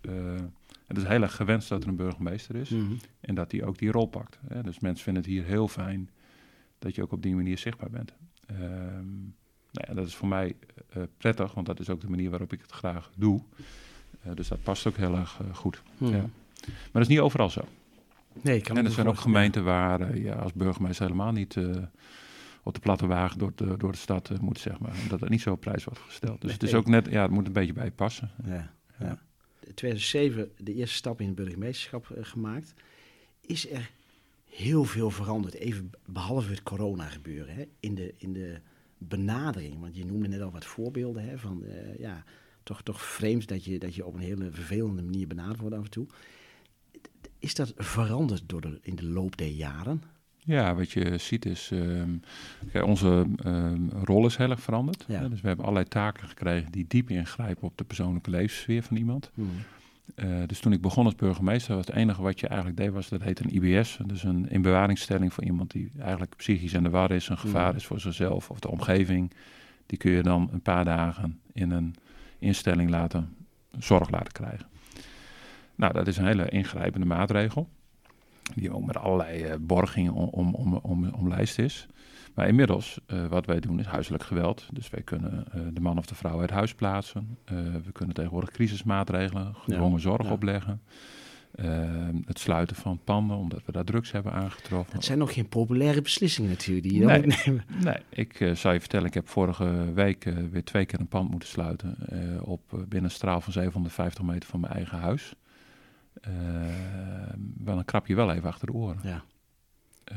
het 0.87 0.97
is 0.97 1.03
heel 1.03 1.21
erg 1.21 1.35
gewenst 1.35 1.69
dat 1.69 1.83
er 1.83 1.89
een 1.89 1.95
burgemeester 1.95 2.55
is 2.55 2.69
mm 2.69 2.79
-hmm. 2.79 2.97
en 3.19 3.35
dat 3.35 3.49
die 3.49 3.65
ook 3.65 3.77
die 3.77 3.91
rol 3.91 4.05
pakt. 4.05 4.39
Hè. 4.47 4.63
Dus 4.63 4.79
mensen 4.79 5.03
vinden 5.03 5.23
het 5.23 5.31
hier 5.31 5.43
heel 5.43 5.67
fijn 5.67 6.09
dat 6.79 6.95
je 6.95 7.01
ook 7.01 7.11
op 7.11 7.21
die 7.21 7.35
manier 7.35 7.57
zichtbaar 7.57 7.89
bent. 7.89 8.13
Nou 9.71 9.87
ja, 9.87 9.93
dat 9.93 10.07
is 10.07 10.15
voor 10.15 10.27
mij 10.27 10.55
uh, 10.97 11.03
prettig, 11.17 11.53
want 11.53 11.65
dat 11.67 11.79
is 11.79 11.89
ook 11.89 12.01
de 12.01 12.09
manier 12.09 12.29
waarop 12.29 12.53
ik 12.53 12.61
het 12.61 12.71
graag 12.71 13.11
doe. 13.15 13.41
Uh, 14.27 14.33
dus 14.35 14.47
dat 14.47 14.63
past 14.63 14.87
ook 14.87 14.97
heel 14.97 15.15
erg 15.15 15.39
goed. 15.51 15.81
Hmm. 15.97 16.09
Ja. 16.09 16.21
Maar 16.61 16.91
dat 16.91 17.01
is 17.01 17.07
niet 17.07 17.19
overal 17.19 17.49
zo. 17.49 17.61
Nee, 18.41 18.61
kan 18.61 18.77
en 18.77 18.85
er 18.85 18.91
zijn 18.91 19.07
ook 19.07 19.19
gemeenten 19.19 19.63
waar 19.63 20.17
je 20.17 20.35
als 20.35 20.53
burgemeester 20.53 21.05
helemaal 21.05 21.31
niet 21.31 21.57
op 22.63 22.73
de 22.73 22.79
platte 22.79 23.07
wagen 23.07 23.37
door 23.37 23.51
de, 23.55 23.77
door 23.77 23.91
de 23.91 23.97
stad 23.97 24.41
moet, 24.41 24.59
zeg 24.59 24.79
maar. 24.79 24.95
Omdat 25.01 25.19
dat 25.19 25.29
niet 25.29 25.41
zo 25.41 25.51
op 25.51 25.59
prijs 25.59 25.83
wordt 25.83 25.99
gesteld. 25.99 26.41
Dus 26.41 26.53
het 26.53 26.63
is 26.63 26.73
ook 26.73 26.87
net, 26.87 27.07
ja, 27.09 27.21
het 27.21 27.31
moet 27.31 27.47
een 27.47 27.53
beetje 27.53 27.73
bij 27.73 27.91
passen. 27.91 28.31
Ja, 28.45 28.73
ja. 28.99 29.19
In 29.59 29.73
2007 29.73 30.51
de 30.57 30.73
eerste 30.73 30.95
stap 30.95 31.21
in 31.21 31.27
het 31.27 31.35
burgemeesterschap 31.35 32.15
gemaakt. 32.21 32.73
Is 33.41 33.71
er 33.71 33.91
heel 34.45 34.83
veel 34.83 35.09
veranderd, 35.09 35.53
even 35.53 35.91
behalve 36.05 36.49
het 36.49 36.63
corona 36.63 37.05
gebeuren, 37.05 37.55
hè? 37.55 37.65
In, 37.79 37.95
de, 37.95 38.13
in 38.17 38.33
de 38.33 38.59
benadering. 38.97 39.79
Want 39.79 39.95
je 39.95 40.05
noemde 40.05 40.27
net 40.27 40.41
al 40.41 40.51
wat 40.51 40.65
voorbeelden 40.65 41.23
hè, 41.23 41.37
van 41.37 41.63
uh, 41.63 41.99
ja, 41.99 42.23
toch, 42.63 42.81
toch 42.81 43.01
vreemd 43.01 43.47
dat 43.47 43.65
je, 43.65 43.79
dat 43.79 43.95
je 43.95 44.05
op 44.05 44.13
een 44.13 44.19
hele 44.19 44.51
vervelende 44.51 45.01
manier 45.01 45.27
benaderd 45.27 45.59
wordt 45.59 45.75
af 45.75 45.83
en 45.83 45.89
toe. 45.89 46.07
Is 47.39 47.55
dat 47.55 47.73
veranderd 47.77 48.49
door 48.49 48.61
de, 48.61 48.79
in 48.81 48.95
de 48.95 49.05
loop 49.05 49.37
der 49.37 49.47
jaren? 49.47 50.03
Ja, 50.43 50.75
wat 50.75 50.91
je 50.91 51.17
ziet 51.17 51.45
is, 51.45 51.69
um, 51.73 52.21
kijk, 52.71 52.85
onze 52.85 53.25
um, 53.45 53.89
rol 54.03 54.25
is 54.25 54.35
heel 54.35 54.49
erg 54.49 54.61
veranderd. 54.61 55.05
Ja. 55.07 55.27
Dus 55.27 55.41
we 55.41 55.47
hebben 55.47 55.65
allerlei 55.65 55.89
taken 55.89 56.27
gekregen 56.27 56.71
die 56.71 56.85
diep 56.87 57.09
ingrijpen 57.09 57.63
op 57.63 57.77
de 57.77 57.83
persoonlijke 57.83 58.29
levenssfeer 58.29 58.83
van 58.83 58.97
iemand. 58.97 59.31
Hmm. 59.33 59.49
Uh, 60.15 60.37
dus 60.45 60.59
toen 60.59 60.73
ik 60.73 60.81
begon 60.81 61.05
als 61.05 61.15
burgemeester, 61.15 61.75
was 61.75 61.85
het 61.85 61.95
enige 61.95 62.21
wat 62.21 62.39
je 62.39 62.47
eigenlijk 62.47 62.77
deed, 62.77 62.91
was 62.91 63.09
dat 63.09 63.21
heet 63.21 63.39
een 63.39 63.55
IBS. 63.55 63.99
Dus 64.05 64.23
een 64.23 64.49
inbewaringstelling 64.49 65.33
voor 65.33 65.43
iemand 65.43 65.71
die 65.71 65.91
eigenlijk 65.99 66.35
psychisch 66.35 66.73
in 66.73 66.83
de 66.83 66.89
war 66.89 67.11
is, 67.11 67.29
een 67.29 67.37
gevaar 67.37 67.75
is 67.75 67.85
voor 67.85 67.99
zichzelf 67.99 68.49
of 68.49 68.59
de 68.59 68.69
omgeving. 68.69 69.31
Die 69.85 69.97
kun 69.97 70.11
je 70.11 70.23
dan 70.23 70.49
een 70.51 70.61
paar 70.61 70.85
dagen 70.85 71.39
in 71.53 71.71
een 71.71 71.95
instelling 72.39 72.89
laten, 72.89 73.35
zorg 73.79 74.09
laten 74.09 74.31
krijgen. 74.31 74.65
Nou, 75.75 75.93
dat 75.93 76.07
is 76.07 76.17
een 76.17 76.25
hele 76.25 76.49
ingrijpende 76.49 77.07
maatregel. 77.07 77.69
Die 78.55 78.73
ook 78.73 78.85
met 78.85 78.97
allerlei 78.97 79.45
uh, 79.45 79.53
borgingen 79.59 80.13
om, 80.13 80.29
om, 80.29 80.55
om, 80.55 80.75
om, 80.75 81.09
omlijst 81.13 81.59
is. 81.59 81.87
Maar 82.33 82.47
inmiddels, 82.47 82.99
uh, 83.07 83.25
wat 83.25 83.45
wij 83.45 83.59
doen 83.59 83.79
is 83.79 83.85
huiselijk 83.85 84.23
geweld. 84.23 84.67
Dus 84.71 84.89
wij 84.89 85.01
kunnen 85.01 85.45
uh, 85.55 85.61
de 85.73 85.81
man 85.81 85.97
of 85.97 86.05
de 86.05 86.15
vrouw 86.15 86.39
uit 86.39 86.49
huis 86.49 86.73
plaatsen. 86.73 87.37
Uh, 87.51 87.59
we 87.85 87.91
kunnen 87.91 88.15
tegenwoordig 88.15 88.51
crisismaatregelen, 88.51 89.55
gedwongen 89.55 89.95
ja, 89.95 89.97
zorg 89.97 90.25
ja. 90.25 90.31
opleggen. 90.31 90.81
het 92.25 92.39
sluiten 92.39 92.75
van 92.75 92.99
panden, 93.03 93.37
omdat 93.37 93.61
we 93.65 93.71
daar 93.71 93.83
drugs 93.83 94.11
hebben 94.11 94.31
aangetroffen. 94.31 94.95
Het 94.95 95.05
zijn 95.05 95.17
nog 95.17 95.33
geen 95.33 95.47
populaire 95.47 96.01
beslissingen 96.01 96.49
natuurlijk 96.49 96.87
die 96.87 96.99
je 96.99 97.05
nee, 97.05 97.21
moet 97.21 97.45
nemen. 97.45 97.63
Nee, 97.83 97.97
ik 98.09 98.51
zou 98.53 98.73
je 98.73 98.79
vertellen, 98.79 99.07
ik 99.07 99.13
heb 99.13 99.27
vorige 99.27 99.93
week 99.93 100.23
weer 100.51 100.63
twee 100.63 100.85
keer 100.85 100.99
een 100.99 101.07
pand 101.07 101.29
moeten 101.29 101.49
sluiten. 101.49 101.95
op 102.43 102.61
binnen 102.69 103.03
een 103.03 103.11
straal 103.11 103.41
van 103.41 103.53
750 103.53 104.23
meter 104.23 104.49
van 104.49 104.59
mijn 104.59 104.73
eigen 104.73 104.97
huis. 104.97 105.35
Wel 107.57 107.77
een 107.77 107.85
krapje 107.85 108.15
wel 108.15 108.31
even 108.31 108.49
achter 108.49 108.67
de 108.67 108.73
oren. 108.73 108.99
Ja. 109.03 109.23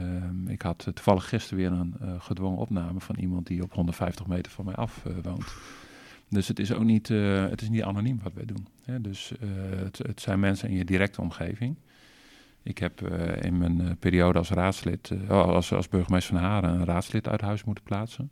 Um, 0.00 0.48
ik 0.48 0.62
had 0.62 0.86
toevallig 0.94 1.28
gisteren 1.28 1.58
weer 1.58 1.80
een 1.80 1.94
uh, 2.02 2.20
gedwongen 2.20 2.58
opname 2.58 3.00
van 3.00 3.16
iemand 3.16 3.46
die 3.46 3.62
op 3.62 3.72
150 3.72 4.26
meter 4.26 4.52
van 4.52 4.64
mij 4.64 4.74
af 4.74 5.04
uh, 5.04 5.16
woont. 5.22 5.54
Dus 6.28 6.48
het 6.48 6.58
is 6.58 6.72
ook 6.72 6.84
niet, 6.84 7.08
uh, 7.08 7.48
het 7.48 7.62
is 7.62 7.68
niet 7.68 7.82
anoniem 7.82 8.20
wat 8.22 8.32
wij 8.32 8.44
doen. 8.44 8.66
Hè? 8.84 9.00
Dus 9.00 9.32
het, 9.84 9.98
het, 9.98 10.20
zijn 10.20 10.40
mensen 10.40 10.68
in 10.68 10.76
je 10.76 10.84
directe 10.84 11.20
omgeving. 11.20 11.76
Ik 12.62 12.78
heb 12.78 13.00
in 13.40 13.58
mijn 13.58 13.96
periode 13.98 14.38
als 14.38 14.50
raadslid, 14.50 15.12
als, 15.28 15.72
als 15.72 15.88
burgemeester 15.88 16.34
van 16.34 16.44
Haren, 16.44 16.70
een 16.70 16.84
raadslid 16.84 17.28
uit 17.28 17.40
huis 17.40 17.64
moeten 17.64 17.84
plaatsen. 17.84 18.30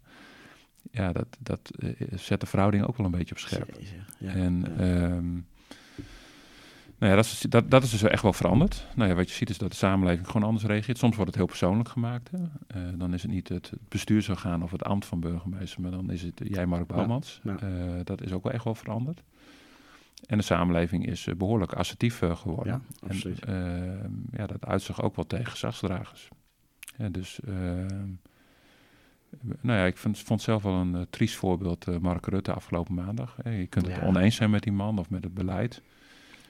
Ja, 0.90 1.12
dat, 1.12 1.26
dat 1.38 1.70
zet 2.14 2.40
de 2.40 2.46
verhouding 2.46 2.84
ook 2.86 2.96
wel 2.96 3.06
een 3.06 3.12
beetje 3.12 3.34
op 3.34 3.40
scherp. 3.40 3.78
Ja, 4.18 4.32
en 4.32 4.64
ja. 4.76 5.10
Um, 5.10 5.46
nou 7.02 7.14
ja, 7.14 7.20
dat 7.20 7.30
is, 7.30 7.40
dat, 7.40 7.70
dat 7.70 7.82
is 7.82 7.90
dus 7.90 8.02
echt 8.02 8.22
wel 8.22 8.32
veranderd. 8.32 8.86
Nou 8.94 9.08
ja, 9.08 9.14
wat 9.14 9.28
je 9.28 9.34
ziet 9.34 9.50
is 9.50 9.58
dat 9.58 9.70
de 9.70 9.76
samenleving 9.76 10.26
gewoon 10.26 10.46
anders 10.46 10.64
reageert. 10.64 10.98
Soms 10.98 11.14
wordt 11.14 11.30
het 11.30 11.38
heel 11.38 11.46
persoonlijk 11.46 11.88
gemaakt. 11.88 12.30
Hè. 12.30 12.38
Uh, 12.38 12.98
dan 12.98 13.14
is 13.14 13.22
het 13.22 13.30
niet 13.30 13.48
het 13.48 13.72
bestuursorgaan 13.88 14.62
of 14.62 14.70
het 14.70 14.84
ambt 14.84 15.06
van 15.06 15.20
burgemeester, 15.20 15.80
maar 15.80 15.90
dan 15.90 16.10
is 16.10 16.22
het 16.22 16.40
jij, 16.44 16.66
Mark 16.66 16.86
Bouwmans. 16.86 17.40
Ja, 17.42 17.56
ja. 17.60 17.68
Uh, 17.68 18.00
dat 18.04 18.22
is 18.22 18.32
ook 18.32 18.42
wel 18.42 18.52
echt 18.52 18.64
wel 18.64 18.74
veranderd. 18.74 19.22
En 20.26 20.38
de 20.38 20.44
samenleving 20.44 21.06
is 21.06 21.26
uh, 21.26 21.34
behoorlijk 21.34 21.72
assertief 21.72 22.18
geworden. 22.18 22.72
Ja, 22.72 23.08
absoluut. 23.08 23.44
En, 23.44 24.26
ja, 24.32 24.46
dat 24.46 24.66
uit 24.66 24.82
zich 24.82 25.02
ook 25.02 25.16
wel 25.16 25.26
tegen 25.26 25.50
gezagsdragers. 25.50 26.28
Dus, 27.10 27.40
nou 29.60 29.78
ja, 29.78 29.84
ik 29.84 29.96
vond, 29.96 30.18
vond 30.18 30.42
zelf 30.42 30.62
wel 30.62 30.74
een 30.74 31.06
triest 31.10 31.36
voorbeeld 31.36 32.00
Mark 32.00 32.26
Rutte 32.26 32.52
afgelopen 32.52 32.94
maandag. 32.94 33.36
je 33.44 33.66
kunt 33.66 33.86
het 33.86 34.02
oneens 34.02 34.36
zijn 34.36 34.50
met 34.50 34.62
die 34.62 34.72
man 34.72 34.98
of 34.98 35.10
met 35.10 35.24
het 35.24 35.34
beleid. 35.34 35.82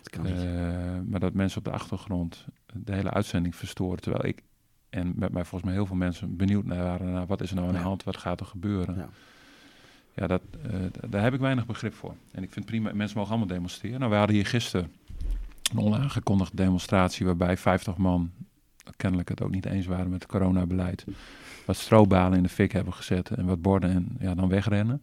Dat 0.03 0.27
uh, 0.27 0.99
maar 1.07 1.21
dat 1.21 1.35
mensen 1.35 1.59
op 1.59 1.65
de 1.65 1.71
achtergrond 1.71 2.47
de 2.73 2.95
hele 2.95 3.11
uitzending 3.11 3.57
verstoren. 3.57 4.01
Terwijl 4.01 4.27
ik 4.27 4.43
en 4.91 5.12
met 5.17 5.33
mij 5.33 5.45
volgens 5.45 5.62
mij 5.62 5.73
heel 5.73 5.87
veel 5.87 5.97
mensen 5.97 6.37
benieuwd 6.37 6.65
naar 6.65 6.83
waren 6.83 7.12
naar 7.12 7.27
wat 7.27 7.41
is 7.41 7.51
er 7.51 7.57
nou 7.57 7.69
aan 7.69 7.75
de 7.75 7.81
hand, 7.81 8.05
wat 8.05 8.17
gaat 8.17 8.41
er 8.41 8.47
gebeuren. 8.47 8.97
Ja, 8.97 9.09
ja 10.15 10.27
dat, 10.27 10.43
uh, 10.67 11.11
daar 11.11 11.23
heb 11.23 11.35
ik 11.35 11.41
weinig 11.41 11.67
begrip 11.67 11.95
voor. 11.95 12.15
En 12.33 12.43
ik 12.43 12.53
vind 12.53 12.67
prima, 12.67 12.93
mensen 12.93 13.19
mogen 13.19 13.33
allemaal 13.33 13.55
demonstreren. 13.55 13.99
Nou, 13.99 14.11
we 14.11 14.17
hadden 14.17 14.37
hier 14.37 14.47
gisteren 14.47 14.93
een 15.73 15.79
onaangekondigde 15.79 16.57
demonstratie 16.57 17.27
waarbij 17.27 17.57
50 17.57 17.97
man 17.97 18.31
kennelijk 18.97 19.29
het 19.29 19.43
ook 19.43 19.51
niet 19.51 19.67
eens 19.67 19.87
waren 19.87 20.11
met 20.11 20.23
het 20.23 20.31
coronabeleid. 20.31 21.05
Wat 21.67 21.77
strobalen 21.77 22.37
in 22.37 22.43
de 22.43 22.49
fik 22.49 22.73
hebben 22.73 22.93
gezet 22.93 23.31
en 23.31 23.47
wat 23.47 23.62
borden 23.62 23.91
en 23.91 24.17
ja, 24.21 24.35
dan 24.35 24.49
wegrennen. 24.49 25.03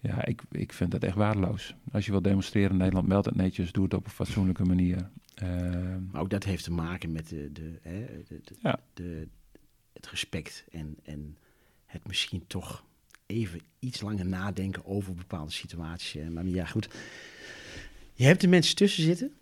Ja, 0.00 0.24
ik, 0.24 0.42
ik 0.50 0.72
vind 0.72 0.90
dat 0.90 1.02
echt 1.02 1.16
waardeloos. 1.16 1.74
Als 1.92 2.04
je 2.04 2.10
wilt 2.10 2.24
demonstreren 2.24 2.70
in 2.70 2.76
Nederland, 2.76 3.06
meld 3.06 3.24
het 3.24 3.36
netjes, 3.36 3.72
doe 3.72 3.84
het 3.84 3.94
op 3.94 4.04
een 4.04 4.10
fatsoenlijke 4.10 4.64
manier. 4.64 5.10
Uh, 5.42 5.96
maar 6.10 6.20
ook 6.20 6.30
dat 6.30 6.44
heeft 6.44 6.64
te 6.64 6.72
maken 6.72 7.12
met 7.12 7.28
de, 7.28 7.52
de, 7.52 7.78
hè, 7.82 8.06
de, 8.28 8.40
de, 8.44 8.54
ja. 8.62 8.78
de, 8.94 9.28
het 9.92 10.06
respect 10.06 10.64
en, 10.70 10.96
en 11.04 11.36
het 11.86 12.06
misschien 12.06 12.44
toch 12.46 12.84
even 13.26 13.60
iets 13.78 14.00
langer 14.00 14.26
nadenken 14.26 14.86
over 14.86 15.14
bepaalde 15.14 15.52
situaties. 15.52 16.28
Maar 16.30 16.46
ja, 16.46 16.64
goed. 16.64 16.88
Je 18.14 18.24
hebt 18.24 18.40
de 18.40 18.48
mensen 18.48 18.76
tussen 18.76 19.02
zitten. 19.02 19.32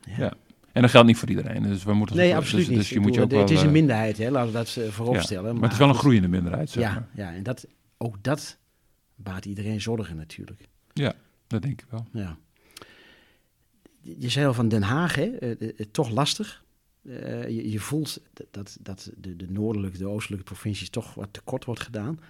Ja. 0.00 0.16
ja. 0.18 0.34
En 0.72 0.82
dat 0.82 0.90
geldt 0.90 1.06
niet 1.06 1.16
voor 1.16 1.28
iedereen. 1.28 1.62
Dus 1.62 1.84
we 1.84 1.94
moeten 1.94 2.16
nee, 2.16 2.28
dus, 2.28 2.36
absoluut 2.36 2.66
dus, 2.66 2.74
niet. 2.74 2.78
Dus 2.78 2.90
je 2.90 3.00
moet 3.00 3.14
je 3.14 3.20
ook 3.20 3.30
het 3.30 3.48
wel, 3.48 3.58
is 3.58 3.62
een 3.62 3.72
minderheid, 3.72 4.18
hè? 4.18 4.30
laten 4.30 4.52
we 4.52 4.58
dat 4.58 4.76
uh, 4.78 4.88
vooropstellen. 4.88 5.44
Maar, 5.44 5.54
maar, 5.54 5.62
het 5.62 5.72
is 5.72 5.78
wel 5.78 5.88
een 5.88 5.94
groeiende 5.94 6.28
minderheid. 6.28 6.70
Zeg 6.70 6.82
ja, 6.82 6.92
maar. 6.92 7.08
ja, 7.14 7.34
en 7.34 7.42
dat, 7.42 7.66
ook 7.96 8.22
dat 8.22 8.58
baat 9.22 9.44
iedereen 9.44 9.80
zorgen 9.80 10.16
natuurlijk. 10.16 10.68
Ja, 10.92 11.14
dat 11.46 11.62
denk 11.62 11.80
ik 11.82 11.86
wel. 11.90 12.06
Ja. 12.12 12.36
Je 14.00 14.28
zei 14.28 14.46
al 14.46 14.54
van 14.54 14.68
Den 14.68 14.82
Haag, 14.82 15.14
hè? 15.14 15.42
Uh, 15.42 15.54
uh, 15.58 15.86
toch 15.90 16.10
lastig. 16.10 16.64
Uh, 17.02 17.48
je, 17.48 17.70
je, 17.70 17.80
voelt 17.80 18.20
dat, 18.50 18.76
dat 18.80 19.10
de, 19.16 19.36
de 19.36 19.50
noordelijke, 19.50 19.98
de 19.98 20.08
oostelijke 20.08 20.44
provincies 20.44 20.90
toch 20.90 21.14
wat 21.14 21.28
tekort 21.32 21.64
wordt 21.64 21.80
gedaan. 21.80 22.20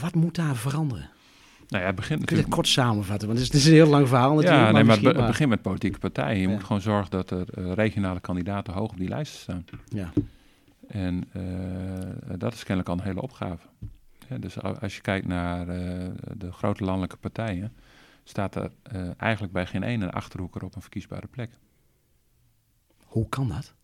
Wat 0.00 0.14
moet 0.14 0.34
daar 0.34 0.56
veranderen? 0.56 1.10
Nou 1.68 1.82
ja, 1.82 1.88
het 1.88 1.96
begint 1.96 2.24
Kun 2.24 2.36
je 2.36 2.42
het 2.42 2.52
kort 2.52 2.68
samenvatten? 2.68 3.28
Want 3.28 3.40
het 3.40 3.48
is, 3.48 3.54
het 3.54 3.62
is 3.62 3.70
een 3.70 3.76
heel 3.76 3.90
lang 3.90 4.08
verhaal 4.08 4.34
natuurlijk. 4.34 4.56
Ja, 4.56 4.62
maar, 4.62 4.72
nee, 4.72 4.84
maar 4.84 4.96
het 4.96 5.16
maar... 5.16 5.26
begint 5.26 5.48
met 5.48 5.62
politieke 5.62 5.98
partijen. 5.98 6.40
Je 6.40 6.46
ja. 6.46 6.52
moet 6.54 6.64
gewoon 6.64 6.82
zorgen 6.82 7.10
dat 7.10 7.30
er 7.30 7.74
regionale 7.74 8.20
kandidaten 8.20 8.72
hoog 8.72 8.90
op 8.90 8.96
die 8.96 9.08
lijsten 9.08 9.40
staan. 9.40 9.64
Ja. 9.88 10.12
En 10.86 11.28
dat 12.36 12.52
is 12.52 12.64
kennelijk 12.64 12.88
al 12.88 12.98
een 12.98 13.04
hele 13.04 13.22
opgave. 13.22 13.66
Dus 14.38 14.60
als 14.60 14.96
je 14.96 15.00
kijkt 15.00 15.26
naar 15.26 15.68
uh, 15.68 16.08
de 16.36 16.52
grote 16.52 16.84
landelijke 16.84 17.16
partijen, 17.16 17.72
staat 18.24 18.54
er 18.54 18.72
uh, 18.92 19.10
eigenlijk 19.16 19.52
bij 19.52 19.66
geen 19.66 19.82
ene 19.82 20.10
achterhoeker 20.10 20.64
op 20.64 20.74
een 20.74 20.82
verkiesbare 20.82 21.26
plek. 21.26 21.50
Hoe 23.04 23.28
kan 23.28 23.48
dat? 23.48 23.74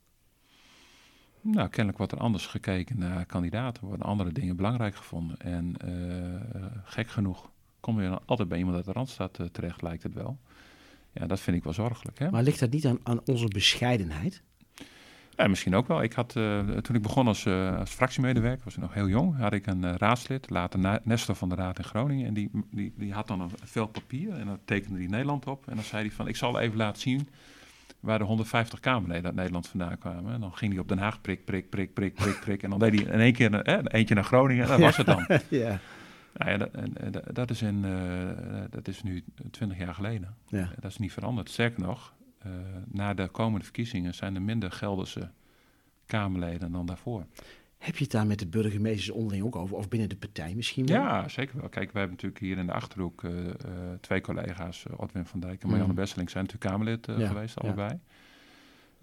Nou, 1.41 1.69
kennelijk 1.69 1.99
wordt 1.99 2.13
er 2.13 2.19
anders 2.19 2.47
gekeken 2.47 2.99
naar 2.99 3.27
kandidaten, 3.27 3.85
worden 3.85 4.07
andere 4.07 4.33
dingen 4.33 4.57
belangrijk 4.57 4.97
gevonden. 4.97 5.37
En 5.39 5.75
uh, 5.85 6.71
gek 6.85 7.09
genoeg 7.09 7.51
kom 7.81 8.01
je 8.01 8.09
dan 8.09 8.21
altijd 8.25 8.49
bij 8.49 8.59
iemand 8.59 8.77
uit 8.77 8.85
de 8.85 8.93
Randstad 8.93 9.41
terecht, 9.53 9.83
lijkt 9.83 10.03
het 10.03 10.15
wel. 10.15 10.39
Ja, 11.13 11.27
dat 11.27 11.41
vind 11.41 11.57
ik 11.57 11.65
wel 11.65 11.73
zorgelijk. 11.73 12.19
Hè? 12.19 12.31
Maar 12.31 12.43
ligt 12.43 12.61
dat 12.61 12.71
niet 12.71 12.87
aan, 12.87 12.99
aan 13.03 13.21
onze 13.25 13.49
bescheidenheid? 13.49 14.43
Ja, 15.37 15.47
misschien 15.47 15.75
ook 15.75 15.89
wel. 15.89 16.03
Ik 16.03 16.13
had, 16.13 16.35
uh, 16.37 16.61
toen 16.61 16.97
ik 16.97 17.03
begon 17.03 17.27
als, 17.27 17.45
uh, 17.45 17.79
als 17.79 17.91
fractiemedewerker, 17.91 18.65
was 18.65 18.75
ik 18.75 18.81
nog 18.81 18.95
heel 18.95 19.09
jong, 19.09 19.39
had 19.39 19.53
ik 19.53 19.67
een 19.67 19.85
uh, 19.85 19.95
raadslid, 19.95 20.51
later 20.51 21.01
Nestor 21.05 21.35
van 21.35 21.49
de 21.49 21.55
Raad 21.55 21.79
in 21.79 21.85
Groningen. 21.85 22.27
En 22.27 22.35
die, 22.35 22.51
die, 22.71 22.93
die 22.97 23.13
had 23.13 23.27
dan 23.27 23.41
een 23.41 23.51
vel 23.65 23.87
papier 23.87 24.33
en 24.33 24.47
dan 24.47 24.59
tekende 24.65 24.99
hij 24.99 25.07
Nederland 25.07 25.47
op. 25.47 25.69
En 25.69 25.75
dan 25.75 25.85
zei 25.85 26.07
hij 26.07 26.13
van, 26.15 26.29
ik 26.29 26.37
zal 26.37 26.61
even 26.61 26.77
laten 26.77 27.01
zien 27.01 27.29
waar 28.01 28.19
de 28.19 28.25
150 28.25 28.81
Kamerleden 28.81 29.25
uit 29.25 29.35
Nederland 29.35 29.69
vandaan 29.69 29.99
kwamen. 29.99 30.33
En 30.33 30.41
dan 30.41 30.55
ging 30.55 30.73
hij 30.73 30.81
op 30.81 30.89
Den 30.89 30.99
Haag 30.99 31.21
prik, 31.21 31.45
prik, 31.45 31.71
prik, 31.71 31.95
prik, 31.95 32.15
prik, 32.15 32.41
prik. 32.41 32.63
En 32.63 32.71
dan 32.71 32.79
deed 32.79 32.95
hij 32.95 33.15
in 33.15 33.21
één 33.21 33.33
keer 33.33 33.55
een, 33.55 33.87
eentje 33.87 34.15
naar 34.15 34.25
Groningen 34.25 34.65
en 34.65 34.71
dat 34.71 34.81
was 34.81 34.97
het 34.97 35.07
dan. 35.07 35.27
ja. 35.49 35.79
Nou 36.35 36.51
ja, 36.51 36.57
dat, 37.11 37.35
dat, 37.35 37.51
is 37.51 37.63
in, 37.63 37.85
dat 38.71 38.89
is 38.89 39.03
nu 39.03 39.25
20 39.51 39.79
jaar 39.79 39.95
geleden. 39.95 40.35
Ja. 40.49 40.71
Dat 40.81 40.91
is 40.91 40.99
niet 40.99 41.13
veranderd. 41.13 41.51
Sterker 41.51 41.83
nog, 41.83 42.13
uh, 42.47 42.53
na 42.87 43.15
de 43.15 43.29
komende 43.29 43.65
verkiezingen 43.65 44.15
zijn 44.15 44.35
er 44.35 44.43
minder 44.43 44.73
Gelderse 44.73 45.31
Kamerleden 46.07 46.73
dan 46.73 46.87
daarvoor. 46.87 47.27
Heb 47.79 47.97
je 47.97 48.03
het 48.03 48.13
daar 48.13 48.27
met 48.27 48.39
de 48.39 48.47
burgemeesters 48.47 49.11
onderling 49.11 49.45
ook 49.45 49.57
over, 49.57 49.77
of 49.77 49.89
binnen 49.89 50.09
de 50.09 50.17
partij 50.17 50.55
misschien 50.55 50.87
wel? 50.87 50.97
Ja, 50.97 51.29
zeker 51.29 51.61
wel. 51.61 51.69
Kijk, 51.69 51.93
we 51.93 51.99
hebben 51.99 52.17
natuurlijk 52.17 52.43
hier 52.43 52.59
in 52.59 52.67
de 52.67 52.73
Achterhoek 52.73 53.23
uh, 53.23 53.31
uh, 53.45 53.51
twee 54.01 54.21
collega's, 54.21 54.85
Otwin 54.97 55.27
van 55.27 55.41
Dijk 55.41 55.63
en 55.63 55.69
Marianne 55.69 55.93
mm. 55.93 55.99
Besseling, 55.99 56.31
zijn 56.31 56.45
natuurlijk 56.45 56.73
Kamerlid 56.73 57.07
ja, 57.21 57.27
geweest, 57.27 57.61
allebei. 57.61 57.99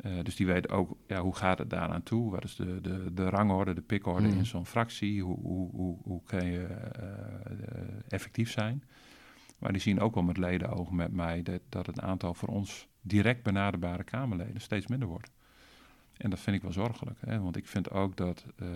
Ja. 0.03 0.23
dus 0.23 0.35
die 0.35 0.45
weten 0.45 0.69
ook, 0.69 0.97
ja, 1.07 1.21
hoe 1.21 1.35
gaat 1.35 1.57
het 1.57 1.69
daaraan 1.69 2.03
toe? 2.03 2.31
Wat 2.31 2.43
is 2.43 2.55
de, 2.55 2.81
de, 2.81 3.13
de 3.13 3.29
rangorde, 3.29 3.73
de 3.73 3.81
pikorde 3.81 4.27
mm. 4.27 4.37
in 4.37 4.45
zo'n 4.45 4.65
fractie? 4.65 5.21
Hoe, 5.21 5.39
hoe, 5.39 5.69
hoe, 5.71 5.97
hoe 6.03 6.21
kan 6.23 6.45
je 6.45 6.67
effectief 8.07 8.51
zijn? 8.51 8.83
Maar 9.63 9.71
die 9.71 9.81
zien 9.81 9.99
ook 9.99 10.13
wel 10.13 10.23
met 10.23 10.37
ledenogen 10.37 10.95
met 10.95 11.11
mij 11.11 11.43
dat, 11.43 11.61
dat 11.69 11.85
het 11.85 11.99
aantal 11.99 12.33
voor 12.33 12.49
ons 12.49 12.87
direct 13.01 13.43
benaderbare 13.43 14.03
Kamerleden 14.03 14.61
steeds 14.61 14.87
minder 14.87 15.07
wordt. 15.07 15.31
En 16.17 16.29
dat 16.29 16.39
vind 16.39 16.55
ik 16.55 16.61
wel 16.61 16.71
zorgelijk, 16.71 17.19
hè? 17.25 17.39
want 17.39 17.55
ik 17.55 17.67
vind 17.67 17.91
ook 17.91 18.17
dat. 18.17 18.45
Uh, 18.61 18.67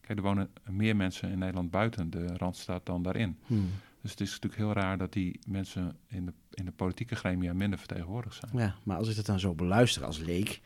kijk, 0.00 0.18
er 0.18 0.24
wonen 0.24 0.50
meer 0.70 0.96
mensen 0.96 1.30
in 1.30 1.38
Nederland 1.38 1.70
buiten 1.70 2.10
de 2.10 2.36
randstad 2.36 2.86
dan 2.86 3.02
daarin. 3.02 3.38
Hmm. 3.46 3.70
Dus 4.00 4.10
het 4.10 4.20
is 4.20 4.30
natuurlijk 4.30 4.62
heel 4.62 4.72
raar 4.72 4.98
dat 4.98 5.12
die 5.12 5.40
mensen 5.46 5.96
in 6.06 6.26
de, 6.26 6.32
in 6.50 6.64
de 6.64 6.72
politieke 6.72 7.14
gremia 7.14 7.52
minder 7.52 7.78
vertegenwoordigd 7.78 8.36
zijn. 8.36 8.62
Ja, 8.62 8.76
maar 8.82 8.96
als 8.96 9.08
ik 9.08 9.16
het 9.16 9.26
dan 9.26 9.40
zo 9.40 9.54
beluister 9.54 10.04
als 10.04 10.18
leek, 10.18 10.60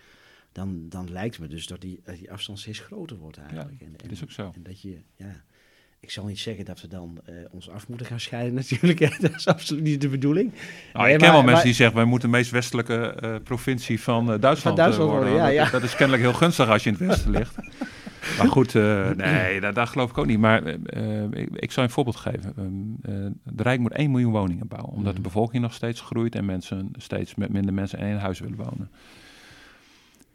dan, 0.52 0.88
dan 0.88 1.10
lijkt 1.10 1.38
me 1.38 1.46
dus 1.46 1.66
dat 1.66 1.80
die, 1.80 2.02
die 2.04 2.32
afstand 2.32 2.58
steeds 2.58 2.78
groter 2.78 3.16
wordt 3.16 3.38
eigenlijk. 3.38 3.80
Ja, 3.80 3.86
en, 3.86 3.92
en, 3.92 3.98
dat 3.98 4.10
is 4.10 4.22
ook 4.22 4.30
zo. 4.30 4.50
En 4.54 4.62
dat 4.62 4.80
je, 4.80 5.02
ja, 5.16 5.44
ik 6.00 6.10
zal 6.10 6.26
niet 6.26 6.38
zeggen 6.38 6.64
dat 6.64 6.80
we 6.80 6.88
dan 6.88 7.18
uh, 7.28 7.34
ons 7.50 7.70
af 7.70 7.88
moeten 7.88 8.06
gaan 8.06 8.20
scheiden 8.20 8.54
natuurlijk. 8.70 9.20
dat 9.20 9.34
is 9.34 9.46
absoluut 9.46 9.82
niet 9.82 10.00
de 10.00 10.08
bedoeling. 10.08 10.52
Nou, 10.92 11.04
nee, 11.04 11.14
ik 11.14 11.20
ken 11.20 11.32
wel 11.32 11.42
mensen 11.42 11.64
die 11.64 11.74
zeggen... 11.74 11.96
wij 11.96 12.04
moeten 12.04 12.30
de 12.30 12.36
meest 12.36 12.50
westelijke 12.50 13.16
uh, 13.24 13.34
provincie 13.44 14.00
van 14.00 14.22
uh, 14.22 14.28
Duitsland, 14.28 14.62
van 14.62 14.74
Duitsland 14.74 15.10
worden. 15.10 15.34
Ja, 15.34 15.46
ja. 15.46 15.62
Dat, 15.62 15.72
dat, 15.72 15.82
is 15.82 15.94
kennelijk 15.94 16.22
heel 16.22 16.32
gunstig 16.32 16.68
als 16.68 16.84
je 16.84 16.90
in 16.90 16.96
het 16.98 17.06
westen 17.06 17.30
ligt. 17.30 17.54
maar 18.38 18.48
goed, 18.48 18.74
nee, 18.74 19.60
daar, 19.60 19.74
daar, 19.74 19.86
geloof 19.86 20.10
ik 20.10 20.18
ook 20.18 20.26
niet. 20.26 20.38
Maar 20.38 20.66
ik, 21.30 21.48
ik 21.52 21.72
zal 21.72 21.84
een 21.84 21.90
voorbeeld 21.90 22.16
geven. 22.16 22.54
de 23.44 23.62
Rijk 23.62 23.80
moet 23.80 23.92
1 23.92 24.10
miljoen 24.10 24.32
woningen 24.32 24.68
bouwen. 24.68 24.92
Omdat 24.92 25.14
de 25.14 25.20
bevolking 25.20 25.62
nog 25.62 25.74
steeds 25.74 26.00
groeit... 26.00 26.34
en 26.34 26.44
mensen 26.44 26.90
steeds 26.96 27.34
met 27.34 27.52
minder 27.52 27.74
mensen 27.74 27.98
in 27.98 28.04
één 28.04 28.18
huis 28.18 28.40
willen 28.40 28.56
wonen. 28.56 28.90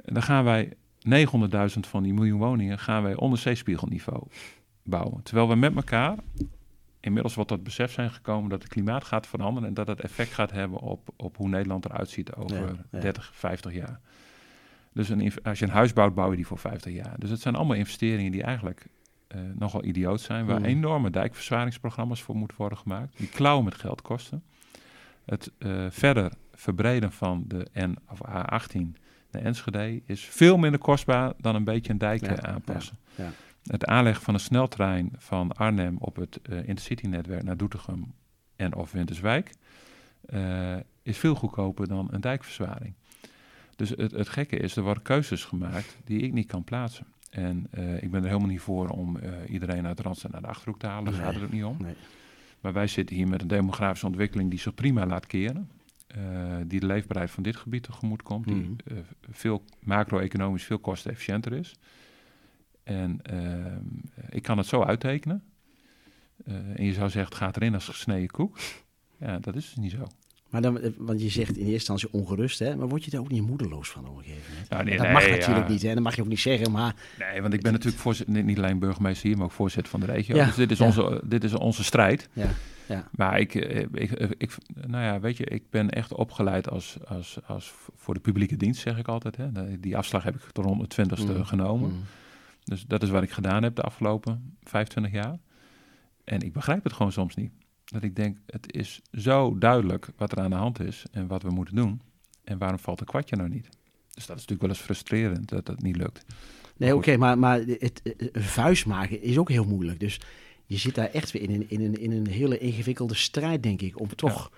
En 0.05 0.13
dan 0.13 0.23
gaan 0.23 0.43
wij 0.43 0.73
900.000 1.09 1.79
van 1.79 2.03
die 2.03 2.13
miljoen 2.13 2.39
woningen... 2.39 2.79
gaan 2.79 3.03
wij 3.03 3.15
onder 3.15 3.39
zeespiegelniveau 3.39 4.27
bouwen. 4.85 5.23
Terwijl 5.23 5.47
we 5.47 5.55
met 5.55 5.75
elkaar 5.75 6.15
inmiddels 6.99 7.35
wat 7.35 7.47
tot 7.47 7.63
besef 7.63 7.91
zijn 7.91 8.11
gekomen 8.11 8.49
dat 8.49 8.63
het 8.63 8.71
klimaat 8.71 9.03
gaat 9.03 9.27
veranderen 9.27 9.69
en 9.69 9.73
dat 9.73 9.87
het 9.87 10.01
effect 10.01 10.33
gaat 10.33 10.51
hebben 10.51 10.79
op, 10.79 11.09
op 11.15 11.37
hoe 11.37 11.49
Nederland 11.49 11.85
eruit 11.85 12.09
ziet 12.09 12.33
over 12.33 12.85
30, 12.89 13.31
50 13.33 13.73
jaar. 13.73 13.99
Dus 14.93 15.09
een, 15.09 15.31
als 15.43 15.59
je 15.59 15.65
een 15.65 15.71
huis 15.71 15.93
bouwt, 15.93 16.15
bouw 16.15 16.29
je 16.29 16.35
die 16.35 16.47
voor 16.47 16.57
50 16.57 16.93
jaar. 16.93 17.15
Dus 17.19 17.29
het 17.29 17.41
zijn 17.41 17.55
allemaal 17.55 17.75
investeringen 17.75 18.31
die 18.31 18.43
eigenlijk 18.43 18.87
uh, 19.35 19.41
nogal 19.55 19.83
idioot 19.83 20.21
zijn, 20.21 20.45
waar 20.45 20.59
mm. 20.59 20.65
enorme 20.65 21.09
dijkverzwaringsprogramma's 21.09 22.21
voor 22.21 22.35
moeten 22.35 22.57
worden 22.57 22.77
gemaakt, 22.77 23.17
die 23.17 23.29
klauwen 23.29 23.63
met 23.63 23.75
geld 23.75 24.01
kosten. 24.01 24.43
Het 25.25 25.51
uh, 25.59 25.85
verder 25.89 26.31
verbreden 26.53 27.11
van 27.11 27.43
de 27.47 27.67
N 27.73 27.97
of 28.09 28.19
A18 28.29 28.79
naar 29.31 29.41
Enschede 29.41 30.01
is 30.05 30.21
veel 30.21 30.57
minder 30.57 30.79
kostbaar 30.79 31.33
dan 31.37 31.55
een 31.55 31.63
beetje 31.63 31.91
een 31.91 31.97
dijk 31.97 32.25
ja, 32.25 32.41
aanpassen. 32.41 32.97
Ja, 33.15 33.31
het 33.65 33.85
aanleggen 33.85 34.23
van 34.23 34.33
een 34.33 34.39
sneltrein 34.39 35.11
van 35.17 35.51
Arnhem 35.51 35.95
op 35.99 36.15
het 36.15 36.39
uh, 36.49 36.57
Intercity-netwerk 36.57 37.43
naar 37.43 37.57
Doetinchem 37.57 38.13
en 38.55 38.75
of 38.75 38.91
Winterswijk 38.91 39.51
uh, 40.29 40.75
is 41.01 41.17
veel 41.17 41.35
goedkoper 41.35 41.87
dan 41.87 42.07
een 42.11 42.21
dijkverzwaring. 42.21 42.93
Dus 43.75 43.89
het, 43.89 44.11
het 44.11 44.29
gekke 44.29 44.57
is, 44.57 44.75
er 44.75 44.83
worden 44.83 45.03
keuzes 45.03 45.43
gemaakt 45.43 45.97
die 46.03 46.19
ik 46.21 46.33
niet 46.33 46.47
kan 46.47 46.63
plaatsen. 46.63 47.05
En 47.29 47.67
uh, 47.77 48.03
ik 48.03 48.11
ben 48.11 48.21
er 48.21 48.27
helemaal 48.27 48.49
niet 48.49 48.59
voor 48.61 48.89
om 48.89 49.17
iedereen 49.47 49.85
uit 49.85 49.99
Randstad 49.99 50.31
naar 50.31 50.41
de 50.41 50.47
Achterhoek 50.47 50.79
te 50.79 50.87
halen, 50.87 51.13
daar 51.13 51.21
gaat 51.21 51.33
het 51.33 51.43
ook 51.43 51.51
niet 51.51 51.63
om. 51.63 51.77
Nee. 51.79 51.95
Maar 52.59 52.73
wij 52.73 52.87
zitten 52.87 53.15
hier 53.15 53.27
met 53.27 53.41
een 53.41 53.47
demografische 53.47 54.05
ontwikkeling 54.05 54.49
die 54.49 54.59
zich 54.59 54.73
prima 54.73 55.05
laat 55.05 55.27
keren. 55.27 55.69
die 56.67 56.79
de 56.79 56.85
leefbaarheid 56.85 57.31
van 57.31 57.43
dit 57.43 57.55
gebied 57.55 57.83
tegemoet 57.83 58.23
komt, 58.23 58.45
die 58.45 58.55
Mhm. 58.55 59.01
veel 59.29 59.63
macro-economisch 59.79 60.63
veel 60.63 60.79
kostenefficiënter 60.79 61.53
is. 61.53 61.75
En 62.85 63.19
uh, 63.33 63.65
ik 64.29 64.43
kan 64.43 64.57
het 64.57 64.67
zo 64.67 64.83
uittekenen. 64.83 65.43
Uh, 66.47 66.55
en 66.55 66.85
je 66.85 66.93
zou 66.93 67.09
zeggen, 67.09 67.31
het 67.33 67.35
gaat 67.43 67.55
erin 67.55 67.73
als 67.73 67.87
gesneden 67.87 68.29
koek. 68.29 68.57
Ja, 69.19 69.39
dat 69.39 69.55
is 69.55 69.65
dus 69.65 69.75
niet 69.75 69.91
zo. 69.91 70.07
Maar 70.49 70.61
dan, 70.61 70.79
eh, 70.79 70.89
want 70.97 71.21
je 71.21 71.29
zegt 71.29 71.49
in 71.57 71.65
eerste 71.65 71.71
instantie 71.91 72.11
ongerust, 72.11 72.59
hè? 72.59 72.75
maar 72.75 72.87
word 72.87 73.03
je 73.03 73.11
daar 73.11 73.19
ook 73.19 73.31
niet 73.31 73.47
moedeloos 73.47 73.89
van 73.89 74.07
op 74.07 74.17
een 74.17 74.23
gegeven 74.23 74.43
moment? 74.49 74.69
Nou, 74.69 74.83
nee, 74.83 74.97
dat 74.97 75.05
nee, 75.05 75.13
mag 75.13 75.29
natuurlijk 75.29 75.67
ja. 75.67 75.71
niet, 75.73 75.81
hè? 75.81 75.93
dat 75.93 76.03
mag 76.03 76.15
je 76.15 76.21
ook 76.21 76.27
niet 76.27 76.39
zeggen, 76.39 76.71
maar... 76.71 76.95
Nee, 77.19 77.41
want 77.41 77.53
ik 77.53 77.61
ben 77.61 77.71
natuurlijk 77.71 78.01
voorzitter, 78.01 78.43
niet 78.43 78.57
alleen 78.57 78.79
burgemeester 78.79 79.27
hier, 79.27 79.37
maar 79.37 79.45
ook 79.45 79.51
voorzitter 79.51 79.91
van 79.91 79.99
de 79.99 80.05
regio. 80.05 80.35
Ja, 80.35 80.45
Dus 80.45 80.55
dit 80.55 80.71
is, 80.71 80.77
ja. 80.77 80.85
onze, 80.85 81.21
dit 81.25 81.43
is 81.43 81.53
onze 81.53 81.83
strijd. 81.83 82.29
Ja, 82.33 82.49
ja. 82.87 83.07
Maar 83.11 83.39
ik, 83.39 83.55
eh, 83.55 83.79
ik, 83.91 84.11
ik, 84.37 84.57
nou 84.87 85.03
ja, 85.03 85.19
weet 85.19 85.37
je, 85.37 85.45
ik 85.45 85.63
ben 85.69 85.89
echt 85.89 86.13
opgeleid 86.13 86.69
als, 86.69 86.97
als, 87.07 87.37
als 87.45 87.73
voor 87.95 88.13
de 88.13 88.19
publieke 88.19 88.57
dienst, 88.57 88.81
zeg 88.81 88.97
ik 88.97 89.07
altijd. 89.07 89.37
Hè. 89.37 89.79
Die 89.79 89.97
afslag 89.97 90.23
heb 90.23 90.35
ik 90.35 90.41
tot 90.51 90.65
rond 90.65 90.81
de 90.81 90.87
twintigste 90.87 91.31
Mm, 91.31 91.45
genomen. 91.45 91.89
mm. 91.89 92.03
Dus 92.65 92.85
dat 92.85 93.03
is 93.03 93.09
wat 93.09 93.23
ik 93.23 93.31
gedaan 93.31 93.63
heb 93.63 93.75
de 93.75 93.81
afgelopen 93.81 94.57
25 94.63 95.13
jaar. 95.13 95.39
En 96.23 96.41
ik 96.41 96.53
begrijp 96.53 96.83
het 96.83 96.93
gewoon 96.93 97.11
soms 97.11 97.35
niet. 97.35 97.51
Dat 97.85 98.03
ik 98.03 98.15
denk, 98.15 98.37
het 98.45 98.73
is 98.73 99.01
zo 99.11 99.57
duidelijk 99.57 100.07
wat 100.17 100.31
er 100.31 100.39
aan 100.39 100.49
de 100.49 100.55
hand 100.55 100.79
is 100.79 101.05
en 101.11 101.27
wat 101.27 101.41
we 101.41 101.49
moeten 101.49 101.75
doen. 101.75 102.01
En 102.43 102.57
waarom 102.57 102.79
valt 102.79 102.99
een 102.99 103.05
kwartje 103.05 103.35
nou 103.35 103.49
niet? 103.49 103.69
Dus 104.11 104.25
dat 104.25 104.37
is 104.37 104.45
natuurlijk 104.45 104.61
wel 104.61 104.69
eens 104.69 104.79
frustrerend 104.79 105.49
dat 105.49 105.65
dat 105.65 105.81
niet 105.81 105.95
lukt. 105.95 106.25
Nee, 106.77 106.95
oké, 106.95 107.17
maar, 107.17 107.39
maar 107.39 107.59
het, 107.59 108.01
vuist 108.33 108.85
maken 108.85 109.21
is 109.21 109.37
ook 109.37 109.49
heel 109.49 109.65
moeilijk. 109.65 109.99
Dus 109.99 110.19
je 110.65 110.77
zit 110.77 110.95
daar 110.95 111.09
echt 111.09 111.31
weer 111.31 111.41
in 111.41 111.51
een, 111.51 111.69
in 111.69 111.81
een, 111.81 111.93
in 111.99 112.11
een 112.11 112.27
hele 112.27 112.57
ingewikkelde 112.57 113.15
strijd, 113.15 113.63
denk 113.63 113.81
ik, 113.81 113.99
om 113.99 114.15
toch 114.15 114.51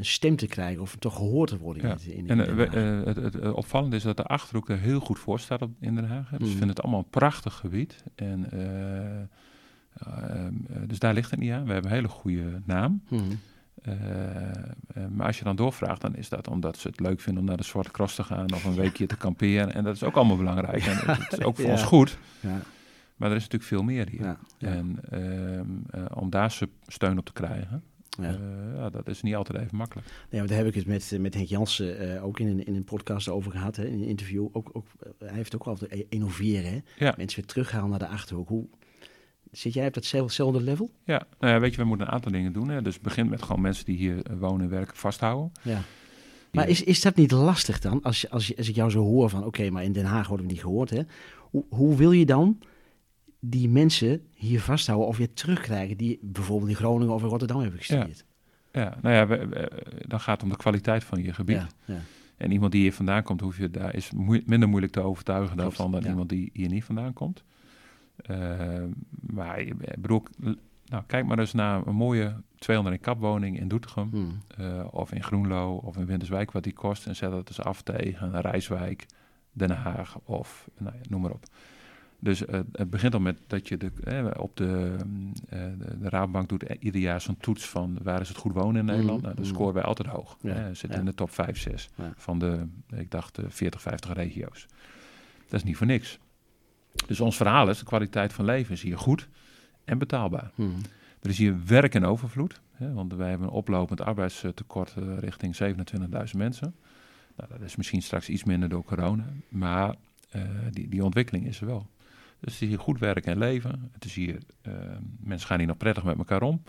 een 0.00 0.06
stem 0.06 0.36
te 0.36 0.46
krijgen 0.46 0.82
of 0.82 0.96
toch 0.98 1.14
gehoord 1.16 1.48
te 1.50 1.58
worden. 1.58 1.88
Ja. 1.88 1.96
In, 2.04 2.12
in, 2.12 2.26
in 2.26 2.28
En 2.40 2.46
eh, 2.48 2.54
we- 2.54 2.66
eh, 2.66 3.22
het, 3.22 3.52
opvallende 3.52 3.96
is 3.96 4.02
dat 4.02 4.16
de 4.16 4.24
Achterhoek 4.24 4.68
er 4.68 4.78
heel 4.78 5.00
goed 5.00 5.18
voor 5.18 5.40
staat 5.40 5.62
op, 5.62 5.70
in 5.80 5.94
Den 5.94 6.04
Haag. 6.08 6.28
Dus 6.30 6.38
Mm. 6.38 6.44
ze 6.44 6.50
vinden 6.50 6.68
het 6.68 6.82
allemaal 6.82 7.00
een 7.00 7.10
prachtig 7.10 7.54
gebied. 7.54 8.04
En, 8.14 8.50
eh, 8.50 9.26
dus 10.86 10.98
daar 10.98 11.14
ligt 11.14 11.30
het 11.30 11.40
niet 11.40 11.52
aan. 11.52 11.64
We 11.66 11.72
hebben 11.72 11.90
een 11.90 11.96
hele 11.96 12.08
goede 12.08 12.62
naam. 12.64 13.02
Eh, 13.82 13.94
maar 15.10 15.26
als 15.26 15.38
je 15.38 15.44
dan 15.44 15.56
doorvraagt, 15.56 16.00
dan 16.00 16.16
is 16.16 16.28
dat 16.28 16.48
omdat 16.48 16.76
ze 16.78 16.88
het 16.88 17.00
leuk 17.00 17.20
vinden 17.20 17.42
om 17.42 17.48
naar 17.48 17.56
de 17.56 17.62
Zwarte 17.64 17.90
Cross 17.90 18.14
te 18.14 18.22
gaan 18.24 18.52
of 18.52 18.64
een 18.64 18.74
weekje 18.74 19.06
te 19.06 19.16
kamperen. 19.16 19.74
En 19.74 19.84
dat 19.84 19.94
is 19.94 20.02
ook 20.04 20.14
allemaal 20.16 20.36
belangrijk. 20.36 20.86
En 20.86 20.96
het 21.22 21.32
is 21.32 21.44
ook 21.44 21.56
voor 21.56 21.64
Ja. 21.64 21.70
ons 21.70 21.82
goed. 21.82 22.18
Ja, 22.40 22.60
Maar 23.16 23.30
er 23.30 23.36
is 23.36 23.42
natuurlijk 23.42 23.70
veel 23.70 23.82
meer 23.82 24.08
hier. 24.08 24.22
ja, 24.22 24.38
En 24.58 24.98
ehm, 25.10 25.66
eh, 26.04 26.16
om 26.16 26.30
daar 26.30 26.58
steun 26.86 27.18
op 27.18 27.24
te 27.26 27.32
krijgen, 27.32 27.82
ja. 28.18 28.28
eh, 28.28 28.74
ja, 28.74 28.90
dat 28.90 29.08
is 29.08 29.22
niet 29.22 29.34
altijd 29.34 29.58
even 29.58 29.76
makkelijk. 29.76 30.06
Nee, 30.30 30.42
daar 30.42 30.56
heb 30.56 30.66
ik 30.66 30.74
het 30.74 30.86
met, 30.86 31.16
met 31.20 31.34
Henk 31.34 31.48
Jansen 31.48 32.14
eh, 32.14 32.24
ook 32.24 32.40
in 32.40 32.46
een, 32.46 32.66
in 32.66 32.74
een 32.74 32.84
podcast 32.84 33.28
over 33.28 33.50
gehad, 33.50 33.76
hè, 33.76 33.86
in 33.86 34.02
een 34.02 34.08
interview. 34.08 34.46
Ook, 34.52 34.70
ook, 34.72 34.86
eh, 35.00 35.10
hij 35.18 35.36
heeft 35.36 35.54
ook 35.54 35.66
altijd 35.66 35.92
e- 35.92 36.06
innoveren, 36.08 36.70
hè? 36.70 37.04
Ja. 37.04 37.14
mensen 37.16 37.40
weer 37.40 37.48
terughalen 37.48 37.90
naar 37.90 37.98
de 37.98 38.06
Achterhoek. 38.06 38.48
Hoe, 38.48 38.66
zit 39.50 39.72
jij 39.72 39.86
op 39.86 39.94
datzelfde 39.94 40.60
level? 40.60 40.90
Ja, 41.04 41.26
nou 41.38 41.52
ja, 41.52 41.60
weet 41.60 41.74
je, 41.74 41.80
we 41.80 41.84
moeten 41.84 42.06
een 42.06 42.12
aantal 42.12 42.32
dingen 42.32 42.52
doen. 42.52 42.68
Hè. 42.68 42.82
Dus 42.82 42.94
het 42.94 43.02
begint 43.02 43.30
met 43.30 43.42
gewoon 43.42 43.60
mensen 43.60 43.84
die 43.84 43.96
hier 43.96 44.22
wonen 44.38 44.60
en 44.60 44.70
werken 44.70 44.96
vasthouden. 44.96 45.52
Ja. 45.62 45.82
Maar 46.50 46.68
is, 46.68 46.82
is 46.82 47.00
dat 47.00 47.16
niet 47.16 47.30
lastig 47.30 47.80
dan, 47.80 48.02
als, 48.02 48.30
als, 48.30 48.56
als 48.56 48.68
ik 48.68 48.74
jou 48.74 48.90
zo 48.90 49.02
hoor 49.02 49.30
van, 49.30 49.44
oké, 49.44 49.70
maar 49.70 49.84
in 49.84 49.92
Den 49.92 50.04
Haag 50.04 50.28
worden 50.28 50.46
we 50.46 50.52
niet 50.52 50.62
gehoord, 50.62 50.90
hè? 50.90 51.02
Hoe, 51.38 51.64
hoe 51.68 51.96
wil 51.96 52.12
je 52.12 52.26
dan 52.26 52.58
die 53.40 53.68
mensen 53.68 54.22
hier 54.34 54.60
vasthouden 54.60 55.08
of 55.08 55.16
weer 55.16 55.32
terugkrijgen 55.32 55.96
die 55.96 56.18
bijvoorbeeld 56.22 56.70
in 56.70 56.76
Groningen 56.76 57.14
of 57.14 57.22
in 57.22 57.28
Rotterdam 57.28 57.60
hebben 57.60 57.78
gestudeerd? 57.78 58.24
Ja, 58.72 58.96
nou 59.02 59.14
ja, 59.14 59.26
we- 59.26 59.46
we- 59.48 59.82
dan 60.06 60.20
gaat 60.20 60.34
het 60.34 60.42
om 60.42 60.48
de 60.48 60.56
kwaliteit 60.56 61.04
van 61.04 61.22
je 61.22 61.32
gebied. 61.32 61.56
ja, 61.56 61.68
ja. 61.84 62.00
En 62.36 62.50
iemand 62.52 62.72
die 62.72 62.80
hier 62.80 62.92
vandaan 62.92 63.22
komt, 63.22 63.40
hoef 63.40 63.56
je 63.58 63.70
daar 63.70 63.94
is 63.94 64.10
moe- 64.10 64.42
minder 64.46 64.68
moeilijk 64.68 64.92
te 64.92 65.00
overtuigen 65.00 65.56
Klopt, 65.56 65.62
daarvan 65.62 65.90
dan 65.90 66.02
ja. 66.02 66.08
iemand 66.08 66.28
die 66.28 66.50
hier 66.52 66.68
niet 66.68 66.84
vandaan 66.84 67.12
komt. 67.12 67.42
Eh, 68.16 68.82
maar 69.20 69.60
ik 69.60 69.74
bedoel, 70.00 70.22
nou, 70.84 71.02
kijk 71.06 71.26
maar 71.26 71.38
eens 71.38 71.52
naar 71.52 71.86
een 71.86 71.94
mooie 71.94 72.34
200 72.58 73.00
kapwoning 73.00 73.58
in 73.60 73.68
Doetinchem. 73.68 74.08
Hmm. 74.10 74.38
eh, 74.56 74.84
of 74.90 75.12
in 75.12 75.22
Groenlo 75.22 75.74
of 75.76 75.96
in 75.96 76.06
Winterswijk 76.06 76.52
wat 76.52 76.62
die 76.64 76.72
kost. 76.72 77.06
En 77.06 77.16
zet 77.16 77.30
dat 77.30 77.48
eens 77.48 77.60
af 77.60 77.82
tegen 77.82 78.40
Rijswijk, 78.40 79.06
Den 79.52 79.70
Haag 79.70 80.18
of 80.24 80.68
nou 80.78 80.94
ja, 80.96 81.00
noem 81.08 81.20
maar 81.20 81.30
op. 81.30 81.44
Dus 82.20 82.42
uh, 82.42 82.60
het 82.72 82.90
begint 82.90 83.14
al 83.14 83.20
met 83.20 83.38
dat 83.46 83.68
je 83.68 83.76
de, 83.76 83.90
eh, 84.04 84.26
op 84.36 84.56
de, 84.56 84.96
uh, 85.52 85.58
de, 85.98 86.08
Rabobank 86.08 86.48
doet 86.48 86.64
ieder 86.80 87.00
jaar 87.00 87.20
zo'n 87.20 87.36
toets 87.36 87.68
van 87.68 87.98
waar 88.02 88.20
is 88.20 88.28
het 88.28 88.36
goed 88.36 88.52
wonen 88.52 88.76
in 88.76 88.84
Nederland. 88.84 89.18
Mm. 89.18 89.24
Nou, 89.24 89.34
dan 89.34 89.44
scoren 89.44 89.74
wij 89.74 89.82
altijd 89.82 90.08
hoog. 90.08 90.36
Ja. 90.40 90.52
Hè, 90.52 90.74
zitten 90.74 90.92
ja. 90.92 90.98
in 90.98 91.04
de 91.04 91.14
top 91.14 91.30
5, 91.30 91.58
6 91.58 91.90
ja. 91.94 92.12
van 92.16 92.38
de, 92.38 92.66
ik 92.96 93.10
dacht, 93.10 93.38
40, 93.48 93.82
50 93.82 94.12
regio's. 94.12 94.66
Dat 95.48 95.60
is 95.60 95.62
niet 95.62 95.76
voor 95.76 95.86
niks. 95.86 96.18
Dus 97.06 97.20
ons 97.20 97.36
verhaal 97.36 97.68
is, 97.68 97.78
de 97.78 97.84
kwaliteit 97.84 98.32
van 98.32 98.44
leven 98.44 98.72
is 98.72 98.82
hier 98.82 98.98
goed 98.98 99.28
en 99.84 99.98
betaalbaar. 99.98 100.50
Mm. 100.54 100.74
Er 101.22 101.30
is 101.30 101.38
hier 101.38 101.56
werk 101.66 101.94
en 101.94 102.04
overvloed, 102.04 102.60
hè, 102.72 102.92
want 102.92 103.14
wij 103.14 103.28
hebben 103.28 103.46
een 103.46 103.52
oplopend 103.52 104.00
arbeidstekort 104.00 104.94
uh, 104.98 105.18
richting 105.18 105.56
27.000 105.62 106.36
mensen. 106.36 106.74
Nou, 107.36 107.50
dat 107.50 107.60
is 107.60 107.76
misschien 107.76 108.02
straks 108.02 108.28
iets 108.28 108.44
minder 108.44 108.68
door 108.68 108.84
corona, 108.84 109.26
maar 109.48 109.94
die, 110.70 110.88
die 110.88 111.04
ontwikkeling 111.04 111.46
is 111.46 111.60
er 111.60 111.66
wel. 111.66 111.86
Dus 112.40 112.52
het 112.52 112.62
is 112.62 112.68
hier 112.68 112.78
goed 112.78 112.98
werken 112.98 113.32
en 113.32 113.38
leven. 113.38 113.90
Het 113.92 114.04
is 114.04 114.14
hier, 114.14 114.38
uh, 114.62 114.74
mensen 115.20 115.48
gaan 115.48 115.58
hier 115.58 115.66
nog 115.66 115.76
prettig 115.76 116.04
met 116.04 116.18
elkaar 116.18 116.42
om. 116.42 116.62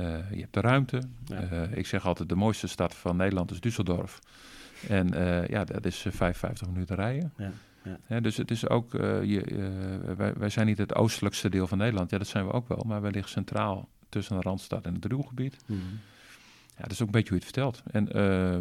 Uh, 0.00 0.30
je 0.30 0.40
hebt 0.40 0.54
de 0.54 0.60
ruimte. 0.60 1.02
Ja. 1.24 1.50
Uh, 1.52 1.76
ik 1.76 1.86
zeg 1.86 2.06
altijd, 2.06 2.28
de 2.28 2.34
mooiste 2.34 2.66
stad 2.66 2.94
van 2.94 3.16
Nederland 3.16 3.50
is 3.50 3.58
Düsseldorf. 3.58 4.18
En 4.88 5.08
ja, 5.48 5.64
dat 5.64 5.86
is 5.86 6.06
55 6.08 6.68
minuten 6.68 6.96
rijden. 6.96 7.32
Ja. 8.08 8.20
Dus 8.20 8.36
het 8.36 8.50
is 8.50 8.68
ook, 8.68 8.92
je, 9.22 9.42
wij, 10.16 10.32
wij, 10.34 10.48
zijn 10.48 10.66
niet 10.66 10.78
het 10.78 10.94
oostelijkste 10.94 11.48
deel 11.48 11.66
van 11.66 11.78
Nederland. 11.78 12.10
Ja, 12.10 12.18
dat 12.18 12.26
zijn 12.26 12.46
we 12.46 12.52
ook 12.52 12.68
wel. 12.68 12.84
Maar 12.86 13.00
wij 13.00 13.10
liggen 13.10 13.30
centraal 13.30 13.88
tussen 14.08 14.36
de 14.36 14.42
Randstad 14.42 14.86
en 14.86 14.94
het 14.94 15.04
Ruhrgebied. 15.04 15.56
Mm 15.66 15.76
-hmm. 15.76 15.98
Ja, 16.76 16.82
dat 16.82 16.90
is 16.90 17.00
ook 17.00 17.06
een 17.06 17.12
beetje 17.12 17.28
hoe 17.28 17.38
je 17.38 17.44
het 17.44 17.54
vertelt. 17.54 17.82
En 17.90 18.08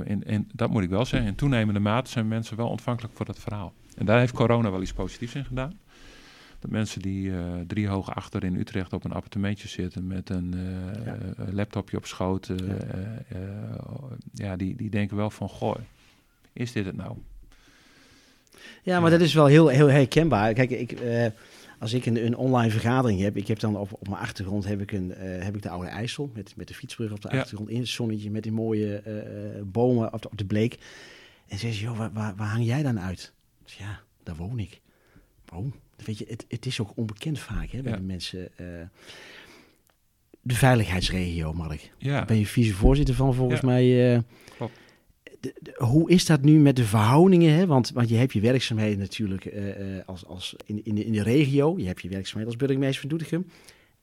in, 0.05 0.23
in, 0.23 0.49
dat 0.53 0.69
moet 0.69 0.83
ik 0.83 0.89
wel 0.89 1.05
zeggen. 1.05 1.29
In 1.29 1.35
toenemende 1.35 1.79
mate 1.79 2.11
zijn 2.11 2.27
mensen 2.27 2.57
wel 2.57 2.69
ontvankelijk 2.69 3.13
voor 3.15 3.25
dat 3.25 3.39
verhaal. 3.39 3.73
En 3.97 4.05
daar 4.05 4.19
heeft 4.19 4.33
corona 4.33 4.71
wel 4.71 4.81
iets 4.81 4.93
positiefs 4.93 5.35
in 5.35 5.45
gedaan. 5.45 5.79
Dat 6.59 6.71
mensen 6.71 7.01
die 7.01 7.29
uh, 7.29 7.59
drie 7.67 7.87
hoog 7.87 8.15
achter 8.15 8.43
in 8.43 8.55
Utrecht 8.55 8.93
op 8.93 9.03
een 9.03 9.11
appartementje 9.11 9.67
zitten 9.67 10.07
met 10.07 10.29
een 10.29 10.55
uh, 10.55 11.05
ja. 11.05 11.17
laptopje 11.51 11.97
op 11.97 12.05
schoot, 12.05 12.47
ja. 12.47 13.23
ja, 14.33 14.55
die, 14.55 14.75
die 14.75 14.89
denken 14.89 15.17
wel 15.17 15.29
van, 15.29 15.49
goh, 15.49 15.75
is 16.53 16.71
dit 16.71 16.85
het 16.85 16.95
nou? 16.95 17.17
Ja, 18.83 18.99
maar 18.99 19.11
dat 19.11 19.21
is 19.21 19.33
wel 19.33 19.45
heel, 19.45 19.67
heel 19.67 19.87
herkenbaar. 19.87 20.53
Kijk, 20.53 20.69
ik, 20.69 20.97
als 21.79 21.93
ik 21.93 22.05
een, 22.05 22.25
een, 22.25 22.35
online 22.35 22.71
vergadering 22.71 23.21
heb, 23.21 23.37
ik 23.37 23.47
heb 23.47 23.59
dan 23.59 23.75
op, 23.75 23.93
op 23.93 24.07
mijn 24.07 24.21
achtergrond 24.21 24.65
heb 24.65 24.81
ik, 24.81 24.91
een, 24.91 25.09
heb 25.17 25.55
ik 25.55 25.61
de 25.61 25.69
Oude 25.69 25.89
IJssel 25.89 26.31
met, 26.33 26.53
met 26.55 26.67
de 26.67 26.73
fietsbrug 26.73 27.11
op 27.11 27.21
de 27.21 27.29
achtergrond 27.29 27.69
in 27.69 27.79
het 27.79 27.87
zonnetje 27.87 28.31
met 28.31 28.43
die 28.43 28.51
mooie 28.51 29.03
bomen 29.65 30.13
op 30.13 30.21
de, 30.21 30.29
op 30.29 30.37
de 30.37 30.45
bleek. 30.45 30.77
En 31.47 31.57
ze 31.57 31.65
zeggen, 31.65 31.87
joh, 31.87 31.97
waar, 31.97 32.13
waar, 32.13 32.35
waar 32.35 32.47
hang 32.47 32.65
jij 32.65 32.83
dan 32.83 32.99
uit? 32.99 33.33
Dus 33.63 33.75
ja, 33.77 33.99
daar 34.23 34.35
woon 34.35 34.59
ik. 34.59 34.81
Oh, 35.53 35.71
weet 36.05 36.17
je, 36.17 36.25
het, 36.27 36.45
het 36.47 36.65
is 36.65 36.79
ook 36.79 36.91
onbekend 36.95 37.39
vaak 37.39 37.69
hè, 37.69 37.81
bij 37.81 37.91
ja. 37.91 37.97
de 37.97 38.03
mensen. 38.03 38.49
Uh, 38.61 38.67
de 40.41 40.55
veiligheidsregio, 40.55 41.53
Mark. 41.53 41.91
Ja. 41.97 42.17
Daar 42.17 42.25
ben 42.25 42.39
je 42.39 42.45
vicevoorzitter 42.45 43.15
van 43.15 43.33
volgens 43.33 43.61
ja. 43.61 43.67
mij. 43.67 44.13
Uh, 44.13 44.19
Klopt. 44.57 44.79
De, 45.39 45.53
de, 45.59 45.73
hoe 45.77 46.09
is 46.09 46.25
dat 46.25 46.41
nu 46.41 46.59
met 46.59 46.75
de 46.75 46.85
verhoudingen? 46.85 47.53
Hè? 47.53 47.65
Want, 47.65 47.91
want 47.91 48.09
je 48.09 48.15
hebt 48.15 48.33
je 48.33 48.39
werkzaamheden 48.39 48.99
natuurlijk 48.99 49.45
uh, 49.45 49.63
als, 50.05 50.25
als 50.25 50.55
in, 50.65 50.85
in, 50.85 50.95
de, 50.95 51.05
in 51.05 51.11
de 51.11 51.23
regio. 51.23 51.77
Je 51.77 51.85
hebt 51.85 52.01
je 52.01 52.09
werkzaamheden 52.09 52.53
als 52.53 52.65
burgemeester 52.65 52.99
van 52.99 53.09
Doetinchem. 53.09 53.45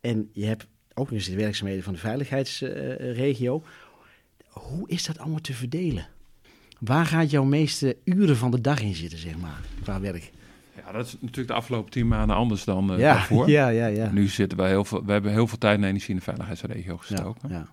En 0.01 0.29
je 0.33 0.45
hebt 0.45 0.67
ook 0.95 1.11
nog 1.11 1.19
eens 1.19 1.29
de 1.29 1.37
werkzaamheden 1.37 1.85
van 1.85 1.93
de 1.93 1.99
veiligheidsregio. 1.99 3.63
hoe 4.49 4.89
is 4.89 5.05
dat 5.05 5.19
allemaal 5.19 5.41
te 5.41 5.55
verdelen? 5.55 6.09
Waar 6.79 7.07
gaat 7.07 7.31
jouw 7.31 7.45
meeste 7.45 7.97
uren 8.05 8.37
van 8.37 8.51
de 8.51 8.61
dag 8.61 8.81
in 8.83 8.95
zitten, 8.95 9.19
zeg 9.19 9.37
maar, 9.37 9.61
qua 9.83 10.01
werk? 10.01 10.31
Ja, 10.87 10.93
dat 10.93 11.07
is 11.07 11.17
natuurlijk 11.21 11.49
de 11.49 11.55
afgelopen 11.55 11.91
tien 11.91 12.09
maanden 12.09 12.37
anders 12.37 12.65
dan 12.65 12.93
uh, 12.93 12.99
ja, 12.99 13.13
daarvoor. 13.13 13.51
Ja, 13.59 13.69
ja, 13.69 13.87
ja. 13.87 14.11
Nu 14.11 14.29
zitten 14.29 14.59
we 14.59 14.65
heel 14.65 14.85
veel, 14.85 15.05
we 15.05 15.13
hebben 15.13 15.33
heel 15.33 15.47
veel 15.47 15.59
tijd 15.59 15.79
en 15.79 15.85
energie 15.85 16.11
in 16.11 16.17
de 16.17 16.23
veiligheidsregio 16.23 16.97
gestoken. 16.97 17.49
Ja, 17.49 17.55
ja. 17.55 17.67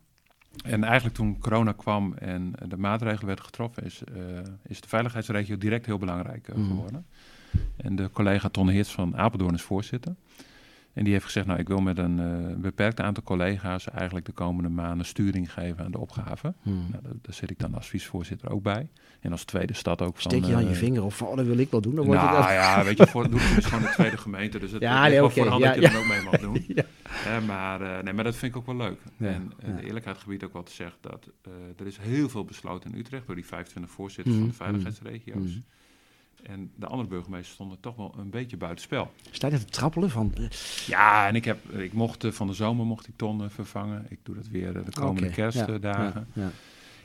En 0.64 0.84
eigenlijk 0.84 1.16
toen 1.16 1.40
corona 1.40 1.72
kwam 1.72 2.14
en 2.14 2.54
de 2.68 2.78
maatregelen 2.78 3.26
werden 3.26 3.46
getroffen, 3.46 3.84
is, 3.84 4.02
uh, 4.16 4.40
is 4.68 4.82
de 4.82 4.88
veiligheidsregio 4.88 5.58
direct 5.58 5.86
heel 5.86 5.98
belangrijk 5.98 6.48
uh, 6.48 6.68
geworden. 6.68 7.06
Mm. 7.52 7.62
En 7.78 7.96
de 7.96 8.10
collega 8.14 8.50
Ton 8.50 8.68
Heerts 8.68 8.92
van 8.92 9.18
Apeldoorn 9.18 9.54
is 9.54 9.62
voorzitter. 9.62 10.16
En 10.94 11.04
die 11.04 11.14
heeft 11.14 11.26
gezegd, 11.26 11.46
nou 11.48 11.60
ik 11.60 11.68
wil 11.68 11.80
met 11.80 11.98
een 11.98 12.20
uh, 12.20 12.56
beperkt 12.56 13.00
aantal 13.00 13.24
collega's 13.24 13.90
eigenlijk 13.90 14.26
de 14.26 14.32
komende 14.32 14.70
maanden 14.70 15.06
sturing 15.06 15.54
geven 15.54 15.86
aan 15.86 15.92
de 15.92 16.00
opgave. 16.00 16.54
Hmm. 16.62 16.74
Nou, 16.74 17.04
daar, 17.04 17.12
daar, 17.22 17.34
zit 17.34 17.50
ik 17.50 17.60
dan 17.60 17.76
als 17.76 17.88
vicevoorzitter 17.88 18.52
ook 18.52 18.64
bij. 18.64 18.90
En 19.20 19.32
als 19.32 19.44
tweede 19.44 19.74
stad 19.74 20.02
ook 20.02 20.20
Steek 20.20 20.42
van... 20.42 20.50
je 20.50 20.56
aan 20.56 20.68
je 20.68 20.76
vinger 20.76 21.04
of 21.04 21.22
oh, 21.22 21.38
dat 21.38 21.46
wil 21.46 21.58
ik 21.58 21.72
wel 21.72 21.82
doen. 21.82 21.96
Dan 21.96 22.08
nou 22.08 22.52
ja, 22.52 22.84
weet 22.84 22.98
je, 22.98 23.08
voor, 23.08 23.30
doe 23.30 23.40
het 23.40 23.58
is 23.58 23.66
gewoon 23.66 23.84
de 23.84 23.90
tweede 23.90 24.18
gemeente. 24.18 24.60
Dus 24.60 24.72
het 24.72 24.82
ja, 24.82 25.08
nee, 25.08 25.24
okay. 25.24 25.36
voor 25.36 25.60
ja, 25.60 25.68
dat 25.68 25.76
je 25.76 25.82
ja. 25.82 25.90
dan 25.90 26.02
ook 26.02 26.08
mee 26.08 26.22
mag 26.22 26.40
doen. 26.40 26.66
ja. 27.26 27.40
maar, 27.48 27.82
uh, 27.82 28.00
nee, 28.00 28.14
maar 28.14 28.24
dat 28.24 28.36
vind 28.36 28.52
ik 28.52 28.58
ook 28.58 28.66
wel 28.66 28.76
leuk. 28.76 29.00
en 29.18 29.52
de 29.58 29.86
eerlijkheid 29.86 30.18
gebied 30.18 30.44
ook 30.44 30.54
wel 30.54 30.64
te 30.64 30.74
zeggen 30.74 30.98
dat 31.02 31.30
er 31.78 31.88
is 31.88 31.98
heel 31.98 32.30
veel 32.30 32.46
besloten 32.46 32.92
in 32.92 33.00
Utrecht 33.00 33.26
door 33.26 33.36
die 33.36 33.46
25 33.46 33.92
voorzitters 33.92 34.36
hmm. 34.36 34.44
van 34.44 34.52
de 34.52 34.64
veiligheidsregio's. 34.64 35.52
Hmm. 35.52 35.64
En 36.44 36.72
de 36.76 36.86
andere 36.86 37.10
burgemeesters 37.10 37.54
stonden 37.54 37.80
toch 37.80 37.96
wel 37.96 38.16
een 38.18 38.30
beetje 38.30 38.58
buitenspel. 38.58 39.12
Sta 39.32 39.48
je 39.48 39.58
te 39.58 39.66
trappelen 39.66 40.10
van? 40.10 40.34
Ja, 40.86 41.28
en 41.28 41.36
ik, 41.36 41.46
heb, 41.46 41.70
ik 41.70 41.94
mocht 41.94 42.26
van 42.30 42.48
de 42.48 42.54
zomer 42.54 42.86
mocht 42.86 43.08
ik 43.08 43.14
Ton 43.16 43.50
vervangen. 43.50 44.06
Ik 44.10 44.20
doe 44.24 44.36
dat 44.36 44.48
weer 44.48 44.74
de 44.74 44.92
komende 44.92 45.22
okay, 45.22 45.34
kerstdagen. 45.34 46.28
Ja, 46.34 46.42
ja. 46.44 46.52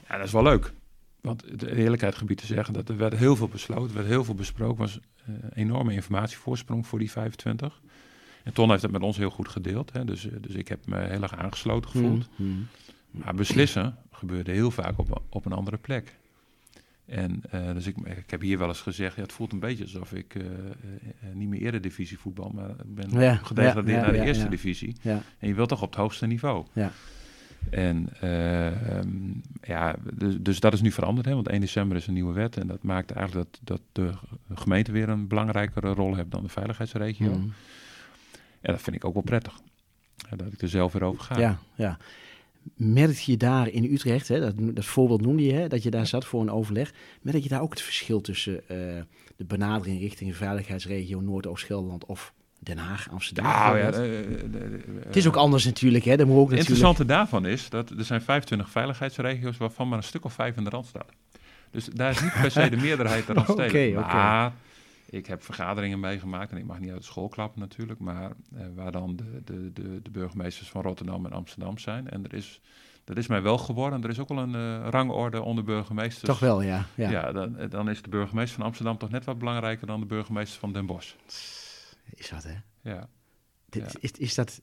ja, 0.09 0.17
dat 0.17 0.27
is 0.27 0.33
wel 0.33 0.43
leuk. 0.43 0.73
Want 1.21 1.61
de 1.61 1.77
eerlijkheid 1.77 2.15
gebied 2.15 2.39
te 2.39 2.47
zeggen 2.47 2.75
dat 2.75 2.89
er 2.89 2.97
werd 2.97 3.17
heel 3.17 3.37
veel 3.37 3.49
besloten, 3.49 3.95
werd 3.95 4.07
heel 4.07 4.25
veel 4.25 4.35
besproken. 4.35 4.77
was 4.77 5.01
uh, 5.29 5.35
enorme 5.55 5.93
informatievoorsprong 5.93 6.87
voor 6.87 6.99
die 6.99 7.11
25. 7.11 7.81
En 8.45 8.53
Ton 8.53 8.71
heeft 8.71 8.83
het 8.83 8.91
met 8.91 9.03
ons 9.03 9.17
heel 9.17 9.31
goed 9.31 9.49
gedeeld. 9.49 9.93
Hè, 9.93 10.05
dus, 10.05 10.29
dus 10.41 10.55
ik 10.55 10.69
heb 10.69 10.87
me 10.87 10.99
heel 10.99 11.23
erg 11.23 11.37
aangesloten 11.37 11.91
gevoeld. 11.91 12.29
Mm, 12.37 12.47
mm. 12.47 12.67
Maar 13.11 13.35
beslissen 13.35 13.97
gebeurde 14.11 14.53
heel 14.53 14.71
vaak 14.71 14.99
op, 14.99 15.23
op 15.29 15.45
een 15.47 15.53
andere 15.53 15.77
plek. 15.77 16.18
En 17.09 17.43
uh, 17.55 17.73
dus 17.73 17.87
ik, 17.87 17.97
ik 17.97 18.31
heb 18.31 18.41
hier 18.41 18.59
wel 18.59 18.69
eens 18.69 18.81
gezegd, 18.81 19.17
ja, 19.17 19.23
het 19.23 19.33
voelt 19.33 19.53
een 19.53 19.59
beetje 19.59 19.85
alsof 19.85 20.13
ik 20.13 20.35
uh, 20.35 20.45
uh, 20.45 21.35
niet 21.35 21.49
meer 21.49 21.61
eerder 21.61 21.81
divisie 21.81 22.19
voetbal, 22.19 22.51
maar 22.55 22.71
ben 22.87 23.21
ja, 23.21 23.35
gedegradeerd 23.35 23.97
ja, 23.97 24.03
naar 24.03 24.13
de 24.13 24.27
eerste 24.27 24.49
divisie. 24.49 24.97
En 25.39 25.49
je 25.49 25.55
wilt 25.55 25.69
toch 25.69 25.83
op 25.83 25.91
het 25.91 25.99
hoogste 25.99 26.27
niveau. 26.27 26.67
Ja. 26.73 26.93
En 27.71 28.09
um, 28.23 29.43
ja, 29.63 29.97
dus, 30.15 30.37
dus, 30.41 30.61
dat 30.61 30.73
is 30.73 30.81
nu 30.81 30.91
veranderd, 30.91 31.27
hè, 31.27 31.35
want 31.35 31.49
1 31.49 31.61
december 31.61 31.97
is 31.97 32.07
een 32.07 32.15
nieuwe 32.15 32.33
wet 32.33 32.57
en 32.57 32.67
dat 32.67 32.83
maakt 32.83 33.11
eigenlijk 33.11 33.49
dat, 33.63 33.81
dat 33.93 34.19
de 34.49 34.55
gemeente 34.55 34.93
weer 34.93 35.09
een 35.09 35.29
belangrijkere 35.29 35.93
rol 35.93 36.15
heeft 36.15 36.31
dan 36.31 36.43
de 36.43 36.49
veiligheidsregio. 36.49 37.31
Mm. 37.31 37.53
En 38.61 38.73
dat 38.73 38.83
vind 38.83 38.97
ik 38.97 39.05
ook 39.05 39.15
wel 39.15 39.23
prettig, 39.23 39.61
dat 40.37 40.53
ik 40.53 40.63
er 40.63 40.69
zelf 40.69 40.93
weer 40.93 41.05
over 41.05 41.23
ga. 41.23 41.39
Ja, 41.39 41.59
ja 41.75 41.99
merk 42.77 43.17
je 43.17 43.37
daar 43.37 43.69
in 43.69 43.85
Utrecht, 43.85 44.29
hè, 44.29 44.41
dat, 44.41 44.55
dat 44.57 44.85
voorbeeld 44.85 45.21
noemde 45.21 45.45
je, 45.45 45.53
hè, 45.53 45.69
dat 45.69 45.83
je 45.83 45.91
daar 45.91 46.07
zat 46.07 46.25
voor 46.25 46.41
een 46.41 46.51
overleg, 46.51 46.93
merk 47.23 47.43
je 47.43 47.49
daar 47.49 47.63
ook 47.63 47.71
het 47.71 47.83
verschil 47.83 48.21
tussen 48.21 48.55
uh, 48.55 48.69
de 49.37 49.45
benadering 49.45 50.01
richting 50.01 50.31
de 50.31 50.37
veiligheidsregio 50.37 51.21
Noordoost-Gelderland 51.21 52.07
of 52.07 52.33
Den 52.59 52.79
Haag, 52.79 53.11
Amsterdam? 53.11 53.45
Nou, 53.45 53.79
ja, 53.79 53.91
de, 53.91 54.27
de, 54.31 54.51
de, 54.51 54.81
het 55.07 55.17
is 55.17 55.27
ook 55.27 55.37
anders 55.37 55.65
natuurlijk. 55.65 56.05
Hè, 56.05 56.27
moet 56.27 56.37
ook 56.37 56.51
het 56.51 56.59
interessante 56.59 57.05
daarvan 57.05 57.47
is 57.47 57.69
dat 57.69 57.91
er 57.91 58.05
zijn 58.05 58.23
25 58.23 58.71
veiligheidsregio's 58.71 59.57
waarvan 59.57 59.89
maar 59.89 59.99
een 59.99 60.05
stuk 60.05 60.25
of 60.25 60.33
vijf 60.33 60.57
in 60.57 60.65
de 60.65 60.71
rand 60.71 60.87
staan. 60.87 61.07
Dus 61.71 61.85
daar 61.85 62.11
is 62.11 62.21
niet 62.23 62.33
per 62.41 62.51
se 62.51 62.69
de 62.69 62.77
meerderheid 62.77 63.29
er 63.29 63.41
steden. 63.49 63.67
okay, 63.67 63.93
maar 63.93 64.05
okay. 64.05 64.53
Ik 65.11 65.27
heb 65.27 65.43
vergaderingen 65.43 66.01
meegemaakt, 66.01 66.51
en 66.51 66.57
ik 66.57 66.65
mag 66.65 66.79
niet 66.79 66.91
uit 66.91 66.99
de 66.99 67.05
school 67.05 67.29
klappen 67.29 67.61
natuurlijk, 67.61 68.01
maar 68.01 68.33
uh, 68.55 68.67
waar 68.75 68.93
dan 68.93 69.17
de, 69.17 69.43
de, 69.45 69.73
de, 69.73 70.03
de, 70.03 70.11
burgemeesters 70.11 70.69
van 70.69 70.83
Rotterdam 70.83 71.27
en 71.27 71.33
Amsterdam 71.33 71.79
zijn. 71.79 72.09
En 72.09 72.25
er 72.25 72.35
is, 72.35 72.61
dat 73.05 73.17
is 73.17 73.27
mij 73.27 73.43
wel 73.43 73.59
geworden. 73.59 74.03
Er 74.03 74.11
is 74.11 74.19
ook 74.19 74.29
wel 74.29 74.39
een 74.39 74.55
uh, 74.55 74.89
rangorde 74.91 75.43
onder 75.43 75.65
burgemeesters. 75.65 76.29
Toch 76.29 76.39
wel, 76.39 76.63
ja. 76.63 76.87
Ja, 76.95 77.11
ja 77.11 77.33
dan, 77.33 77.57
dan, 77.69 77.91
is 77.91 78.03
de 78.03 78.09
burgemeester 78.09 78.57
van 78.57 78.67
Amsterdam 78.67 78.99
toch 78.99 79.11
net 79.11 79.25
wat 79.25 79.39
belangrijker 79.39 79.87
dan 79.87 80.01
de 80.01 80.07
burgemeester 80.07 80.61
van 80.61 80.73
Den 80.73 80.87
Bosch. 80.87 81.15
Is 82.15 82.29
dat, 82.29 82.43
hè? 82.43 82.55
Ja. 82.91 83.09
Ja. 83.71 83.87
Is, 84.01 84.11
is 84.11 84.35
dat 84.35 84.61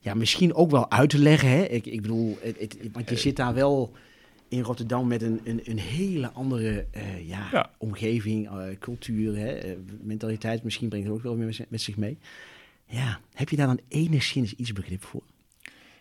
ja, 0.00 0.14
misschien 0.14 0.54
ook 0.54 0.70
wel 0.70 0.90
uit 0.90 1.10
te 1.10 1.18
leggen, 1.18 1.48
hè? 1.48 1.62
Ik, 1.64 1.86
ik 1.86 2.02
bedoel, 2.02 2.38
het, 2.40 2.58
het, 2.58 2.78
want 2.92 3.08
je 3.08 3.16
zit 3.16 3.36
daar 3.36 3.54
wel 3.54 3.96
in 4.48 4.62
Rotterdam 4.62 5.06
met 5.06 5.22
een, 5.22 5.40
een, 5.44 5.60
een 5.64 5.78
hele 5.78 6.30
andere 6.30 6.86
uh, 6.96 7.28
ja, 7.28 7.48
ja, 7.52 7.70
omgeving, 7.78 8.50
uh, 8.50 8.62
cultuur, 8.78 9.36
hè, 9.36 9.66
uh, 9.66 9.76
mentaliteit. 10.02 10.62
Misschien 10.62 10.88
brengt 10.88 11.06
het 11.06 11.16
ook 11.16 11.22
wel 11.22 11.36
met, 11.36 11.66
met 11.68 11.80
zich 11.80 11.96
mee. 11.96 12.18
Ja, 12.84 13.20
heb 13.34 13.48
je 13.48 13.56
daar 13.56 13.66
dan 13.66 13.80
enigszins 13.88 14.54
iets 14.54 14.72
begrip 14.72 15.04
voor? 15.04 15.22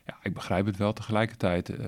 Ja, 0.05 0.17
ik 0.21 0.33
begrijp 0.33 0.65
het 0.65 0.77
wel. 0.77 0.93
Tegelijkertijd, 0.93 1.69
ehm, 1.69 1.81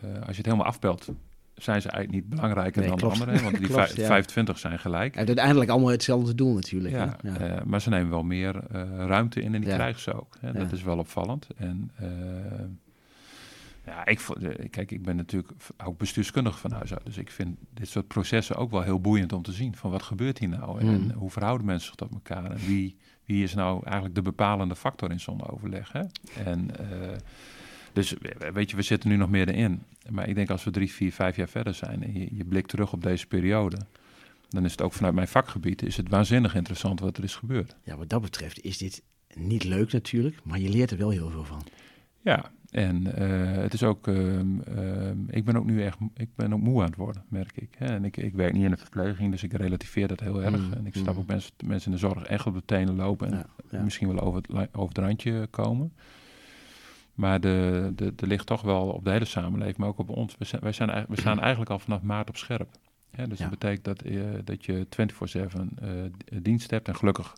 als 0.00 0.30
je 0.30 0.36
het 0.36 0.44
helemaal 0.44 0.66
afpelt, 0.66 1.08
zijn 1.54 1.82
ze 1.82 1.88
eigenlijk 1.88 2.24
niet 2.24 2.34
belangrijker 2.34 2.80
nee, 2.80 2.88
dan 2.88 2.98
klopt. 2.98 3.14
de 3.14 3.20
anderen. 3.20 3.42
Want 3.42 3.58
die 3.58 3.66
klopt, 3.74 3.96
ja. 3.96 4.06
25 4.06 4.58
zijn 4.58 4.78
gelijk. 4.78 5.16
En 5.16 5.26
uiteindelijk 5.26 5.70
allemaal 5.70 5.90
hetzelfde 5.90 6.34
doel 6.34 6.54
natuurlijk. 6.54 6.94
Ja, 6.94 7.16
ja. 7.22 7.62
maar 7.64 7.80
ze 7.80 7.88
nemen 7.88 8.10
wel 8.10 8.22
meer 8.22 8.60
ruimte 8.96 9.42
in 9.42 9.54
en 9.54 9.60
die 9.60 9.74
krijgen 9.74 10.00
ze 10.00 10.12
ook. 10.12 10.36
Hè. 10.40 10.52
Dat 10.52 10.72
is 10.72 10.82
wel 10.82 10.98
opvallend. 10.98 11.46
En 11.56 11.90
Ja, 13.84 14.06
ik, 14.06 14.20
kijk, 14.70 14.90
ik 14.90 15.02
ben 15.02 15.16
natuurlijk 15.16 15.52
ook 15.84 15.98
bestuurskundig 15.98 16.58
van 16.58 16.72
huis 16.72 16.92
uit. 16.94 17.04
Dus 17.04 17.18
ik 17.18 17.30
vind 17.30 17.58
dit 17.74 17.88
soort 17.88 18.06
processen 18.06 18.56
ook 18.56 18.70
wel 18.70 18.82
heel 18.82 19.00
boeiend 19.00 19.32
om 19.32 19.42
te 19.42 19.52
zien. 19.52 19.76
Van 19.76 19.90
wat 19.90 20.02
gebeurt 20.02 20.38
hier 20.38 20.48
nou? 20.48 20.80
En, 20.80 20.86
Hmm. 20.86 21.10
hoe 21.10 21.30
verhouden 21.30 21.66
mensen 21.66 21.86
zich 21.86 21.94
tot 21.94 22.12
elkaar? 22.12 22.50
En 22.50 22.56
wie, 22.66 22.96
wie 23.24 23.42
is 23.42 23.54
nou 23.54 23.84
eigenlijk 23.84 24.14
de 24.14 24.22
bepalende 24.22 24.76
factor 24.76 25.10
in 25.10 25.20
zo'n 25.20 25.50
overleg? 25.50 25.92
Hè? 25.92 26.02
En, 26.44 26.78
eh, 26.78 27.16
dus 27.92 28.14
weet 28.52 28.70
je, 28.70 28.76
we 28.76 28.82
zitten 28.82 29.08
nu 29.08 29.16
nog 29.16 29.30
meer 29.30 29.48
erin. 29.48 29.82
Maar 30.10 30.28
ik 30.28 30.34
denk 30.34 30.50
als 30.50 30.64
we 30.64 30.70
drie, 30.70 30.92
vier, 30.92 31.12
vijf 31.12 31.36
jaar 31.36 31.48
verder 31.48 31.74
zijn 31.74 32.02
en 32.02 32.12
je, 32.12 32.28
je 32.36 32.44
blikt 32.44 32.68
terug 32.68 32.92
op 32.92 33.02
deze 33.02 33.26
periode... 33.26 33.76
dan 34.48 34.64
is 34.64 34.70
het 34.70 34.82
ook 34.82 34.92
vanuit 34.92 35.14
mijn 35.14 35.28
vakgebied 35.28 35.82
is 35.82 35.96
het 35.96 36.08
waanzinnig 36.08 36.54
interessant 36.54 37.00
wat 37.00 37.16
er 37.16 37.24
is 37.24 37.34
gebeurd. 37.34 37.76
Ja, 37.84 37.96
wat 37.96 38.08
dat 38.08 38.22
betreft 38.22 38.60
is 38.60 38.78
dit 38.78 39.02
niet 39.34 39.64
leuk 39.64 39.92
natuurlijk, 39.92 40.36
maar 40.44 40.58
je 40.58 40.68
leert 40.68 40.90
er 40.90 40.98
wel 40.98 41.10
heel 41.10 41.30
veel 41.30 41.44
van. 41.44 41.62
Ja, 42.20 42.50
en 42.72 43.14
eh, 43.16 43.62
het 43.62 43.72
is 43.74 43.82
ook, 43.82 44.06
ehm, 44.08 44.60
ehm, 44.60 45.18
ik 45.28 45.44
ben 45.44 45.56
ook 45.56 45.64
nu 45.64 45.82
echt, 45.82 45.98
ik 46.14 46.28
ben 46.34 46.52
ook 46.52 46.60
moe 46.60 46.80
aan 46.80 46.86
het 46.86 46.96
worden, 46.96 47.24
merk 47.28 47.56
ik. 47.56 47.68
Hè? 47.78 47.86
En 47.86 48.04
ik, 48.04 48.16
ik 48.16 48.34
werk 48.34 48.52
niet 48.52 48.64
in 48.64 48.70
de 48.70 48.76
verpleging, 48.76 49.30
dus 49.30 49.42
ik 49.42 49.52
relativeer 49.52 50.08
dat 50.08 50.20
heel 50.20 50.42
erg. 50.42 50.56
Mm, 50.66 50.72
En 50.72 50.86
ik 50.86 50.94
snap 50.94 51.14
mm. 51.14 51.20
ook 51.20 51.26
mensen, 51.26 51.52
mensen 51.64 51.86
in 51.92 51.96
de 51.98 52.06
zorg 52.06 52.22
echt 52.24 52.46
op 52.46 52.54
de 52.54 52.62
tenen 52.64 52.94
lopen 52.96 53.26
en 53.30 53.36
Ja, 53.36 53.46
ja. 53.70 53.82
misschien 53.82 54.08
wel 54.08 54.20
over 54.20 54.40
het, 54.42 54.68
over 54.74 54.88
het 54.88 54.98
randje 54.98 55.46
komen. 55.50 55.92
Maar 57.14 57.40
de, 57.40 57.92
de, 57.94 58.12
er 58.16 58.26
ligt 58.26 58.46
toch 58.46 58.62
wel 58.62 58.88
op 58.88 59.04
de 59.04 59.10
hele 59.10 59.24
samenleving, 59.24 59.76
maar 59.76 59.88
ook 59.88 59.98
op 59.98 60.08
ons. 60.08 60.34
We, 60.38 60.44
zijn, 60.44 60.62
wij 60.62 60.72
zijn, 60.72 61.04
we 61.08 61.20
staan 61.20 61.40
eigenlijk 61.40 61.70
al 61.70 61.78
vanaf 61.78 62.02
maart 62.02 62.28
op 62.28 62.36
scherp. 62.36 62.68
Hè? 63.10 63.26
Dus 63.28 63.38
Ja. 63.38 63.48
dat 63.48 63.58
betekent 63.58 63.84
dat, 63.84 64.02
eh, 64.02 64.20
dat 64.44 64.64
je 64.64 64.86
24-7 64.90 65.78
eh, 65.80 65.88
d- 66.04 66.44
dienst 66.44 66.70
hebt. 66.70 66.88
En 66.88 66.96
gelukkig 66.96 67.34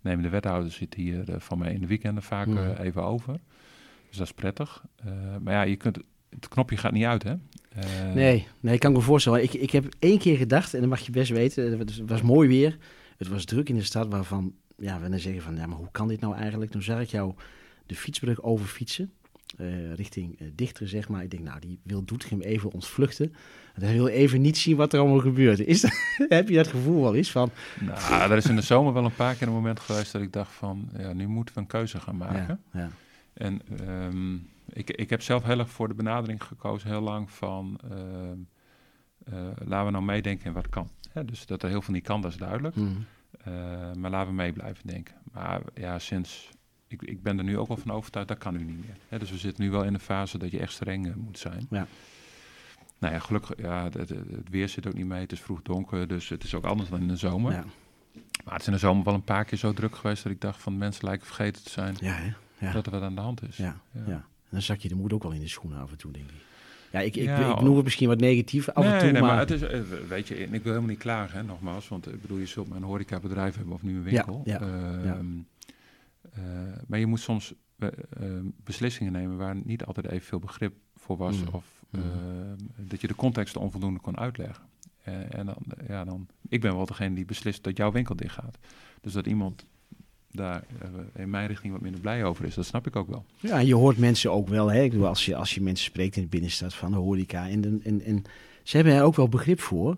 nemen 0.00 0.22
de 0.22 0.28
wethouders 0.28 0.76
zit 0.76 0.94
hier 0.94 1.30
eh, 1.32 1.40
van 1.40 1.58
mij 1.58 1.72
in 1.72 1.80
de 1.80 1.86
weekenden 1.86 2.22
vaak 2.22 2.46
Mm. 2.46 2.56
eh, 2.56 2.78
even 2.84 3.02
over. 3.02 3.40
Dus 4.08 4.16
dat 4.16 4.26
is 4.26 4.32
prettig. 4.32 4.84
Eh, 4.96 5.12
maar 5.40 5.52
ja, 5.52 5.62
je 5.62 5.76
kunt, 5.76 5.98
het 6.30 6.48
knopje 6.48 6.76
gaat 6.76 6.92
niet 6.92 7.04
uit, 7.04 7.22
hè? 7.22 7.34
Eh, 7.68 8.12
Nee, 8.14 8.46
nee, 8.60 8.78
kan 8.78 8.90
ik 8.90 8.96
me 8.96 9.02
voorstellen. 9.02 9.42
Ik, 9.42 9.52
ik 9.52 9.70
heb 9.70 9.94
één 9.98 10.18
keer 10.18 10.36
gedacht, 10.36 10.74
en 10.74 10.80
dat 10.80 10.88
mag 10.88 11.00
je 11.00 11.10
best 11.10 11.30
weten, 11.30 11.78
het 11.78 12.00
was 12.06 12.22
mooi 12.22 12.48
weer. 12.48 12.78
Het 13.16 13.28
was 13.28 13.44
druk 13.44 13.68
in 13.68 13.74
de 13.74 13.82
stad 13.82 14.08
waarvan, 14.08 14.54
ja, 14.76 15.00
we 15.00 15.08
dan 15.08 15.18
zeggen 15.18 15.42
van, 15.42 15.56
ja, 15.56 15.66
maar 15.66 15.78
hoe 15.78 15.90
kan 15.90 16.08
dit 16.08 16.20
nou 16.20 16.36
eigenlijk? 16.36 16.70
Toen 16.70 16.82
zag 16.82 17.00
ik 17.00 17.08
jou 17.08 17.34
de 17.86 17.94
fietsbrug 17.94 18.42
overfietsen, 18.42 19.12
eh, 19.56 19.94
richting 19.94 20.40
uh, 20.40 20.48
Dichter, 20.54 20.88
zeg 20.88 21.08
maar. 21.08 21.22
Ik 21.22 21.30
denk, 21.30 21.42
nou, 21.42 21.60
die 21.60 21.80
wil 21.82 22.04
Doetinchem 22.04 22.40
even 22.40 22.72
ontvluchten. 22.72 23.34
En 23.74 23.82
hij 23.82 23.92
wil 23.92 24.06
even 24.06 24.40
niet 24.40 24.58
zien 24.58 24.76
wat 24.76 24.92
er 24.92 25.00
allemaal 25.00 25.18
gebeurt. 25.18 25.60
Is 25.60 25.80
dat, 25.80 25.92
heb 26.28 26.48
je 26.48 26.54
dat 26.54 26.66
gevoel 26.66 27.02
wel 27.02 27.14
eens 27.14 27.30
van? 27.30 27.50
Nou, 27.80 28.30
er 28.30 28.36
is 28.36 28.46
in 28.46 28.56
de 28.56 28.62
zomer 28.62 28.92
wel 28.92 29.04
een 29.04 29.14
paar 29.14 29.34
keer 29.34 29.46
een 29.46 29.52
moment 29.52 29.80
geweest 29.80 30.12
dat 30.12 30.22
ik 30.22 30.32
dacht 30.32 30.52
van, 30.52 30.88
ja, 30.98 31.12
nu 31.12 31.26
moeten 31.26 31.54
we 31.54 31.60
een 31.60 31.66
keuze 31.66 32.00
gaan 32.00 32.16
maken. 32.16 32.60
Ja, 32.72 32.80
ja. 32.80 32.90
En 33.38 33.60
ehm, 33.86 34.34
ik, 34.68 34.90
ik 34.90 35.10
heb 35.10 35.22
zelf 35.22 35.44
heel 35.44 35.58
erg 35.58 35.70
voor 35.70 35.88
de 35.88 35.94
benadering 35.94 36.44
gekozen, 36.44 36.88
heel 36.88 37.00
lang 37.00 37.30
van, 37.30 37.80
ehm, 37.90 38.38
eh, 39.24 39.66
laten 39.66 39.84
we 39.84 39.90
nou 39.92 40.04
meedenken 40.04 40.46
in 40.46 40.52
wat 40.52 40.68
kan. 40.68 40.88
Hè, 41.10 41.24
dus 41.24 41.46
dat 41.46 41.62
er 41.62 41.68
heel 41.68 41.82
veel 41.82 41.94
niet 41.94 42.04
kan, 42.04 42.20
dat 42.20 42.30
is 42.30 42.36
duidelijk. 42.36 42.76
Mhm. 42.76 42.88
Eh, 43.44 43.52
maar 43.92 44.10
laten 44.10 44.28
we 44.28 44.34
mee 44.34 44.52
blijven 44.52 44.86
denken. 44.86 45.14
Maar 45.32 45.60
ja, 45.74 45.98
sinds, 45.98 46.50
ik, 46.86 47.02
ik 47.02 47.22
ben 47.22 47.38
er 47.38 47.44
nu 47.44 47.58
ook 47.58 47.68
wel 47.68 47.76
van 47.76 47.92
overtuigd, 47.92 48.28
dat 48.28 48.38
kan 48.38 48.56
nu 48.56 48.64
niet 48.64 48.86
meer. 48.86 48.96
Hè, 49.08 49.18
dus 49.18 49.30
we 49.30 49.38
zitten 49.38 49.64
nu 49.64 49.70
wel 49.70 49.84
in 49.84 49.94
een 49.94 50.00
fase 50.00 50.38
dat 50.38 50.50
je 50.50 50.58
echt 50.58 50.72
streng 50.72 51.06
eh, 51.06 51.14
moet 51.14 51.38
zijn. 51.38 51.66
Ja. 51.70 51.86
Nou 52.98 53.14
ja, 53.14 53.20
gelukkig, 53.20 53.52
ja, 53.56 53.88
het 53.92 54.12
weer 54.50 54.68
zit 54.68 54.86
ook 54.86 54.94
niet 54.94 55.06
mee. 55.06 55.20
Het 55.20 55.32
is 55.32 55.40
vroeg 55.40 55.62
donker, 55.62 56.08
dus 56.08 56.28
het 56.28 56.44
is 56.44 56.54
ook 56.54 56.64
anders 56.64 56.90
dan 56.90 57.00
in 57.00 57.08
de 57.08 57.16
zomer. 57.16 57.52
Ja, 57.52 57.64
Maar 58.44 58.52
het 58.52 58.60
is 58.60 58.66
in 58.66 58.72
de 58.72 58.78
zomer 58.78 59.04
wel 59.04 59.14
een 59.14 59.22
paar 59.22 59.44
keer 59.44 59.58
zo 59.58 59.72
druk 59.72 59.96
geweest 59.96 60.22
dat 60.22 60.32
ik 60.32 60.40
dacht 60.40 60.62
van 60.62 60.78
mensen 60.78 61.04
lijken 61.04 61.26
vergeten 61.26 61.64
te 61.64 61.70
zijn 61.70 61.96
ja, 62.00 62.12
hè? 62.12 62.32
Ja. 62.60 62.72
dat 62.72 62.86
er 62.86 62.92
wat 62.92 63.02
aan 63.02 63.14
de 63.14 63.20
hand 63.20 63.42
is. 63.48 63.56
Ja, 63.56 63.80
Ja. 63.92 64.00
ja. 64.06 64.12
En 64.14 64.54
dan 64.54 64.62
zak 64.62 64.78
je 64.78 64.88
de 64.88 64.94
moed 64.94 65.12
ook 65.12 65.22
wel 65.22 65.32
in 65.32 65.40
de 65.40 65.48
schoenen 65.48 65.78
af 65.80 65.90
en 65.90 65.96
toe, 65.96 66.12
denk 66.12 66.28
ik. 66.28 66.34
Ja, 66.92 67.00
ik, 67.00 67.16
ik, 67.16 67.24
Ja, 67.24 67.52
ik 67.52 67.60
noem 67.60 67.74
het 67.74 67.84
misschien 67.84 68.08
wat 68.08 68.20
negatief 68.20 68.68
af 68.68 68.84
nee, 68.84 68.92
en 68.92 68.98
toe, 68.98 69.10
nee, 69.10 69.20
maar, 69.20 69.30
maar... 69.30 69.38
het 69.38 69.50
is, 69.50 69.62
eh, 69.62 69.80
weet 70.08 70.28
je, 70.28 70.34
en 70.34 70.42
ik 70.42 70.50
wil 70.50 70.62
helemaal 70.62 70.88
niet 70.90 70.98
klagen, 70.98 71.46
nogmaals, 71.46 71.88
want 71.88 72.06
ik 72.12 72.20
bedoel, 72.20 72.38
je 72.38 72.46
zult 72.46 72.68
maar 72.68 72.76
een 72.76 72.82
horecabedrijf 72.82 73.56
hebben 73.56 73.74
of 73.74 73.82
nu 73.82 73.96
een 73.96 74.02
winkel. 74.02 74.42
ja, 74.44 74.60
Ehm, 74.60 75.04
ja. 75.06 75.18
eh, 76.32 76.42
maar 76.86 76.98
je 76.98 77.06
moet 77.06 77.20
soms 77.20 77.54
eh, 77.78 77.88
eh, 77.88 78.44
beslissingen 78.64 79.12
nemen 79.12 79.36
waar 79.36 79.56
niet 79.64 79.84
altijd 79.84 80.06
evenveel 80.06 80.38
begrip 80.38 80.74
voor 80.96 81.16
was, 81.16 81.36
Mm, 81.36 81.48
of 81.52 81.64
mm. 81.90 82.00
eh, 82.00 82.06
dat 82.76 83.00
je 83.00 83.06
de 83.06 83.14
context 83.14 83.56
onvoldoende 83.56 84.00
kon 84.00 84.18
uitleggen. 84.18 84.64
Eh, 85.02 85.34
en 85.38 85.46
dan, 85.46 85.56
ja, 85.88 86.04
dan, 86.04 86.26
ik 86.48 86.60
ben 86.60 86.76
wel 86.76 86.86
degene 86.86 87.14
die 87.14 87.24
beslist 87.24 87.64
dat 87.64 87.76
jouw 87.76 87.92
winkel 87.92 88.16
dicht 88.16 88.34
gaat. 88.34 88.58
Dus 89.00 89.12
dat 89.12 89.26
iemand 89.26 89.66
daar 90.38 90.62
eh, 90.80 91.22
in 91.22 91.30
mijn 91.30 91.46
richting 91.46 91.72
wat 91.72 91.82
minder 91.82 92.00
blij 92.00 92.24
over 92.24 92.44
is, 92.44 92.54
dat 92.54 92.66
snap 92.66 92.86
ik 92.86 92.96
ook 92.96 93.08
wel. 93.08 93.24
Ja, 93.36 93.58
je 93.58 93.74
hoort 93.74 93.98
mensen 93.98 94.32
ook 94.32 94.48
wel, 94.48 94.72
hè? 94.72 94.82
Ik 94.82 94.90
bedoel, 94.90 95.06
als 95.06 95.24
je, 95.24 95.36
als 95.36 95.54
je 95.54 95.60
mensen 95.60 95.84
spreekt 95.84 96.16
in 96.16 96.22
de 96.22 96.28
binnenstad 96.28 96.74
van 96.74 96.90
de 96.90 96.96
horeca. 96.96 97.48
En, 97.48 97.80
en, 97.84 98.02
en 98.02 98.22
ze 98.62 98.76
hebben 98.76 98.94
er 98.94 99.02
ook 99.02 99.16
wel 99.16 99.28
begrip 99.28 99.60
voor. 99.60 99.96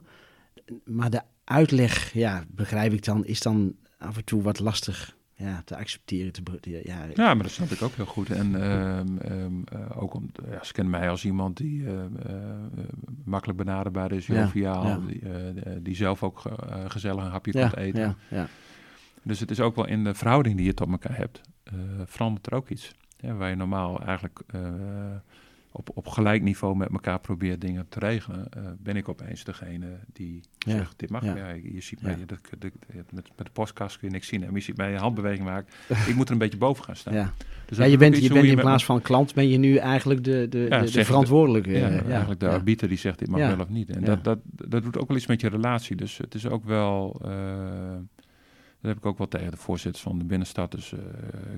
Maar 0.85 1.11
de 1.11 1.23
uitleg, 1.45 2.13
ja, 2.13 2.45
begrijp 2.49 2.93
ik 2.93 3.05
dan, 3.05 3.25
is 3.25 3.41
dan 3.41 3.75
af 3.99 4.17
en 4.17 4.25
toe 4.25 4.43
wat 4.43 4.59
lastig 4.59 5.17
ja, 5.35 5.63
te 5.65 5.77
accepteren. 5.77 6.33
Te, 6.33 6.43
ja, 6.85 7.07
Ja, 7.15 7.35
maar 7.35 7.43
dat 7.43 7.53
snap 7.53 7.71
ik 7.71 7.83
ook 7.83 7.95
heel 7.95 8.07
goed. 8.07 8.31
En 8.31 8.63
ehm, 8.63 9.19
ehm, 9.19 9.63
eh, 9.65 10.03
ook 10.03 10.15
om, 10.15 10.31
ja, 10.51 10.65
ze 10.65 10.73
kennen 10.73 11.01
mij 11.01 11.11
als 11.11 11.25
iemand 11.25 11.57
die 11.57 11.87
eh, 11.87 11.95
makkelijk 13.25 13.59
benaderbaar 13.59 14.13
is, 14.13 14.27
joviaal, 14.27 14.87
ja. 14.87 14.99
Die, 15.07 15.83
die 15.83 15.95
zelf 15.95 16.23
ook 16.23 16.43
gezellig 16.87 17.25
een 17.25 17.31
hapje 17.31 17.53
kunt 17.53 17.77
eten. 17.77 18.01
ja, 18.01 18.17
ja. 18.29 18.49
Dus 19.23 19.41
het 19.41 19.51
is 19.51 19.61
ook 19.61 19.77
wel 19.77 19.87
in 19.87 20.05
de 20.05 20.15
verhouding 20.15 20.57
die 20.57 20.67
je 20.67 20.75
tot 20.75 20.91
elkaar 20.91 21.17
hebt, 21.17 21.41
eh, 21.63 21.75
verandert 22.05 22.47
er 22.47 22.55
ook 22.55 22.69
iets. 22.69 22.95
Ja, 23.17 23.35
waar 23.35 23.51
je 23.51 23.57
normaal 23.57 24.05
eigenlijk 24.05 24.41
eh, 24.47 24.61
op, 25.73 25.91
op 25.95 26.07
gelijk 26.07 26.43
niveau 26.43 26.77
met 26.77 26.89
elkaar 26.93 27.21
probeert 27.21 27.61
dingen 27.61 27.89
te 27.89 27.99
regelen, 27.99 28.47
eh, 28.51 28.63
ben 28.79 28.97
ik 28.97 29.09
opeens 29.09 29.45
degene 29.45 29.87
die 30.13 30.41
Ja, 30.59 30.77
zegt, 30.77 30.99
dit 30.99 31.11
mag. 31.11 31.25
ja. 31.25 31.37
Ja. 31.37 31.49
je, 31.49 31.81
ziet 31.81 32.03
mij, 32.03 32.17
met, 33.11 33.31
met 33.37 33.47
de 33.47 33.53
podcast 33.53 33.99
kun 33.99 34.09
je 34.09 34.15
niks 34.15 34.29
zien, 34.29 34.41
maar 34.41 34.53
je 34.53 34.61
ziet 34.61 34.77
mij 34.77 34.93
een 34.93 34.99
handbeweging 35.01 35.45
maken. 35.45 35.73
ik 36.07 36.15
moet 36.15 36.27
er 36.27 36.33
een 36.33 36.39
beetje 36.39 36.59
boven 36.59 36.85
gaan 36.85 36.97
staan. 36.97 37.15
ja. 37.15 37.33
Dus 37.67 37.77
je 37.77 37.97
bent, 37.97 38.17
je 38.17 38.33
bent 38.33 38.45
in 38.45 38.57
plaats 38.57 38.85
van 38.85 39.01
klant, 39.01 39.35
ben 39.35 39.49
je 39.49 39.59
nu 39.59 39.77
eigenlijk 39.77 40.25
de, 40.25 40.47
de, 40.49 40.89
de, 40.93 41.05
verantwoordelijke. 41.05 41.71
ja, 41.71 42.03
eigenlijk 42.03 42.41
de 42.41 42.49
arbiter 42.49 42.89
die 42.89 42.99
zegt 42.99 43.19
dit 43.19 43.29
mag 43.29 43.41
wel 43.41 43.61
of 43.61 43.69
niet. 43.69 43.91
En 43.91 44.05
dat, 44.05 44.25
dat, 44.25 44.39
dat 44.45 44.83
doet 44.83 44.99
ook 44.99 45.09
wel 45.09 45.17
iets 45.17 45.27
met 45.27 45.41
je 45.41 45.49
relatie. 45.49 45.97
Dus 45.97 46.19
het 46.19 46.35
is 46.35 46.47
ook 46.47 46.65
wel, 46.65 47.21
dat 48.81 48.91
heb 48.91 48.97
ik 48.97 49.07
ook 49.07 49.19
wel 49.19 49.29
tegen 49.29 49.51
de 49.51 49.57
voorzitters 49.57 50.03
van 50.03 50.19
de 50.19 50.25
binnenstad, 50.25 50.71
dus 50.71 50.93
eh 50.93 50.99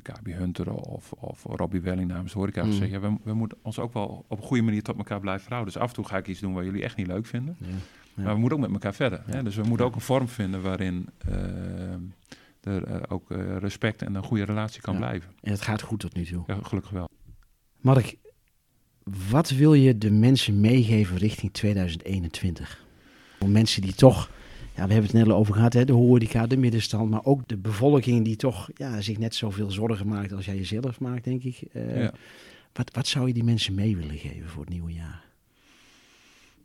KB 0.03 0.27
Hunter 0.27 0.73
of, 0.73 1.12
of 1.12 1.43
Robbie 1.45 1.81
Welling 1.81 2.09
namens 2.09 2.33
de 2.33 2.39
horeca 2.39 2.62
Mm. 2.64 2.70
gezegd. 2.70 2.91
Ja, 2.91 3.01
we, 3.01 3.16
we 3.23 3.35
moeten 3.35 3.59
ons 3.62 3.79
ook 3.79 3.93
wel 3.93 4.25
op 4.29 4.39
een 4.39 4.45
goede 4.45 4.62
manier 4.62 4.83
tot 4.83 4.97
elkaar 4.97 5.20
blijven 5.20 5.43
verhouden. 5.43 5.73
Dus 5.73 5.83
af 5.83 5.89
en 5.89 5.95
toe 5.95 6.05
ga 6.05 6.16
ik 6.16 6.27
iets 6.27 6.41
doen 6.41 6.53
waar 6.55 6.64
jullie 6.64 6.83
echt 6.83 6.97
niet 6.97 7.07
leuk 7.07 7.27
vinden. 7.27 7.57
Ja. 7.59 7.66
Ja. 8.14 8.23
Maar 8.23 8.35
we 8.35 8.41
moeten 8.41 8.59
ook 8.59 8.64
met 8.64 8.73
elkaar 8.73 8.95
verder. 8.95 9.23
Hè? 9.27 9.43
Dus 9.43 9.57
we 9.57 9.62
moeten 9.62 9.87
ook 9.87 9.95
een 9.95 10.01
vorm 10.01 10.29
vinden 10.29 10.62
waarin 10.62 11.09
eh, 11.18 11.35
er 12.61 12.85
eh, 12.85 13.01
ook 13.09 13.31
respect 13.59 14.03
en 14.03 14.14
een 14.14 14.23
goede 14.25 14.45
relatie 14.45 14.81
kan 14.81 14.97
blijven. 14.97 15.31
En 15.41 15.51
het 15.51 15.62
gaat 15.62 15.83
goed 15.83 16.01
tot 16.01 16.14
nu 16.14 16.25
toe. 16.25 16.43
Ja, 16.47 16.59
gelukkig 16.62 16.91
wel. 16.91 17.09
Mark, 17.81 18.16
wat 19.31 19.51
wil 19.51 19.75
je 19.75 19.99
de 19.99 20.11
mensen 20.11 20.61
meegeven 20.61 21.16
richting 21.16 21.53
2021? 21.53 22.85
Voor 23.39 23.49
mensen 23.49 23.83
die 23.83 23.95
toch, 23.95 24.31
ja, 24.77 24.87
we 24.87 24.93
hebben 24.93 25.03
het 25.03 25.12
net 25.12 25.29
al 25.29 25.37
over 25.39 25.55
gehad, 25.55 25.73
hè, 25.73 25.85
de 25.85 25.93
horeca, 25.93 26.47
de 26.47 26.57
middenstand, 26.57 27.11
maar 27.11 27.25
ook 27.25 27.49
de 27.49 27.57
bevolking 27.57 28.25
die 28.25 28.37
toch 28.37 28.70
ja, 28.75 29.01
zich 29.01 29.18
net 29.18 29.35
zoveel 29.35 29.70
zorgen 29.70 30.07
maakt 30.09 30.33
als 30.33 30.45
jij 30.45 30.57
jezelf 30.57 31.01
maakt, 31.01 31.25
denk 31.25 31.43
ik. 31.43 31.61
Eh, 31.73 32.03
Ja. 32.03 32.12
wat, 32.73 32.91
wat 32.95 33.07
zou 33.07 33.27
je 33.27 33.33
die 33.35 33.45
mensen 33.45 33.75
mee 33.75 33.97
willen 33.97 34.16
geven 34.18 34.49
voor 34.49 34.61
het 34.61 34.70
nieuwe 34.73 34.93
jaar? 34.93 35.23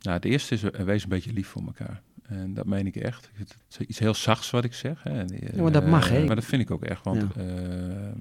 Nou, 0.00 0.16
het 0.16 0.24
eerste 0.24 0.54
is, 0.54 0.62
eh, 0.62 0.84
wees 0.84 1.02
een 1.02 1.08
beetje 1.08 1.32
lief 1.32 1.48
voor 1.48 1.62
elkaar. 1.66 2.02
En 2.22 2.54
dat 2.54 2.66
meen 2.66 2.86
ik 2.86 2.96
echt. 2.96 3.30
Het 3.34 3.56
is 3.70 3.78
iets 3.86 3.98
heel 3.98 4.14
zachts 4.14 4.50
wat 4.50 4.64
ik 4.64 4.74
zeg. 4.74 5.02
Hè. 5.02 5.24
Eh, 5.24 5.54
Ja, 5.56 5.62
maar 5.62 5.72
dat 5.72 5.86
mag, 5.86 6.08
hè? 6.08 6.24
Maar 6.24 6.34
dat 6.34 6.44
vind 6.44 6.62
ik 6.62 6.70
ook 6.70 6.84
echt. 6.84 7.04
Want 7.04 7.20
Ja. 7.36 7.42
ehm, 7.42 8.12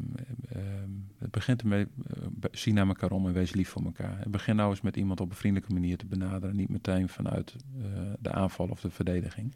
ehm, 0.50 0.90
begint 1.38 1.62
ermee, 1.62 1.88
eh, 2.08 2.50
zie 2.52 2.74
naar 2.74 2.88
elkaar 2.88 3.12
om 3.12 3.28
en 3.28 3.34
wees 3.34 3.54
lief 3.54 3.70
voor 3.70 3.84
elkaar. 3.84 4.24
Begin 4.30 4.56
nou 4.56 4.70
eens 4.70 4.82
met 4.82 4.98
iemand 4.98 5.22
op 5.22 5.30
een 5.30 5.36
vriendelijke 5.36 5.74
manier 5.74 5.98
te 5.98 6.06
benaderen. 6.06 6.56
Niet 6.56 6.70
meteen 6.70 7.10
vanuit 7.10 7.56
eh, 7.82 7.84
de 8.20 8.32
aanval 8.32 8.68
of 8.68 8.82
de 8.82 8.90
verdediging. 8.90 9.56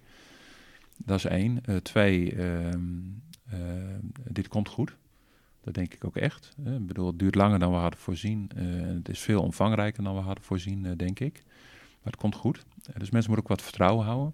Dat 0.98 1.18
is 1.18 1.26
één. 1.26 1.66
Eh, 1.66 1.76
twee, 1.76 2.36
ehm, 2.36 2.80
dit 4.30 4.48
komt 4.48 4.70
goed. 4.70 4.96
Dat 5.62 5.74
denk 5.74 5.94
ik 5.94 6.06
ook 6.06 6.18
echt. 6.18 6.56
Ik 6.66 6.88
bedoel, 6.88 7.08
het 7.08 7.20
duurt 7.20 7.36
langer 7.36 7.60
dan 7.60 7.72
we 7.72 7.78
hadden 7.78 8.00
voorzien. 8.00 8.50
en 8.56 8.96
het 8.96 9.10
is 9.10 9.20
veel 9.20 9.42
omvangrijker 9.42 10.04
dan 10.04 10.16
we 10.16 10.22
hadden 10.22 10.44
voorzien, 10.44 10.98
denk 10.98 11.20
ik. 11.20 11.44
Maar 12.04 12.12
het 12.12 12.16
komt 12.16 12.36
goed. 12.36 12.66
Dus 12.98 13.10
mensen 13.10 13.32
moeten 13.32 13.38
ook 13.38 13.48
wat 13.48 13.62
vertrouwen 13.62 14.06
houden. 14.06 14.34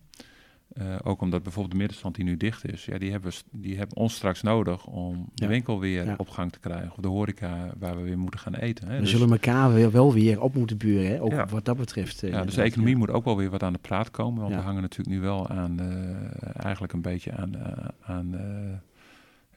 Eh, 0.74 0.96
ook 1.04 1.22
omdat 1.22 1.44
bijvoorbeeld 1.44 1.72
de 1.74 1.80
middenstand 1.80 2.16
die 2.16 2.24
nu 2.26 2.38
dicht 2.38 2.72
is, 2.72 2.86
ja, 2.86 2.98
die, 2.98 3.12
hebben, 3.12 3.32
we 3.32 3.38
die 3.52 3.78
hebben 3.78 3.98
ons 3.98 4.16
straks 4.16 4.42
nodig 4.42 4.86
om 4.86 5.30
de 5.34 5.48
winkel 5.48 5.80
weer 5.80 6.06
Ja. 6.06 6.14
op 6.18 6.30
gang 6.30 6.52
te 6.52 6.60
krijgen. 6.60 6.92
Of 6.92 6.98
de 6.98 7.08
horeca 7.08 7.72
waar 7.80 7.96
we 7.96 8.02
weer 8.02 8.18
moeten 8.18 8.40
gaan 8.40 8.54
eten. 8.56 8.88
Hè. 8.88 8.94
We 8.96 9.02
Dus, 9.02 9.10
zullen 9.12 9.32
elkaar 9.32 9.74
weer, 9.74 9.92
wel 9.92 10.14
weer 10.14 10.42
op 10.42 10.56
moeten 10.56 10.78
buren, 10.78 11.08
hè? 11.08 11.22
ook 11.22 11.32
Ja. 11.32 11.46
wat 11.46 11.66
dat 11.66 11.78
betreft. 11.78 12.24
eh, 12.24 12.30
ja, 12.30 12.44
dus 12.46 12.56
de 12.56 12.62
economie 12.62 12.96
moet 12.96 13.10
ook 13.12 13.26
wel 13.26 13.38
weer 13.38 13.50
wat 13.50 13.64
aan 13.64 13.74
de 13.74 13.80
praat 13.80 14.12
komen. 14.12 14.42
Want 14.42 14.56
we 14.56 14.62
hangen 14.62 14.82
natuurlijk 14.82 15.16
nu 15.18 15.22
wel 15.22 15.48
aan, 15.50 15.80
eh, 15.80 16.66
eigenlijk 16.66 16.94
een 16.94 17.02
beetje 17.02 17.32
aan, 17.32 17.54
aan 18.02 18.36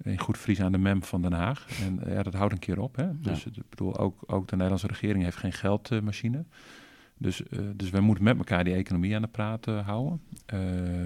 in 0.02 0.18
goed 0.18 0.38
Fries 0.38 0.60
aan 0.60 0.72
de 0.72 0.78
mem 0.78 1.02
van 1.02 1.22
Den 1.22 1.32
Haag. 1.32 1.66
En 1.84 2.12
ja, 2.14 2.22
dat 2.22 2.34
houdt 2.34 2.52
een 2.52 2.58
keer 2.58 2.80
op. 2.80 2.96
Hè? 2.96 3.20
Dus 3.20 3.46
ik 3.46 3.52
bedoel, 3.68 3.98
ook, 3.98 4.22
ook 4.26 4.46
de 4.48 4.52
Nederlandse 4.54 4.86
regering 4.86 5.24
heeft 5.24 5.36
geen 5.36 5.52
geldmachine. 5.52 6.44
Dus, 7.20 7.42
uh, 7.50 7.60
dus 7.74 7.90
wij 7.90 8.00
moeten 8.00 8.24
met 8.24 8.36
elkaar 8.36 8.64
die 8.64 8.74
economie 8.74 9.14
aan 9.14 9.22
de 9.22 9.28
praat 9.28 9.64
houden. 9.64 10.20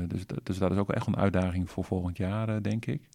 dus, 0.09 0.23
dus 0.43 0.59
dat 0.59 0.71
is 0.71 0.79
ook 0.79 0.91
echt 0.91 1.07
een 1.07 1.17
uitdaging 1.17 1.71
voor 1.71 1.85
volgend 1.85 2.17
jaar, 2.17 2.63
denk 2.63 2.87
ik. 2.87 3.09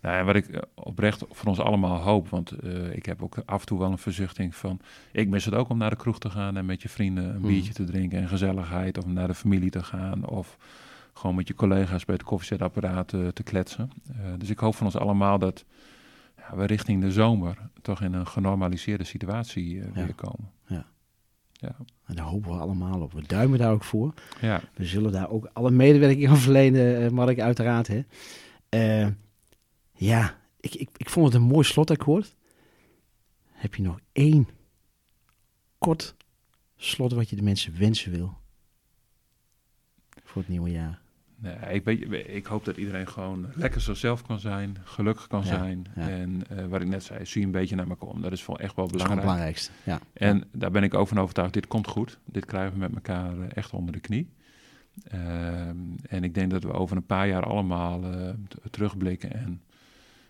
Nou, 0.00 0.18
en 0.18 0.26
wat 0.26 0.36
ik 0.36 0.66
oprecht 0.74 1.24
voor 1.30 1.48
ons 1.48 1.58
allemaal 1.58 2.00
hoop, 2.00 2.28
want 2.28 2.52
ik 2.92 3.06
heb 3.06 3.22
ook 3.22 3.36
af 3.44 3.60
en 3.60 3.66
toe 3.66 3.78
wel 3.78 3.90
een 3.90 3.98
verzuchting 3.98 4.54
van... 4.54 4.80
Ik 5.12 5.28
mis 5.28 5.44
het 5.44 5.54
ook 5.54 5.68
om 5.68 5.78
naar 5.78 5.90
de 5.90 5.96
kroeg 5.96 6.18
te 6.18 6.30
gaan 6.30 6.56
en 6.56 6.66
met 6.66 6.82
je 6.82 6.88
vrienden 6.88 7.24
een 7.24 7.30
hmm. 7.30 7.48
biertje 7.48 7.72
te 7.72 7.84
drinken 7.84 8.18
en 8.18 8.28
gezelligheid. 8.28 8.98
Of 8.98 9.06
naar 9.06 9.26
de 9.26 9.34
familie 9.34 9.70
te 9.70 9.82
gaan 9.82 10.26
of 10.26 10.56
gewoon 11.12 11.36
met 11.36 11.48
je 11.48 11.54
collega's 11.54 12.04
bij 12.04 12.14
het 12.14 12.24
koffiezetapparaat 12.24 13.08
te 13.08 13.42
kletsen. 13.44 13.90
Dus 14.38 14.50
ik 14.50 14.58
hoop 14.58 14.74
van 14.74 14.86
ons 14.86 14.96
allemaal 14.96 15.38
dat 15.38 15.64
ja, 16.36 16.56
we 16.56 16.64
richting 16.64 17.00
de 17.00 17.12
zomer 17.12 17.56
toch 17.82 18.02
in 18.02 18.12
een 18.12 18.26
genormaliseerde 18.26 19.04
situatie 19.04 19.74
uh, 19.74 19.84
weer 19.92 20.14
komen. 20.14 20.50
Ja. 20.66 20.86
Ja. 21.60 21.76
En 22.04 22.14
daar 22.14 22.24
hopen 22.24 22.50
we 22.50 22.58
allemaal 22.58 23.00
op. 23.00 23.12
We 23.12 23.22
duimen 23.26 23.58
daar 23.58 23.72
ook 23.72 23.84
voor. 23.84 24.14
Ja. 24.40 24.62
We 24.74 24.84
zullen 24.84 25.12
daar 25.12 25.30
ook 25.30 25.50
alle 25.52 25.70
medewerking 25.70 26.28
aan 26.28 26.36
verlenen, 26.36 27.14
Mark, 27.14 27.40
uiteraard. 27.40 27.88
Hè. 27.88 28.02
ja, 29.92 30.38
ik, 30.60 30.74
ik, 30.74 30.88
ik 30.96 31.10
vond 31.10 31.26
het 31.26 31.34
een 31.34 31.48
mooi 31.48 31.64
slotakkoord. 31.64 32.36
Heb 33.52 33.74
je 33.74 33.82
nog 33.82 34.00
één 34.12 34.48
kort 35.78 36.14
slot 36.76 37.12
wat 37.12 37.30
je 37.30 37.36
de 37.36 37.42
mensen 37.42 37.78
wensen 37.78 38.10
wil 38.10 38.36
voor 40.24 40.42
het 40.42 40.50
nieuwe 40.50 40.70
jaar? 40.70 41.00
Nee, 41.40 41.82
ik, 41.82 41.86
ik 42.26 42.46
hoop 42.46 42.64
dat 42.64 42.76
iedereen 42.76 43.08
gewoon 43.08 43.46
lekker 43.54 43.80
zichzelf 43.80 44.22
kan 44.22 44.40
zijn, 44.40 44.76
gelukkig 44.84 45.26
kan 45.26 45.44
zijn. 45.44 45.86
En 45.94 46.42
uh, 46.52 46.64
wat 46.66 46.80
ik 46.80 46.88
net 46.88 47.04
zei, 47.04 47.26
zie 47.26 47.44
een 47.44 47.50
beetje 47.50 47.76
naar 47.76 47.88
elkaar 47.88 48.08
om. 48.08 48.22
Dat 48.22 48.32
is 48.32 48.42
voor 48.42 48.58
echt 48.58 48.76
wel 48.76 48.86
belangrijk. 48.86 49.20
het 49.20 49.28
belangrijkste. 49.28 49.72
Ja. 49.84 50.00
En 50.12 50.44
daar 50.52 50.70
ben 50.70 50.82
ik 50.82 50.94
ook 50.94 51.08
van 51.08 51.20
overtuigd, 51.20 51.52
dit 51.52 51.66
komt 51.66 51.86
goed. 51.86 52.18
Dit 52.24 52.44
krijgen 52.44 52.72
we 52.72 52.78
met 52.78 52.94
elkaar 52.94 53.40
eh, 53.40 53.46
echt 53.54 53.72
onder 53.72 53.92
de 53.92 54.00
knie. 54.00 54.30
Ehm, 55.04 55.76
en 56.08 56.24
ik 56.24 56.34
denk 56.34 56.50
dat 56.50 56.62
we 56.62 56.72
over 56.72 56.96
een 56.96 57.06
paar 57.06 57.28
jaar 57.28 57.44
allemaal 57.44 58.04
uh, 58.04 58.28
terugblikken 58.70 59.32
en 59.32 59.62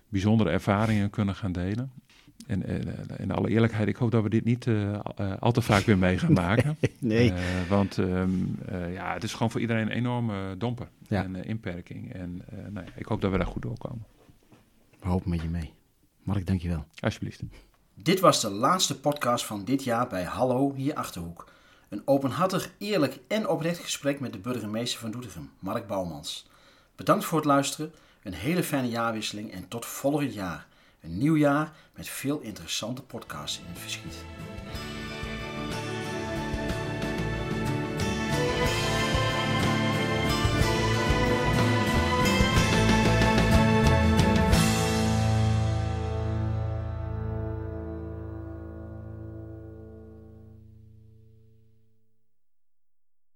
bijzondere 0.08 0.50
ervaringen 0.50 1.10
kunnen 1.10 1.34
gaan 1.34 1.52
delen. 1.52 1.90
En 2.46 2.70
uh, 2.70 2.78
in 3.18 3.30
alle 3.30 3.48
eerlijkheid, 3.48 3.88
ik 3.88 3.96
hoop 3.96 4.10
dat 4.10 4.22
we 4.22 4.28
dit 4.28 4.44
niet 4.44 4.66
uh, 4.66 4.98
al 5.38 5.52
te 5.52 5.60
vaak 5.60 5.82
weer 5.82 5.98
mee 5.98 6.18
gaan 6.18 6.32
maken. 6.46 6.76
nee. 6.98 7.32
want 7.68 7.96
um, 7.96 8.58
ja, 8.90 9.12
het 9.12 9.22
is 9.22 9.32
gewoon 9.32 9.50
voor 9.50 9.60
iedereen 9.60 9.82
een 9.82 9.96
enorme 9.96 10.56
domper 10.58 10.88
en 11.08 11.44
inperking. 11.44 12.12
En 12.12 12.42
nou 12.68 12.86
ja, 12.86 12.92
ik 12.96 13.06
hoop 13.06 13.20
dat 13.20 13.30
we 13.30 13.36
daar 13.36 13.46
goed 13.46 13.62
doorkomen. 13.62 14.04
We 15.00 15.08
hopen 15.08 15.30
met 15.30 15.42
je 15.42 15.48
mee. 15.48 15.72
Mark, 16.22 16.46
dankjewel. 16.46 16.84
Alsjeblieft. 17.00 17.42
Dit 17.94 18.20
was 18.20 18.40
de 18.40 18.50
laatste 18.50 19.00
podcast 19.00 19.44
van 19.44 19.64
dit 19.64 19.84
jaar 19.84 20.08
bij 20.08 20.24
Hallo 20.24 20.74
hier 20.74 20.94
Achterhoek. 20.94 21.50
Een 21.88 22.02
openhartig, 22.04 22.70
eerlijk 22.78 23.18
en 23.28 23.48
oprecht 23.48 23.78
gesprek 23.78 24.20
met 24.20 24.32
de 24.32 24.38
burgemeester 24.38 25.00
van 25.00 25.10
Doetinchem, 25.10 25.50
Mark 25.58 25.86
Bouwmans. 25.86 26.46
Bedankt 26.96 27.24
voor 27.24 27.38
het 27.38 27.46
luisteren, 27.46 27.92
een 28.22 28.34
hele 28.34 28.62
fijne 28.62 28.88
jaarwisseling 28.88 29.52
en 29.52 29.68
tot 29.68 29.86
volgend 29.86 30.34
jaar. 30.34 30.66
Een 31.00 31.18
nieuw 31.18 31.36
jaar 31.36 31.72
met 31.94 32.08
veel 32.08 32.40
interessante 32.40 33.02
podcasts 33.02 33.58
in 33.58 33.64
het 33.68 33.78
verschiet. 33.78 34.14